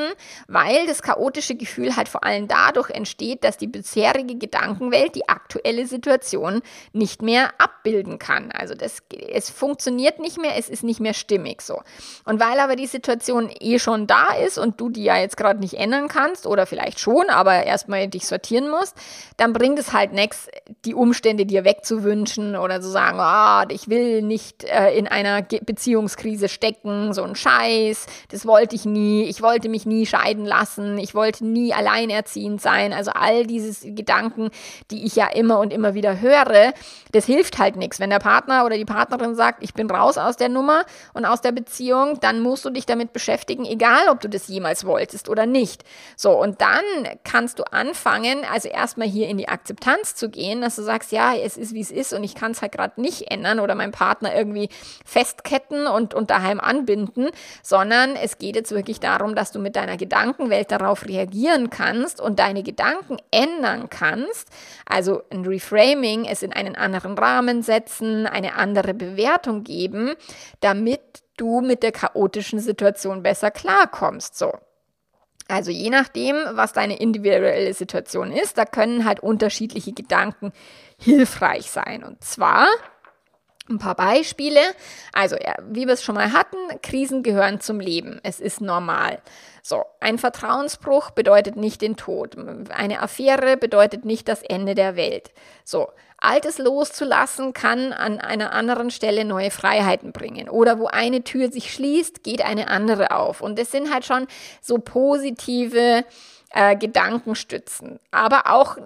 weil 0.48 0.86
das 0.86 1.02
chaotische 1.02 1.54
Gefühl 1.54 1.96
halt 1.96 2.08
vor 2.08 2.24
allem 2.24 2.48
dadurch 2.48 2.90
entsteht, 2.90 3.44
dass 3.44 3.56
die 3.56 3.66
bisherige 3.66 4.36
Gedankenwelt 4.36 5.14
die 5.14 5.28
aktuelle 5.28 5.86
Situation 5.86 6.62
nicht 6.92 7.22
mehr 7.22 7.52
abbilden 7.58 8.18
kann. 8.18 8.50
Also 8.52 8.74
das, 8.74 9.02
es 9.32 9.50
funktioniert 9.50 10.18
nicht 10.18 10.38
mehr, 10.38 10.56
es 10.56 10.68
ist 10.68 10.82
nicht 10.82 11.00
mehr 11.00 11.14
stimmig 11.14 11.62
so. 11.62 11.80
Und 12.24 12.40
weil 12.40 12.58
aber 12.58 12.76
die 12.76 12.86
Situation 12.86 13.50
eh 13.60 13.78
schon 13.78 14.06
da 14.06 14.34
ist 14.34 14.58
und 14.58 14.80
du 14.80 14.88
die 14.88 15.04
ja 15.04 15.16
jetzt 15.16 15.36
gerade 15.36 15.60
nicht 15.60 15.74
ändern 15.74 16.08
kannst 16.08 16.46
oder 16.46 16.66
vielleicht 16.66 16.98
schon, 16.98 17.30
aber 17.30 17.64
erstmal 17.64 18.08
dich 18.08 18.26
sortieren 18.26 18.70
musst, 18.70 18.96
dann 19.36 19.52
bringt 19.52 19.78
es 19.78 19.92
halt 19.92 20.12
nichts, 20.12 20.48
die 20.84 20.94
Umstände 20.94 21.46
dir 21.46 21.64
wegzuwünschen 21.64 22.56
oder 22.56 22.80
zu 22.80 22.88
sagen, 22.88 23.20
ah, 23.20 23.62
oh, 23.62 23.66
ich 23.70 23.88
will 23.88 23.99
will 24.00 24.22
nicht 24.22 24.64
äh, 24.64 24.96
in 24.96 25.06
einer 25.06 25.42
Ge 25.42 25.60
Beziehungskrise 25.64 26.48
stecken, 26.48 27.12
so 27.12 27.22
ein 27.22 27.34
Scheiß, 27.34 28.06
das 28.30 28.46
wollte 28.46 28.74
ich 28.74 28.84
nie, 28.84 29.24
ich 29.24 29.42
wollte 29.42 29.68
mich 29.68 29.86
nie 29.86 30.06
scheiden 30.06 30.46
lassen, 30.46 30.98
ich 30.98 31.14
wollte 31.14 31.44
nie 31.44 31.74
alleinerziehend 31.74 32.60
sein, 32.60 32.92
also 32.92 33.10
all 33.12 33.46
diese 33.46 33.92
Gedanken, 33.92 34.50
die 34.90 35.04
ich 35.04 35.16
ja 35.16 35.28
immer 35.28 35.58
und 35.58 35.72
immer 35.72 35.94
wieder 35.94 36.20
höre, 36.20 36.72
das 37.12 37.26
hilft 37.26 37.58
halt 37.58 37.76
nichts. 37.76 38.00
Wenn 38.00 38.10
der 38.10 38.18
Partner 38.18 38.64
oder 38.64 38.76
die 38.76 38.84
Partnerin 38.84 39.34
sagt, 39.34 39.62
ich 39.62 39.74
bin 39.74 39.90
raus 39.90 40.16
aus 40.18 40.36
der 40.36 40.48
Nummer 40.48 40.84
und 41.12 41.24
aus 41.24 41.40
der 41.40 41.52
Beziehung, 41.52 42.18
dann 42.20 42.40
musst 42.40 42.64
du 42.64 42.70
dich 42.70 42.86
damit 42.86 43.12
beschäftigen, 43.12 43.64
egal 43.64 44.08
ob 44.10 44.20
du 44.20 44.28
das 44.28 44.48
jemals 44.48 44.86
wolltest 44.86 45.28
oder 45.28 45.46
nicht. 45.46 45.84
So, 46.16 46.32
und 46.32 46.60
dann 46.60 46.80
kannst 47.24 47.58
du 47.58 47.64
anfangen, 47.70 48.44
also 48.50 48.68
erstmal 48.68 49.08
hier 49.08 49.28
in 49.28 49.38
die 49.38 49.48
Akzeptanz 49.48 50.14
zu 50.14 50.30
gehen, 50.30 50.62
dass 50.62 50.76
du 50.76 50.82
sagst, 50.82 51.12
ja, 51.12 51.34
es 51.34 51.56
ist 51.56 51.74
wie 51.74 51.80
es 51.80 51.90
ist 51.90 52.12
und 52.12 52.24
ich 52.24 52.34
kann 52.34 52.52
es 52.52 52.62
halt 52.62 52.72
gerade 52.72 53.00
nicht 53.00 53.30
ändern 53.30 53.60
oder 53.60 53.74
mein 53.74 53.89
deinem 53.90 53.92
Partner 53.92 54.34
irgendwie 54.34 54.68
festketten 55.04 55.86
und, 55.86 56.14
und 56.14 56.30
daheim 56.30 56.60
anbinden, 56.60 57.30
sondern 57.62 58.16
es 58.16 58.38
geht 58.38 58.56
jetzt 58.56 58.72
wirklich 58.72 59.00
darum, 59.00 59.34
dass 59.34 59.52
du 59.52 59.58
mit 59.58 59.76
deiner 59.76 59.96
Gedankenwelt 59.96 60.70
darauf 60.70 61.06
reagieren 61.06 61.70
kannst 61.70 62.20
und 62.20 62.38
deine 62.38 62.62
Gedanken 62.62 63.16
ändern 63.30 63.90
kannst. 63.90 64.48
Also 64.86 65.22
ein 65.30 65.44
Reframing, 65.44 66.24
es 66.24 66.42
in 66.42 66.52
einen 66.52 66.76
anderen 66.76 67.16
Rahmen 67.18 67.62
setzen, 67.62 68.26
eine 68.26 68.54
andere 68.54 68.94
Bewertung 68.94 69.64
geben, 69.64 70.14
damit 70.60 71.00
du 71.36 71.60
mit 71.60 71.82
der 71.82 71.92
chaotischen 71.92 72.60
Situation 72.60 73.22
besser 73.22 73.50
klarkommst. 73.50 74.36
So. 74.36 74.52
Also 75.48 75.70
je 75.70 75.90
nachdem, 75.90 76.36
was 76.52 76.72
deine 76.72 77.00
individuelle 77.00 77.74
Situation 77.74 78.30
ist, 78.30 78.56
da 78.56 78.64
können 78.64 79.04
halt 79.04 79.20
unterschiedliche 79.20 79.92
Gedanken 79.92 80.52
hilfreich 80.98 81.70
sein. 81.70 82.04
Und 82.04 82.22
zwar 82.22 82.66
ein 83.70 83.78
paar 83.78 83.94
Beispiele. 83.94 84.60
Also, 85.12 85.36
ja, 85.36 85.54
wie 85.68 85.86
wir 85.86 85.94
es 85.94 86.02
schon 86.02 86.16
mal 86.16 86.32
hatten, 86.32 86.56
Krisen 86.82 87.22
gehören 87.22 87.60
zum 87.60 87.80
Leben. 87.80 88.20
Es 88.22 88.40
ist 88.40 88.60
normal. 88.60 89.20
So, 89.62 89.84
ein 90.00 90.18
Vertrauensbruch 90.18 91.10
bedeutet 91.10 91.56
nicht 91.56 91.82
den 91.82 91.96
Tod. 91.96 92.36
Eine 92.70 93.00
Affäre 93.00 93.56
bedeutet 93.56 94.04
nicht 94.04 94.28
das 94.28 94.42
Ende 94.42 94.74
der 94.74 94.96
Welt. 94.96 95.30
So, 95.64 95.88
Altes 96.22 96.58
loszulassen 96.58 97.54
kann 97.54 97.94
an 97.94 98.20
einer 98.20 98.52
anderen 98.52 98.90
Stelle 98.90 99.24
neue 99.24 99.50
Freiheiten 99.50 100.12
bringen. 100.12 100.50
Oder 100.50 100.78
wo 100.78 100.86
eine 100.86 101.24
Tür 101.24 101.50
sich 101.50 101.72
schließt, 101.72 102.22
geht 102.22 102.42
eine 102.44 102.68
andere 102.68 103.12
auf. 103.12 103.40
Und 103.40 103.58
das 103.58 103.70
sind 103.70 103.92
halt 103.92 104.04
schon 104.04 104.26
so 104.60 104.76
positive 104.78 106.04
äh, 106.50 106.76
Gedanken 106.76 107.34
stützen. 107.34 108.00
Aber 108.10 108.50
auch 108.50 108.76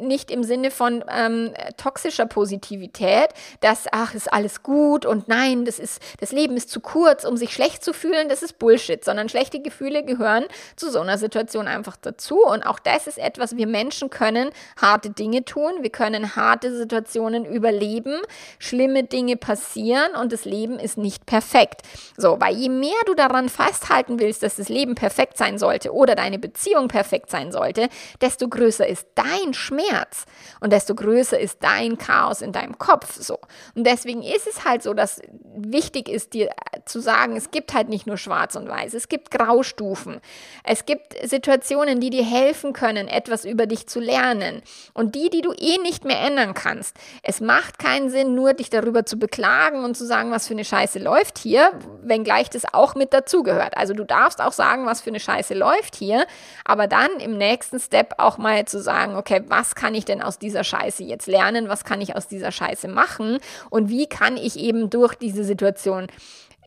nicht 0.00 0.30
im 0.30 0.42
Sinne 0.42 0.70
von 0.70 1.04
ähm, 1.08 1.54
toxischer 1.76 2.26
Positivität, 2.26 3.28
dass, 3.60 3.86
ach, 3.92 4.14
ist 4.14 4.32
alles 4.32 4.62
gut 4.62 5.06
und 5.06 5.28
nein, 5.28 5.64
das 5.64 5.78
ist, 5.78 6.02
das 6.20 6.32
Leben 6.32 6.56
ist 6.56 6.70
zu 6.70 6.80
kurz, 6.80 7.24
um 7.24 7.36
sich 7.36 7.52
schlecht 7.52 7.84
zu 7.84 7.92
fühlen, 7.92 8.28
das 8.28 8.42
ist 8.42 8.58
Bullshit, 8.58 9.04
sondern 9.04 9.28
schlechte 9.28 9.60
Gefühle 9.60 10.04
gehören 10.04 10.44
zu 10.74 10.90
so 10.90 11.00
einer 11.00 11.16
Situation 11.16 11.68
einfach 11.68 11.96
dazu. 11.96 12.44
Und 12.44 12.64
auch 12.64 12.80
das 12.80 13.06
ist 13.06 13.18
etwas, 13.18 13.56
wir 13.56 13.68
Menschen 13.68 14.10
können 14.10 14.50
harte 14.80 15.10
Dinge 15.10 15.44
tun, 15.44 15.72
wir 15.80 15.90
können 15.90 16.34
harte 16.34 16.76
Situationen 16.76 17.44
überleben, 17.44 18.20
schlimme 18.58 19.04
Dinge 19.04 19.36
passieren 19.36 20.16
und 20.20 20.32
das 20.32 20.44
Leben 20.44 20.80
ist 20.80 20.98
nicht 20.98 21.26
perfekt. 21.26 21.82
So, 22.16 22.40
weil 22.40 22.56
je 22.56 22.68
mehr 22.68 22.90
du 23.06 23.14
daran 23.14 23.48
festhalten 23.48 24.18
willst, 24.18 24.42
dass 24.42 24.56
das 24.56 24.68
Leben 24.68 24.96
perfekt 24.96 25.38
sein 25.38 25.58
sollte 25.58 25.92
oder 25.92 26.16
deine 26.16 26.40
Beziehung 26.40 26.88
perfekt 26.88 27.11
perfekt 27.12 27.30
sein 27.30 27.52
sollte, 27.52 27.88
desto 28.22 28.48
größer 28.48 28.86
ist 28.86 29.06
dein 29.14 29.52
Schmerz 29.52 30.24
und 30.60 30.72
desto 30.72 30.94
größer 30.94 31.38
ist 31.38 31.58
dein 31.60 31.98
Chaos 31.98 32.40
in 32.40 32.52
deinem 32.52 32.78
Kopf 32.78 33.20
so. 33.20 33.38
Und 33.74 33.86
deswegen 33.86 34.22
ist 34.22 34.46
es 34.46 34.64
halt 34.64 34.82
so, 34.82 34.94
dass 34.94 35.20
wichtig 35.54 36.08
ist 36.08 36.32
dir 36.32 36.50
zu 36.86 37.00
sagen, 37.00 37.36
es 37.36 37.50
gibt 37.50 37.74
halt 37.74 37.90
nicht 37.90 38.06
nur 38.06 38.16
schwarz 38.16 38.56
und 38.56 38.66
weiß, 38.66 38.94
es 38.94 39.08
gibt 39.08 39.30
Graustufen. 39.30 40.20
Es 40.64 40.86
gibt 40.86 41.14
Situationen, 41.22 42.00
die 42.00 42.08
dir 42.08 42.24
helfen 42.24 42.72
können, 42.72 43.08
etwas 43.08 43.44
über 43.44 43.66
dich 43.66 43.86
zu 43.86 44.00
lernen 44.00 44.62
und 44.94 45.14
die, 45.14 45.28
die 45.28 45.42
du 45.42 45.52
eh 45.52 45.78
nicht 45.82 46.04
mehr 46.04 46.20
ändern 46.20 46.54
kannst. 46.54 46.96
Es 47.22 47.40
macht 47.40 47.78
keinen 47.78 48.08
Sinn, 48.08 48.34
nur 48.34 48.54
dich 48.54 48.70
darüber 48.70 49.04
zu 49.04 49.18
beklagen 49.18 49.84
und 49.84 49.96
zu 49.96 50.06
sagen, 50.06 50.30
was 50.30 50.48
für 50.48 50.54
eine 50.54 50.64
Scheiße 50.64 50.98
läuft 50.98 51.38
hier, 51.38 51.72
wenngleich 52.02 52.48
das 52.48 52.72
auch 52.72 52.94
mit 52.94 53.12
dazugehört. 53.12 53.76
Also 53.76 53.92
du 53.92 54.04
darfst 54.04 54.40
auch 54.40 54.52
sagen, 54.52 54.86
was 54.86 55.02
für 55.02 55.10
eine 55.10 55.20
Scheiße 55.20 55.54
läuft 55.54 55.94
hier, 55.94 56.26
aber 56.64 56.86
dann 56.86 57.01
dann 57.02 57.20
im 57.20 57.36
nächsten 57.36 57.80
Step 57.80 58.14
auch 58.18 58.38
mal 58.38 58.64
zu 58.66 58.80
sagen, 58.80 59.16
okay, 59.16 59.42
was 59.48 59.74
kann 59.74 59.94
ich 59.94 60.04
denn 60.04 60.22
aus 60.22 60.38
dieser 60.38 60.64
Scheiße 60.64 61.02
jetzt 61.02 61.26
lernen? 61.26 61.68
Was 61.68 61.84
kann 61.84 62.00
ich 62.00 62.16
aus 62.16 62.28
dieser 62.28 62.52
Scheiße 62.52 62.88
machen? 62.88 63.38
Und 63.70 63.88
wie 63.88 64.06
kann 64.06 64.36
ich 64.36 64.58
eben 64.58 64.90
durch 64.90 65.14
diese 65.14 65.44
Situation 65.44 66.06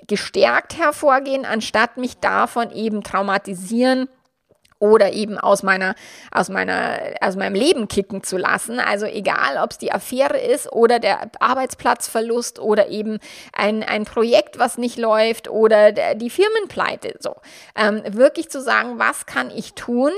gestärkt 0.08 0.78
hervorgehen, 0.78 1.46
anstatt 1.46 1.98
mich 1.98 2.20
davon 2.20 2.72
eben 2.72 3.04
traumatisieren 3.04 4.08
oder 4.80 5.14
eben 5.14 5.38
aus 5.38 5.64
meiner, 5.64 5.96
aus 6.32 6.50
meiner, 6.50 7.00
aus 7.22 7.36
meinem 7.36 7.56
Leben 7.56 7.88
kicken 7.88 8.24
zu 8.24 8.38
lassen. 8.38 8.80
Also 8.80 9.06
egal, 9.06 9.58
ob 9.64 9.72
es 9.72 9.78
die 9.78 9.92
Affäre 9.92 10.38
ist 10.38 10.72
oder 10.72 11.00
der 11.00 11.32
Arbeitsplatzverlust 11.40 12.60
oder 12.60 12.90
eben 12.90 13.20
ein, 13.54 13.84
ein 13.84 14.06
Projekt, 14.06 14.60
was 14.60 14.78
nicht 14.78 14.98
läuft 14.98 15.50
oder 15.50 15.92
die 16.16 16.30
Firmenpleite. 16.30 17.16
So 17.20 17.36
ähm, 17.76 18.02
wirklich 18.08 18.50
zu 18.50 18.62
sagen, 18.62 19.00
was 19.00 19.26
kann 19.26 19.50
ich 19.50 19.74
tun, 19.74 20.12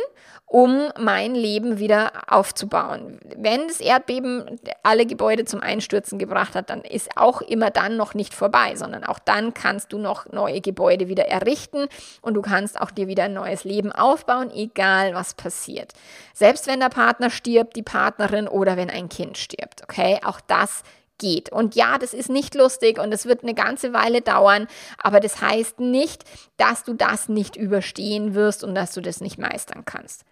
um 0.49 0.89
mein 0.97 1.35
Leben 1.35 1.77
wieder 1.77 2.11
aufzubauen. 2.27 3.19
Wenn 3.35 3.67
das 3.67 3.81
Erdbeben 3.81 4.59
alle 4.81 5.05
Gebäude 5.05 5.43
zum 5.43 5.59
Einstürzen 5.59 6.17
gebracht 6.17 6.55
hat, 6.55 6.69
dann 6.69 6.81
ist 6.81 7.17
auch 7.17 7.41
immer 7.41 7.69
dann 7.69 7.97
noch 7.97 8.13
nicht 8.13 8.33
vorbei, 8.33 8.75
sondern 8.77 9.03
auch 9.03 9.19
dann 9.19 9.53
kannst 9.53 9.91
du 9.91 9.97
noch 9.97 10.25
neue 10.31 10.61
Gebäude 10.61 11.09
wieder 11.09 11.27
errichten 11.27 11.87
und 12.21 12.33
du 12.35 12.41
kannst 12.41 12.79
auch 12.79 12.91
dir 12.91 13.07
wieder 13.07 13.25
ein 13.25 13.33
neues 13.33 13.65
Leben 13.65 13.91
aufbauen, 13.91 14.49
egal 14.49 15.13
was 15.13 15.33
passiert. 15.33 15.91
Selbst 16.33 16.65
wenn 16.65 16.79
der 16.79 16.89
Partner 16.89 17.29
stirbt, 17.29 17.75
die 17.75 17.83
Partnerin 17.83 18.47
oder 18.47 18.77
wenn 18.77 18.89
ein 18.89 19.09
Kind 19.09 19.37
stirbt, 19.37 19.83
okay? 19.83 20.21
Auch 20.23 20.39
das 20.39 20.83
geht. 21.17 21.51
Und 21.51 21.75
ja, 21.75 21.97
das 21.97 22.13
ist 22.13 22.29
nicht 22.29 22.55
lustig 22.55 22.99
und 22.99 23.13
es 23.13 23.25
wird 23.25 23.43
eine 23.43 23.53
ganze 23.53 23.91
Weile 23.91 24.21
dauern, 24.21 24.67
aber 24.97 25.19
das 25.19 25.41
heißt 25.41 25.81
nicht, 25.81 26.23
dass 26.55 26.85
du 26.85 26.93
das 26.93 27.27
nicht 27.27 27.57
überstehen 27.57 28.33
wirst 28.33 28.63
und 28.63 28.75
dass 28.75 28.93
du 28.93 29.01
das 29.01 29.19
nicht 29.19 29.37
meistern 29.37 29.83
kannst. 29.83 30.23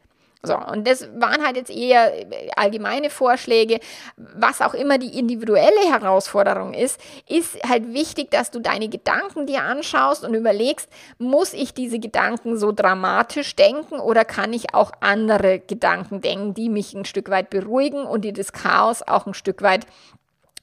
So, 0.45 0.57
und 0.57 0.87
das 0.87 1.07
waren 1.15 1.43
halt 1.45 1.57
jetzt 1.57 1.69
eher 1.69 2.11
allgemeine 2.55 3.09
Vorschläge. 3.09 3.79
Was 4.17 4.61
auch 4.61 4.73
immer 4.73 4.97
die 4.97 5.17
individuelle 5.17 5.91
Herausforderung 5.91 6.73
ist, 6.73 6.99
ist 7.27 7.57
halt 7.67 7.93
wichtig, 7.93 8.31
dass 8.31 8.51
du 8.51 8.59
deine 8.59 8.89
Gedanken 8.89 9.47
dir 9.47 9.63
anschaust 9.63 10.23
und 10.23 10.33
überlegst, 10.33 10.89
muss 11.17 11.53
ich 11.53 11.73
diese 11.73 11.99
Gedanken 11.99 12.57
so 12.57 12.71
dramatisch 12.71 13.55
denken 13.55 13.99
oder 13.99 14.25
kann 14.25 14.53
ich 14.53 14.73
auch 14.73 14.91
andere 15.01 15.59
Gedanken 15.59 16.21
denken, 16.21 16.53
die 16.53 16.69
mich 16.69 16.93
ein 16.93 17.05
Stück 17.05 17.29
weit 17.29 17.49
beruhigen 17.49 18.05
und 18.05 18.23
die 18.23 18.33
das 18.33 18.53
Chaos 18.53 19.01
auch 19.01 19.27
ein 19.27 19.33
Stück 19.33 19.61
weit 19.61 19.85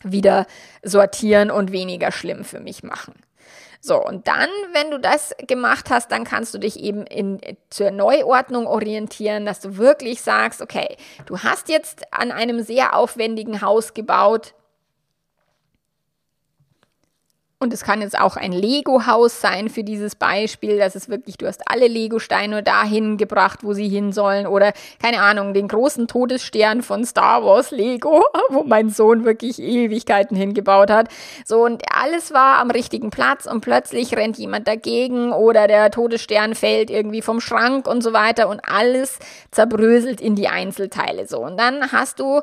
wieder 0.05 0.47
sortieren 0.83 1.51
und 1.51 1.73
weniger 1.73 2.11
schlimm 2.13 2.45
für 2.45 2.61
mich 2.61 2.83
machen. 2.83 3.15
So, 3.85 4.01
und 4.01 4.29
dann, 4.29 4.49
wenn 4.73 4.93
du 4.93 5.01
das 5.01 5.35
gemacht 5.49 5.91
hast, 5.91 6.13
dann 6.13 6.23
kannst 6.23 6.55
du 6.55 6.59
dich 6.59 6.79
eben 6.79 7.05
in, 7.05 7.41
zur 7.69 7.91
Neuordnung 7.91 8.69
orientieren, 8.69 9.45
dass 9.45 9.59
du 9.59 9.77
wirklich 9.77 10.23
sagst, 10.23 10.63
okay, 10.63 10.97
du 11.27 11.41
hast 11.41 11.69
jetzt 11.69 12.05
an 12.13 12.31
einem 12.31 12.63
sehr 12.63 12.95
aufwendigen 12.95 13.61
Haus 13.61 13.93
gebaut, 13.93 14.55
und 17.63 17.73
es 17.73 17.85
kann 17.85 18.03
jetzt 18.03 18.19
auch 18.19 18.37
ein 18.37 18.51
Lego-Haus 18.51 19.41
sein 19.41 19.69
für 19.69 19.85
dieses 19.85 20.17
Beispiel. 20.17 20.79
Das 20.79 20.97
ist 20.97 21.09
wirklich, 21.09 21.39
du 21.39 21.47
hast 21.47 21.63
alle 21.67 21.87
Lego-Steine 21.87 22.65
dahin 22.65 23.17
gebracht, 23.17 23.61
wo 23.63 23.73
sie 23.73 23.89
hin 23.89 24.13
sollen. 24.13 24.49
Oder, 24.49 24.73
keine 25.01 25.23
Ahnung, 25.23 25.55
den 25.55 25.69
großen 25.69 26.09
Todesstern 26.09 26.83
von 26.83 27.05
Star 27.05 27.45
Wars 27.45 27.71
Lego, 27.71 28.25
wo 28.51 28.65
mein 28.65 28.91
Sohn 28.91 29.25
wirklich 29.25 29.61
Ewigkeiten 29.61 30.37
hingebaut 30.37 30.91
hat. 30.91 31.09
So, 31.45 31.65
und 31.65 31.85
alles 31.95 32.35
war 32.35 32.59
am 32.59 32.73
richtigen 32.73 33.11
Platz 33.11 33.47
und 33.47 33.61
plötzlich 33.61 34.17
rennt 34.17 34.39
jemand 34.39 34.67
dagegen 34.67 35.33
oder 35.33 35.69
der 35.69 35.93
Todesstern 35.93 36.57
fällt 36.57 36.91
irgendwie 36.91 37.23
vom 37.23 37.41
Schrank 37.41 37.87
und 37.87 38.03
so 38.03 38.13
weiter 38.13 38.49
und 38.49 38.61
alles 38.69 39.21
zerbröselt 39.53 40.21
in 40.21 40.35
die 40.35 40.49
Einzelteile. 40.49 41.29
So, 41.29 41.39
und 41.39 41.57
dann 41.59 41.93
hast 41.93 42.19
du 42.19 42.41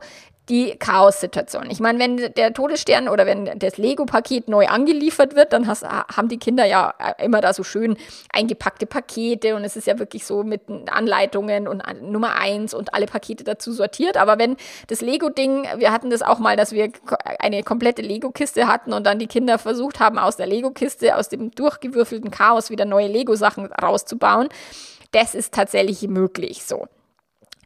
die 0.49 0.75
Chaos-Situation. 0.77 1.69
Ich 1.69 1.79
meine, 1.79 1.99
wenn 1.99 2.33
der 2.33 2.53
Todesstern 2.53 3.07
oder 3.07 3.25
wenn 3.25 3.59
das 3.59 3.77
Lego-Paket 3.77 4.49
neu 4.49 4.67
angeliefert 4.67 5.35
wird, 5.35 5.53
dann 5.53 5.67
hast, 5.67 5.83
haben 5.83 6.27
die 6.27 6.39
Kinder 6.39 6.65
ja 6.65 6.93
immer 7.19 7.39
da 7.39 7.53
so 7.53 7.63
schön 7.63 7.97
eingepackte 8.33 8.85
Pakete 8.85 9.55
und 9.55 9.63
es 9.63 9.75
ist 9.75 9.87
ja 9.87 9.99
wirklich 9.99 10.25
so 10.25 10.43
mit 10.43 10.61
Anleitungen 10.89 11.67
und 11.67 11.83
Nummer 12.01 12.35
eins 12.39 12.73
und 12.73 12.93
alle 12.93 13.05
Pakete 13.05 13.43
dazu 13.43 13.71
sortiert. 13.71 14.17
Aber 14.17 14.39
wenn 14.39 14.57
das 14.87 15.01
Lego-Ding, 15.01 15.67
wir 15.77 15.91
hatten 15.91 16.09
das 16.09 16.21
auch 16.21 16.39
mal, 16.39 16.55
dass 16.55 16.71
wir 16.71 16.91
eine 17.39 17.63
komplette 17.63 18.01
Lego-Kiste 18.01 18.67
hatten 18.67 18.93
und 18.93 19.05
dann 19.05 19.19
die 19.19 19.27
Kinder 19.27 19.59
versucht 19.59 19.99
haben, 19.99 20.17
aus 20.17 20.37
der 20.37 20.47
Lego-Kiste, 20.47 21.15
aus 21.15 21.29
dem 21.29 21.51
durchgewürfelten 21.51 22.31
Chaos 22.31 22.69
wieder 22.69 22.85
neue 22.85 23.07
Lego-Sachen 23.07 23.67
rauszubauen. 23.67 24.49
Das 25.11 25.35
ist 25.35 25.53
tatsächlich 25.53 26.07
möglich 26.07 26.65
so 26.65 26.87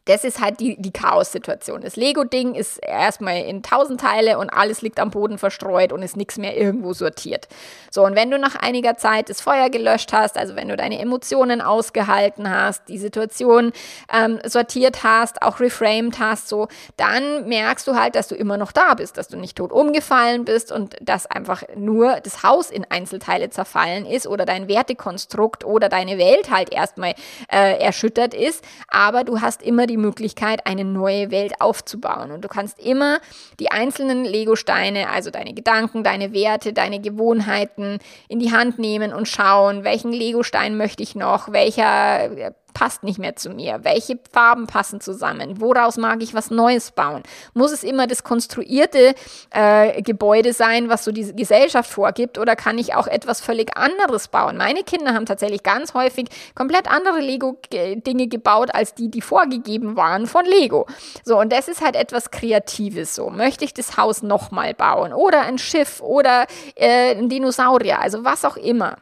das 0.06 0.24
ist 0.24 0.40
halt 0.40 0.60
die, 0.60 0.76
die 0.80 0.92
Chaos-Situation. 0.92 1.80
Das 1.80 1.96
Lego-Ding 1.96 2.54
ist 2.54 2.78
erstmal 2.78 3.38
in 3.38 3.62
tausend 3.62 4.00
Teile 4.00 4.38
und 4.38 4.50
alles 4.50 4.82
liegt 4.82 5.00
am 5.00 5.10
Boden 5.10 5.38
verstreut 5.38 5.92
und 5.92 6.02
ist 6.02 6.16
nichts 6.16 6.36
mehr 6.36 6.56
irgendwo 6.56 6.92
sortiert. 6.92 7.48
So, 7.90 8.04
und 8.04 8.14
wenn 8.14 8.30
du 8.30 8.38
nach 8.38 8.54
einiger 8.54 8.96
Zeit 8.96 9.30
das 9.30 9.40
Feuer 9.40 9.70
gelöscht 9.70 10.12
hast, 10.12 10.36
also 10.36 10.56
wenn 10.56 10.68
du 10.68 10.76
deine 10.76 10.98
Emotionen 10.98 11.62
ausgehalten 11.62 12.50
hast, 12.50 12.88
die 12.88 12.98
Situation 12.98 13.72
ähm, 14.12 14.40
sortiert 14.44 15.04
hast, 15.04 15.40
auch 15.40 15.60
reframed 15.60 16.18
hast, 16.18 16.48
so, 16.48 16.68
dann 16.98 17.48
merkst 17.48 17.86
du 17.86 17.94
halt, 17.94 18.14
dass 18.14 18.28
du 18.28 18.34
immer 18.34 18.58
noch 18.58 18.72
da 18.72 18.94
bist, 18.94 19.16
dass 19.16 19.28
du 19.28 19.38
nicht 19.38 19.56
tot 19.56 19.72
umgefallen 19.72 20.44
bist 20.44 20.70
und 20.70 20.96
dass 21.00 21.26
einfach 21.26 21.62
nur 21.76 22.20
das 22.20 22.42
Haus 22.42 22.70
in 22.70 22.84
Einzelteile 22.90 23.48
zerfallen 23.48 24.04
ist 24.04 24.26
oder 24.26 24.44
dein 24.44 24.68
Wertekonstrukt 24.68 25.64
oder 25.64 25.88
deine 25.88 26.18
Welt 26.18 26.50
halt 26.50 26.72
erstmal 26.74 27.14
äh, 27.50 27.78
erschüttert 27.78 28.34
ist. 28.34 28.62
Aber 28.88 29.24
du 29.24 29.40
hast 29.40 29.62
immer 29.62 29.86
die 29.86 29.93
die 29.94 30.00
Möglichkeit, 30.00 30.66
eine 30.66 30.84
neue 30.84 31.30
Welt 31.30 31.60
aufzubauen. 31.60 32.32
Und 32.32 32.44
du 32.44 32.48
kannst 32.48 32.80
immer 32.80 33.20
die 33.60 33.70
einzelnen 33.70 34.24
Lego-Steine, 34.24 35.08
also 35.08 35.30
deine 35.30 35.54
Gedanken, 35.54 36.02
deine 36.02 36.32
Werte, 36.32 36.72
deine 36.72 37.00
Gewohnheiten 37.00 37.98
in 38.28 38.40
die 38.40 38.50
Hand 38.50 38.80
nehmen 38.80 39.12
und 39.12 39.28
schauen, 39.28 39.84
welchen 39.84 40.12
Lego-Stein 40.12 40.76
möchte 40.76 41.04
ich 41.04 41.14
noch, 41.14 41.52
welcher 41.52 42.54
passt 42.74 43.04
nicht 43.04 43.18
mehr 43.18 43.36
zu 43.36 43.50
mir? 43.50 43.80
Welche 43.84 44.18
Farben 44.32 44.66
passen 44.66 45.00
zusammen? 45.00 45.60
Woraus 45.60 45.96
mag 45.96 46.22
ich 46.22 46.34
was 46.34 46.50
Neues 46.50 46.90
bauen? 46.90 47.22
Muss 47.54 47.72
es 47.72 47.84
immer 47.84 48.06
das 48.06 48.24
konstruierte 48.24 49.14
äh, 49.50 50.02
Gebäude 50.02 50.52
sein, 50.52 50.88
was 50.88 51.04
so 51.04 51.12
die 51.12 51.34
Gesellschaft 51.34 51.90
vorgibt, 51.90 52.38
oder 52.38 52.56
kann 52.56 52.76
ich 52.76 52.94
auch 52.94 53.06
etwas 53.06 53.40
völlig 53.40 53.76
anderes 53.76 54.28
bauen? 54.28 54.56
Meine 54.56 54.82
Kinder 54.82 55.14
haben 55.14 55.26
tatsächlich 55.26 55.62
ganz 55.62 55.94
häufig 55.94 56.26
komplett 56.54 56.90
andere 56.90 57.20
Lego-Dinge 57.20 58.26
gebaut, 58.26 58.74
als 58.74 58.94
die, 58.94 59.10
die 59.10 59.22
vorgegeben 59.22 59.96
waren 59.96 60.26
von 60.26 60.44
Lego. 60.44 60.86
So, 61.24 61.38
und 61.38 61.52
das 61.52 61.68
ist 61.68 61.80
halt 61.80 61.96
etwas 61.96 62.30
Kreatives 62.30 63.14
so. 63.14 63.30
Möchte 63.30 63.64
ich 63.64 63.72
das 63.72 63.96
Haus 63.96 64.22
nochmal 64.22 64.74
bauen? 64.74 65.12
Oder 65.12 65.42
ein 65.42 65.58
Schiff 65.58 66.00
oder 66.00 66.46
äh, 66.74 67.14
ein 67.14 67.28
Dinosaurier, 67.28 68.00
also 68.00 68.24
was 68.24 68.44
auch 68.44 68.56
immer. 68.56 68.96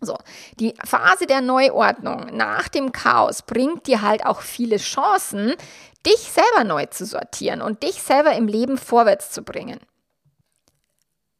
So, 0.00 0.16
die 0.58 0.74
Phase 0.84 1.26
der 1.26 1.42
Neuordnung 1.42 2.34
nach 2.34 2.68
dem 2.68 2.92
Chaos 2.92 3.42
bringt 3.42 3.86
dir 3.86 4.02
halt 4.02 4.24
auch 4.24 4.40
viele 4.40 4.78
Chancen, 4.78 5.54
dich 6.06 6.30
selber 6.30 6.64
neu 6.64 6.86
zu 6.86 7.04
sortieren 7.04 7.60
und 7.60 7.82
dich 7.82 8.02
selber 8.02 8.32
im 8.32 8.48
Leben 8.48 8.78
vorwärts 8.78 9.30
zu 9.30 9.42
bringen. 9.42 9.78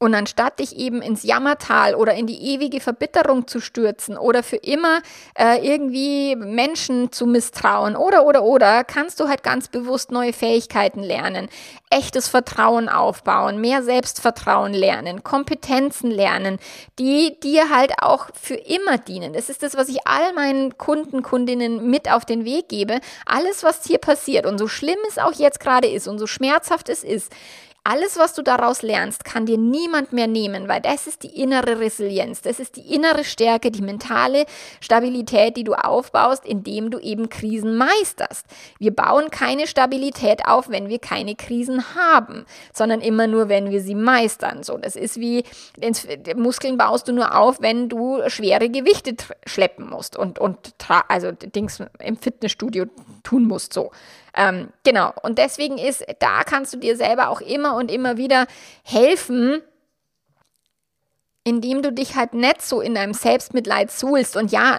Und 0.03 0.14
anstatt 0.14 0.61
dich 0.61 0.78
eben 0.78 1.03
ins 1.03 1.24
Jammertal 1.24 1.94
oder 1.94 2.14
in 2.14 2.26
die 2.26 2.55
ewige 2.55 2.80
Verbitterung 2.80 3.46
zu 3.46 3.61
stürzen 3.61 4.16
oder 4.16 4.42
für 4.42 4.57
immer 4.57 5.03
äh, 5.38 5.59
irgendwie 5.62 6.36
Menschen 6.36 7.12
zu 7.12 7.26
misstrauen 7.26 7.96
oder 7.96 8.24
oder 8.24 8.42
oder, 8.42 8.82
kannst 8.82 9.20
du 9.20 9.28
halt 9.28 9.42
ganz 9.42 9.68
bewusst 9.68 10.11
neue 10.11 10.32
Fähigkeiten 10.32 11.03
lernen, 11.03 11.51
echtes 11.90 12.28
Vertrauen 12.28 12.88
aufbauen, 12.88 13.61
mehr 13.61 13.82
Selbstvertrauen 13.82 14.72
lernen, 14.72 15.22
Kompetenzen 15.22 16.11
lernen, 16.11 16.59
die 16.98 17.38
dir 17.38 17.68
halt 17.68 17.92
auch 18.01 18.28
für 18.32 18.55
immer 18.55 18.96
dienen. 18.96 19.34
Das 19.34 19.51
ist 19.51 19.62
das, 19.62 19.76
was 19.76 19.90
ich 19.90 20.07
all 20.07 20.32
meinen 20.32 20.78
Kunden, 20.78 21.22
Kundinnen 21.22 21.90
mit 21.90 22.11
auf 22.11 22.24
den 22.24 22.46
Weg 22.46 22.70
gebe. 22.70 23.01
Alles, 23.26 23.64
was 23.64 23.84
hier 23.84 23.98
passiert 23.98 24.46
und 24.46 24.57
so 24.57 24.66
schlimm 24.66 24.98
es 25.09 25.18
auch 25.18 25.34
jetzt 25.34 25.61
gerade 25.61 25.88
ist 25.88 26.09
und 26.09 26.18
so 26.18 26.26
schmerzhaft 26.26 26.88
es 26.88 27.05
ist, 27.05 27.30
alles, 27.83 28.18
was 28.18 28.35
du 28.35 28.43
daraus 28.43 28.83
lernst, 28.83 29.24
kann 29.24 29.47
dir 29.47 29.57
niemand 29.57 30.12
mehr 30.12 30.26
nehmen, 30.26 30.68
weil 30.68 30.81
das 30.81 31.07
ist 31.07 31.22
die 31.22 31.41
innere 31.41 31.81
Resilienz, 31.81 32.43
das 32.43 32.61
ist 32.61 32.76
die 32.76 32.95
innere 32.95 33.24
Stärke, 33.24 33.70
die 33.70 33.83
mentale 33.83 34.45
Stabilität, 34.81 35.57
die 35.57 35.64
du 35.64 35.74
aufbaust, 35.74 36.45
indem 36.45 36.91
du 36.91 36.99
eben 36.99 37.31
Krisen 37.31 37.76
meisterst. 37.76 38.47
Wir 38.78 38.95
bauen 38.95 39.31
keine 39.31 39.66
Stabilität 39.66 40.47
auf, 40.47 40.68
wenn 40.68 40.89
wir 40.89 40.99
keine 40.99 41.35
Krisen 41.35 41.95
haben, 41.95 42.45
sondern 42.72 43.01
immer 43.01 43.26
nur, 43.26 43.49
wenn 43.49 43.70
wir 43.70 43.81
sie 43.81 43.95
meistern. 43.95 44.62
So, 44.62 44.76
das 44.76 44.95
ist 44.95 45.18
wie 45.18 45.45
Muskeln 46.37 46.76
baust 46.76 47.09
du 47.09 47.12
nur 47.12 47.37
auf, 47.37 47.62
wenn 47.62 47.89
du 47.89 48.20
schwere 48.28 48.68
Gewichte 48.68 49.14
schleppen 49.47 49.89
musst 49.89 50.16
und 50.16 50.39
und 50.39 50.74
also 51.09 51.33
Dings 51.33 51.83
im 51.99 52.16
Fitnessstudio 52.16 52.87
tun 53.22 53.45
musst. 53.45 53.72
So. 53.72 53.91
Ähm, 54.37 54.68
genau. 54.85 55.12
Und 55.22 55.39
deswegen 55.39 55.78
ist, 55.78 56.05
da 56.18 56.43
kannst 56.45 56.72
du 56.72 56.78
dir 56.78 56.97
selber 56.97 57.28
auch 57.28 57.41
immer 57.41 57.76
und 57.76 57.91
immer 57.91 58.16
wieder 58.16 58.47
helfen, 58.83 59.62
indem 61.43 61.80
du 61.80 61.91
dich 61.91 62.16
halt 62.16 62.34
nicht 62.34 62.61
so 62.61 62.82
in 62.82 62.95
deinem 62.95 63.14
Selbstmitleid 63.14 63.91
suhlst. 63.91 64.36
Und 64.36 64.53
ja, 64.53 64.78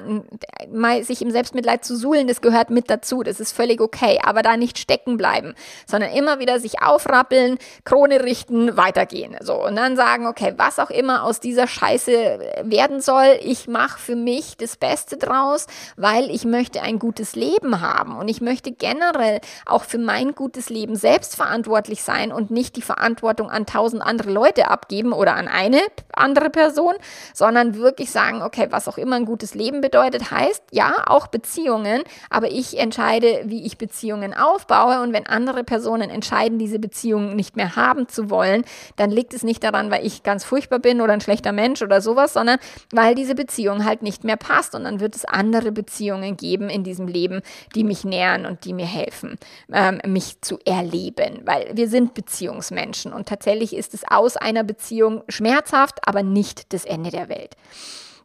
mal 0.71 1.03
sich 1.03 1.23
im 1.23 1.31
Selbstmitleid 1.31 1.83
zu 1.83 1.97
suhlen, 1.97 2.27
das 2.27 2.41
gehört 2.41 2.69
mit 2.69 2.87
dazu. 2.91 3.23
Das 3.23 3.39
ist 3.39 3.51
völlig 3.51 3.81
okay. 3.81 4.19
Aber 4.23 4.43
da 4.43 4.57
nicht 4.57 4.77
stecken 4.77 5.17
bleiben, 5.17 5.55
sondern 5.87 6.11
immer 6.11 6.37
wieder 6.37 6.59
sich 6.59 6.83
aufrappeln, 6.83 7.57
Krone 7.83 8.23
richten, 8.23 8.77
weitergehen. 8.77 9.35
So. 9.41 9.65
Und 9.65 9.75
dann 9.75 9.95
sagen, 9.95 10.27
okay, 10.27 10.53
was 10.57 10.77
auch 10.77 10.91
immer 10.91 11.23
aus 11.23 11.39
dieser 11.39 11.65
Scheiße 11.65 12.39
werden 12.63 13.01
soll, 13.01 13.39
ich 13.41 13.67
mache 13.67 13.99
für 13.99 14.15
mich 14.15 14.55
das 14.55 14.77
Beste 14.77 15.17
draus, 15.17 15.65
weil 15.97 16.29
ich 16.29 16.45
möchte 16.45 16.83
ein 16.83 16.99
gutes 16.99 17.35
Leben 17.35 17.81
haben. 17.81 18.15
Und 18.15 18.27
ich 18.27 18.39
möchte 18.39 18.71
generell 18.71 19.41
auch 19.65 19.83
für 19.83 19.97
mein 19.97 20.35
gutes 20.35 20.69
Leben 20.69 20.95
selbst 20.95 21.35
verantwortlich 21.35 22.03
sein 22.03 22.31
und 22.31 22.51
nicht 22.51 22.75
die 22.75 22.83
Verantwortung 22.83 23.49
an 23.49 23.65
tausend 23.65 24.03
andere 24.03 24.29
Leute 24.29 24.67
abgeben 24.69 25.11
oder 25.11 25.33
an 25.33 25.47
eine 25.47 25.81
andere 26.13 26.50
Person, 26.51 26.93
sondern 27.33 27.75
wirklich 27.75 28.11
sagen, 28.11 28.41
okay, 28.41 28.67
was 28.69 28.87
auch 28.87 28.97
immer 28.97 29.15
ein 29.15 29.25
gutes 29.25 29.55
Leben 29.55 29.81
bedeutet, 29.81 30.31
heißt 30.31 30.63
ja 30.71 30.93
auch 31.07 31.27
Beziehungen, 31.27 32.03
aber 32.29 32.51
ich 32.51 32.77
entscheide, 32.77 33.43
wie 33.45 33.65
ich 33.65 33.77
Beziehungen 33.77 34.33
aufbaue 34.33 35.01
und 35.01 35.13
wenn 35.13 35.27
andere 35.27 35.63
Personen 35.63 36.09
entscheiden, 36.09 36.59
diese 36.59 36.79
Beziehungen 36.79 37.35
nicht 37.35 37.55
mehr 37.55 37.75
haben 37.75 38.07
zu 38.07 38.29
wollen, 38.29 38.63
dann 38.95 39.11
liegt 39.11 39.33
es 39.33 39.43
nicht 39.43 39.63
daran, 39.63 39.91
weil 39.91 40.05
ich 40.05 40.23
ganz 40.23 40.43
furchtbar 40.43 40.79
bin 40.79 41.01
oder 41.01 41.13
ein 41.13 41.21
schlechter 41.21 41.51
Mensch 41.51 41.81
oder 41.81 42.01
sowas, 42.01 42.33
sondern 42.33 42.59
weil 42.91 43.15
diese 43.15 43.35
Beziehung 43.35 43.85
halt 43.85 44.01
nicht 44.01 44.23
mehr 44.23 44.37
passt 44.37 44.75
und 44.75 44.83
dann 44.83 44.99
wird 44.99 45.15
es 45.15 45.25
andere 45.25 45.71
Beziehungen 45.71 46.37
geben 46.37 46.69
in 46.69 46.83
diesem 46.83 47.07
Leben, 47.07 47.41
die 47.75 47.83
mich 47.83 48.03
nähern 48.03 48.45
und 48.45 48.65
die 48.65 48.73
mir 48.73 48.85
helfen, 48.85 49.37
ähm, 49.71 50.01
mich 50.05 50.41
zu 50.41 50.59
erleben, 50.65 51.41
weil 51.45 51.71
wir 51.73 51.87
sind 51.87 52.13
Beziehungsmenschen 52.13 53.13
und 53.13 53.27
tatsächlich 53.27 53.75
ist 53.75 53.93
es 53.93 54.03
aus 54.09 54.37
einer 54.37 54.63
Beziehung 54.63 55.23
schmerzhaft, 55.29 55.99
aber 56.05 56.23
nicht 56.23 56.40
nicht 56.41 56.73
das 56.73 56.85
Ende 56.85 57.11
der 57.11 57.29
Welt. 57.29 57.55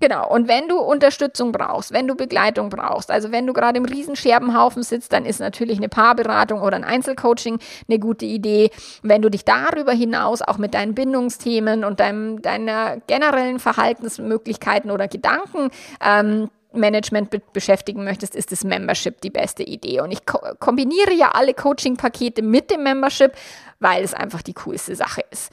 Genau, 0.00 0.28
und 0.28 0.46
wenn 0.48 0.68
du 0.68 0.78
Unterstützung 0.78 1.52
brauchst, 1.52 1.92
wenn 1.92 2.06
du 2.06 2.14
Begleitung 2.14 2.68
brauchst, 2.68 3.10
also 3.10 3.32
wenn 3.32 3.46
du 3.46 3.52
gerade 3.52 3.78
im 3.78 3.84
Riesenscherbenhaufen 3.86 4.82
sitzt, 4.82 5.12
dann 5.12 5.24
ist 5.24 5.40
natürlich 5.40 5.78
eine 5.78 5.88
Paarberatung 5.88 6.60
oder 6.60 6.76
ein 6.76 6.84
Einzelcoaching 6.84 7.58
eine 7.88 7.98
gute 7.98 8.26
Idee. 8.26 8.70
Wenn 9.02 9.22
du 9.22 9.30
dich 9.30 9.44
darüber 9.44 9.92
hinaus 9.92 10.42
auch 10.42 10.58
mit 10.58 10.74
deinen 10.74 10.94
Bindungsthemen 10.94 11.84
und 11.84 12.00
deinem, 12.00 12.42
deiner 12.42 12.98
generellen 13.06 13.58
Verhaltensmöglichkeiten 13.58 14.90
oder 14.90 15.08
Gedanken 15.08 15.70
ähm, 16.04 16.50
Management 16.72 17.30
be 17.30 17.40
beschäftigen 17.54 18.04
möchtest, 18.04 18.36
ist 18.36 18.52
das 18.52 18.64
Membership 18.64 19.22
die 19.22 19.30
beste 19.30 19.62
Idee. 19.62 20.00
Und 20.00 20.12
ich 20.12 20.26
ko 20.26 20.38
kombiniere 20.58 21.14
ja 21.14 21.30
alle 21.32 21.54
Coaching-Pakete 21.54 22.42
mit 22.42 22.70
dem 22.70 22.82
Membership, 22.82 23.32
weil 23.80 24.04
es 24.04 24.12
einfach 24.12 24.42
die 24.42 24.52
coolste 24.52 24.94
Sache 24.94 25.22
ist, 25.30 25.50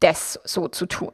das 0.00 0.40
so 0.44 0.68
zu 0.68 0.86
tun. 0.86 1.12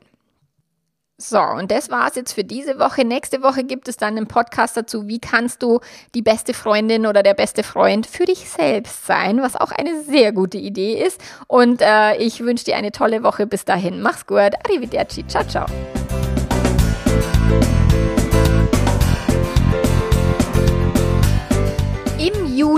So, 1.21 1.41
und 1.41 1.73
das 1.73 1.91
war's 1.91 2.15
jetzt 2.15 2.33
für 2.33 2.45
diese 2.45 2.79
Woche. 2.79 3.05
Nächste 3.05 3.43
Woche 3.43 3.65
gibt 3.65 3.89
es 3.89 3.97
dann 3.97 4.17
einen 4.17 4.29
Podcast 4.29 4.77
dazu, 4.77 5.09
wie 5.09 5.19
kannst 5.19 5.65
du 5.65 5.81
die 6.15 6.23
beste 6.23 6.55
Freundin 6.55 7.07
oder 7.07 7.25
der 7.25 7.35
beste 7.35 7.65
Freund 7.65 8.07
für 8.07 8.25
dich 8.25 8.49
selbst 8.49 9.05
sein, 9.05 9.43
was 9.43 9.57
auch 9.57 9.73
eine 9.73 10.01
sehr 10.05 10.31
gute 10.31 10.59
Idee 10.59 11.03
ist. 11.05 11.21
Und 11.49 11.83
äh, 11.83 12.17
ich 12.19 12.39
wünsche 12.39 12.67
dir 12.67 12.77
eine 12.77 12.93
tolle 12.93 13.25
Woche. 13.25 13.49
Bis 13.49 13.65
dahin, 13.65 14.01
mach's 14.01 14.29
gut. 14.29 14.53
Arrivederci. 14.65 15.27
Ciao, 15.27 15.43
ciao. 15.43 15.67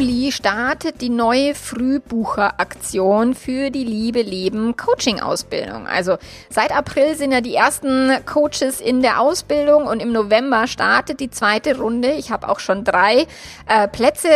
Juli 0.00 0.32
startet 0.32 1.02
die 1.02 1.10
neue 1.10 1.54
Frühbucheraktion 1.54 3.34
für 3.34 3.68
die 3.68 3.84
Liebe 3.84 4.22
Leben 4.22 4.74
Coaching 4.74 5.20
Ausbildung. 5.20 5.86
Also 5.86 6.16
seit 6.48 6.74
April 6.74 7.16
sind 7.16 7.32
ja 7.32 7.42
die 7.42 7.54
ersten 7.54 8.10
Coaches 8.24 8.80
in 8.80 9.02
der 9.02 9.20
Ausbildung 9.20 9.86
und 9.86 10.00
im 10.00 10.10
November 10.10 10.66
startet 10.68 11.20
die 11.20 11.28
zweite 11.28 11.76
Runde. 11.76 12.12
Ich 12.12 12.30
habe 12.30 12.48
auch 12.48 12.60
schon 12.60 12.82
drei 12.82 13.26
äh, 13.66 13.88
Plätze, 13.88 14.30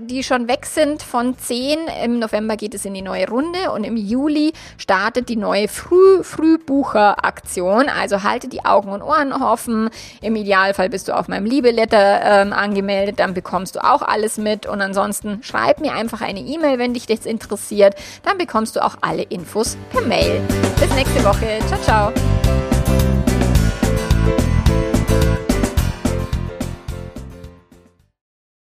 die 0.00 0.22
schon 0.22 0.46
weg 0.46 0.64
sind 0.64 1.02
von 1.02 1.36
zehn. 1.36 1.80
Im 2.04 2.20
November 2.20 2.56
geht 2.56 2.74
es 2.74 2.84
in 2.84 2.94
die 2.94 3.02
neue 3.02 3.28
Runde 3.28 3.72
und 3.72 3.82
im 3.82 3.96
Juli 3.96 4.52
startet 4.78 5.28
die 5.28 5.34
neue 5.34 5.66
Früh 5.66 6.22
Frühbucheraktion. 6.22 7.88
Also 7.88 8.22
halte 8.22 8.46
die 8.46 8.64
Augen 8.64 8.92
und 8.92 9.02
Ohren 9.02 9.32
offen. 9.32 9.90
Im 10.22 10.36
Idealfall 10.36 10.88
bist 10.88 11.08
du 11.08 11.16
auf 11.16 11.26
meinem 11.26 11.46
Liebeletter 11.46 12.20
ähm, 12.22 12.52
angemeldet, 12.52 13.18
dann 13.18 13.34
bekommst 13.34 13.74
du 13.74 13.82
auch 13.82 14.02
alles 14.02 14.38
mit 14.38 14.66
und 14.66 14.80
und 14.80 14.94
ansonsten 15.00 15.42
schreib 15.42 15.80
mir 15.80 15.92
einfach 15.92 16.20
eine 16.20 16.40
E-Mail, 16.40 16.78
wenn 16.78 16.94
dich 16.94 17.06
das 17.06 17.26
interessiert. 17.26 17.94
Dann 18.22 18.38
bekommst 18.38 18.76
du 18.76 18.84
auch 18.84 18.96
alle 19.00 19.22
Infos 19.22 19.76
per 19.90 20.02
Mail. 20.02 20.40
Bis 20.78 20.94
nächste 20.94 21.24
Woche. 21.24 21.58
Ciao, 21.66 21.80
ciao. 21.80 22.12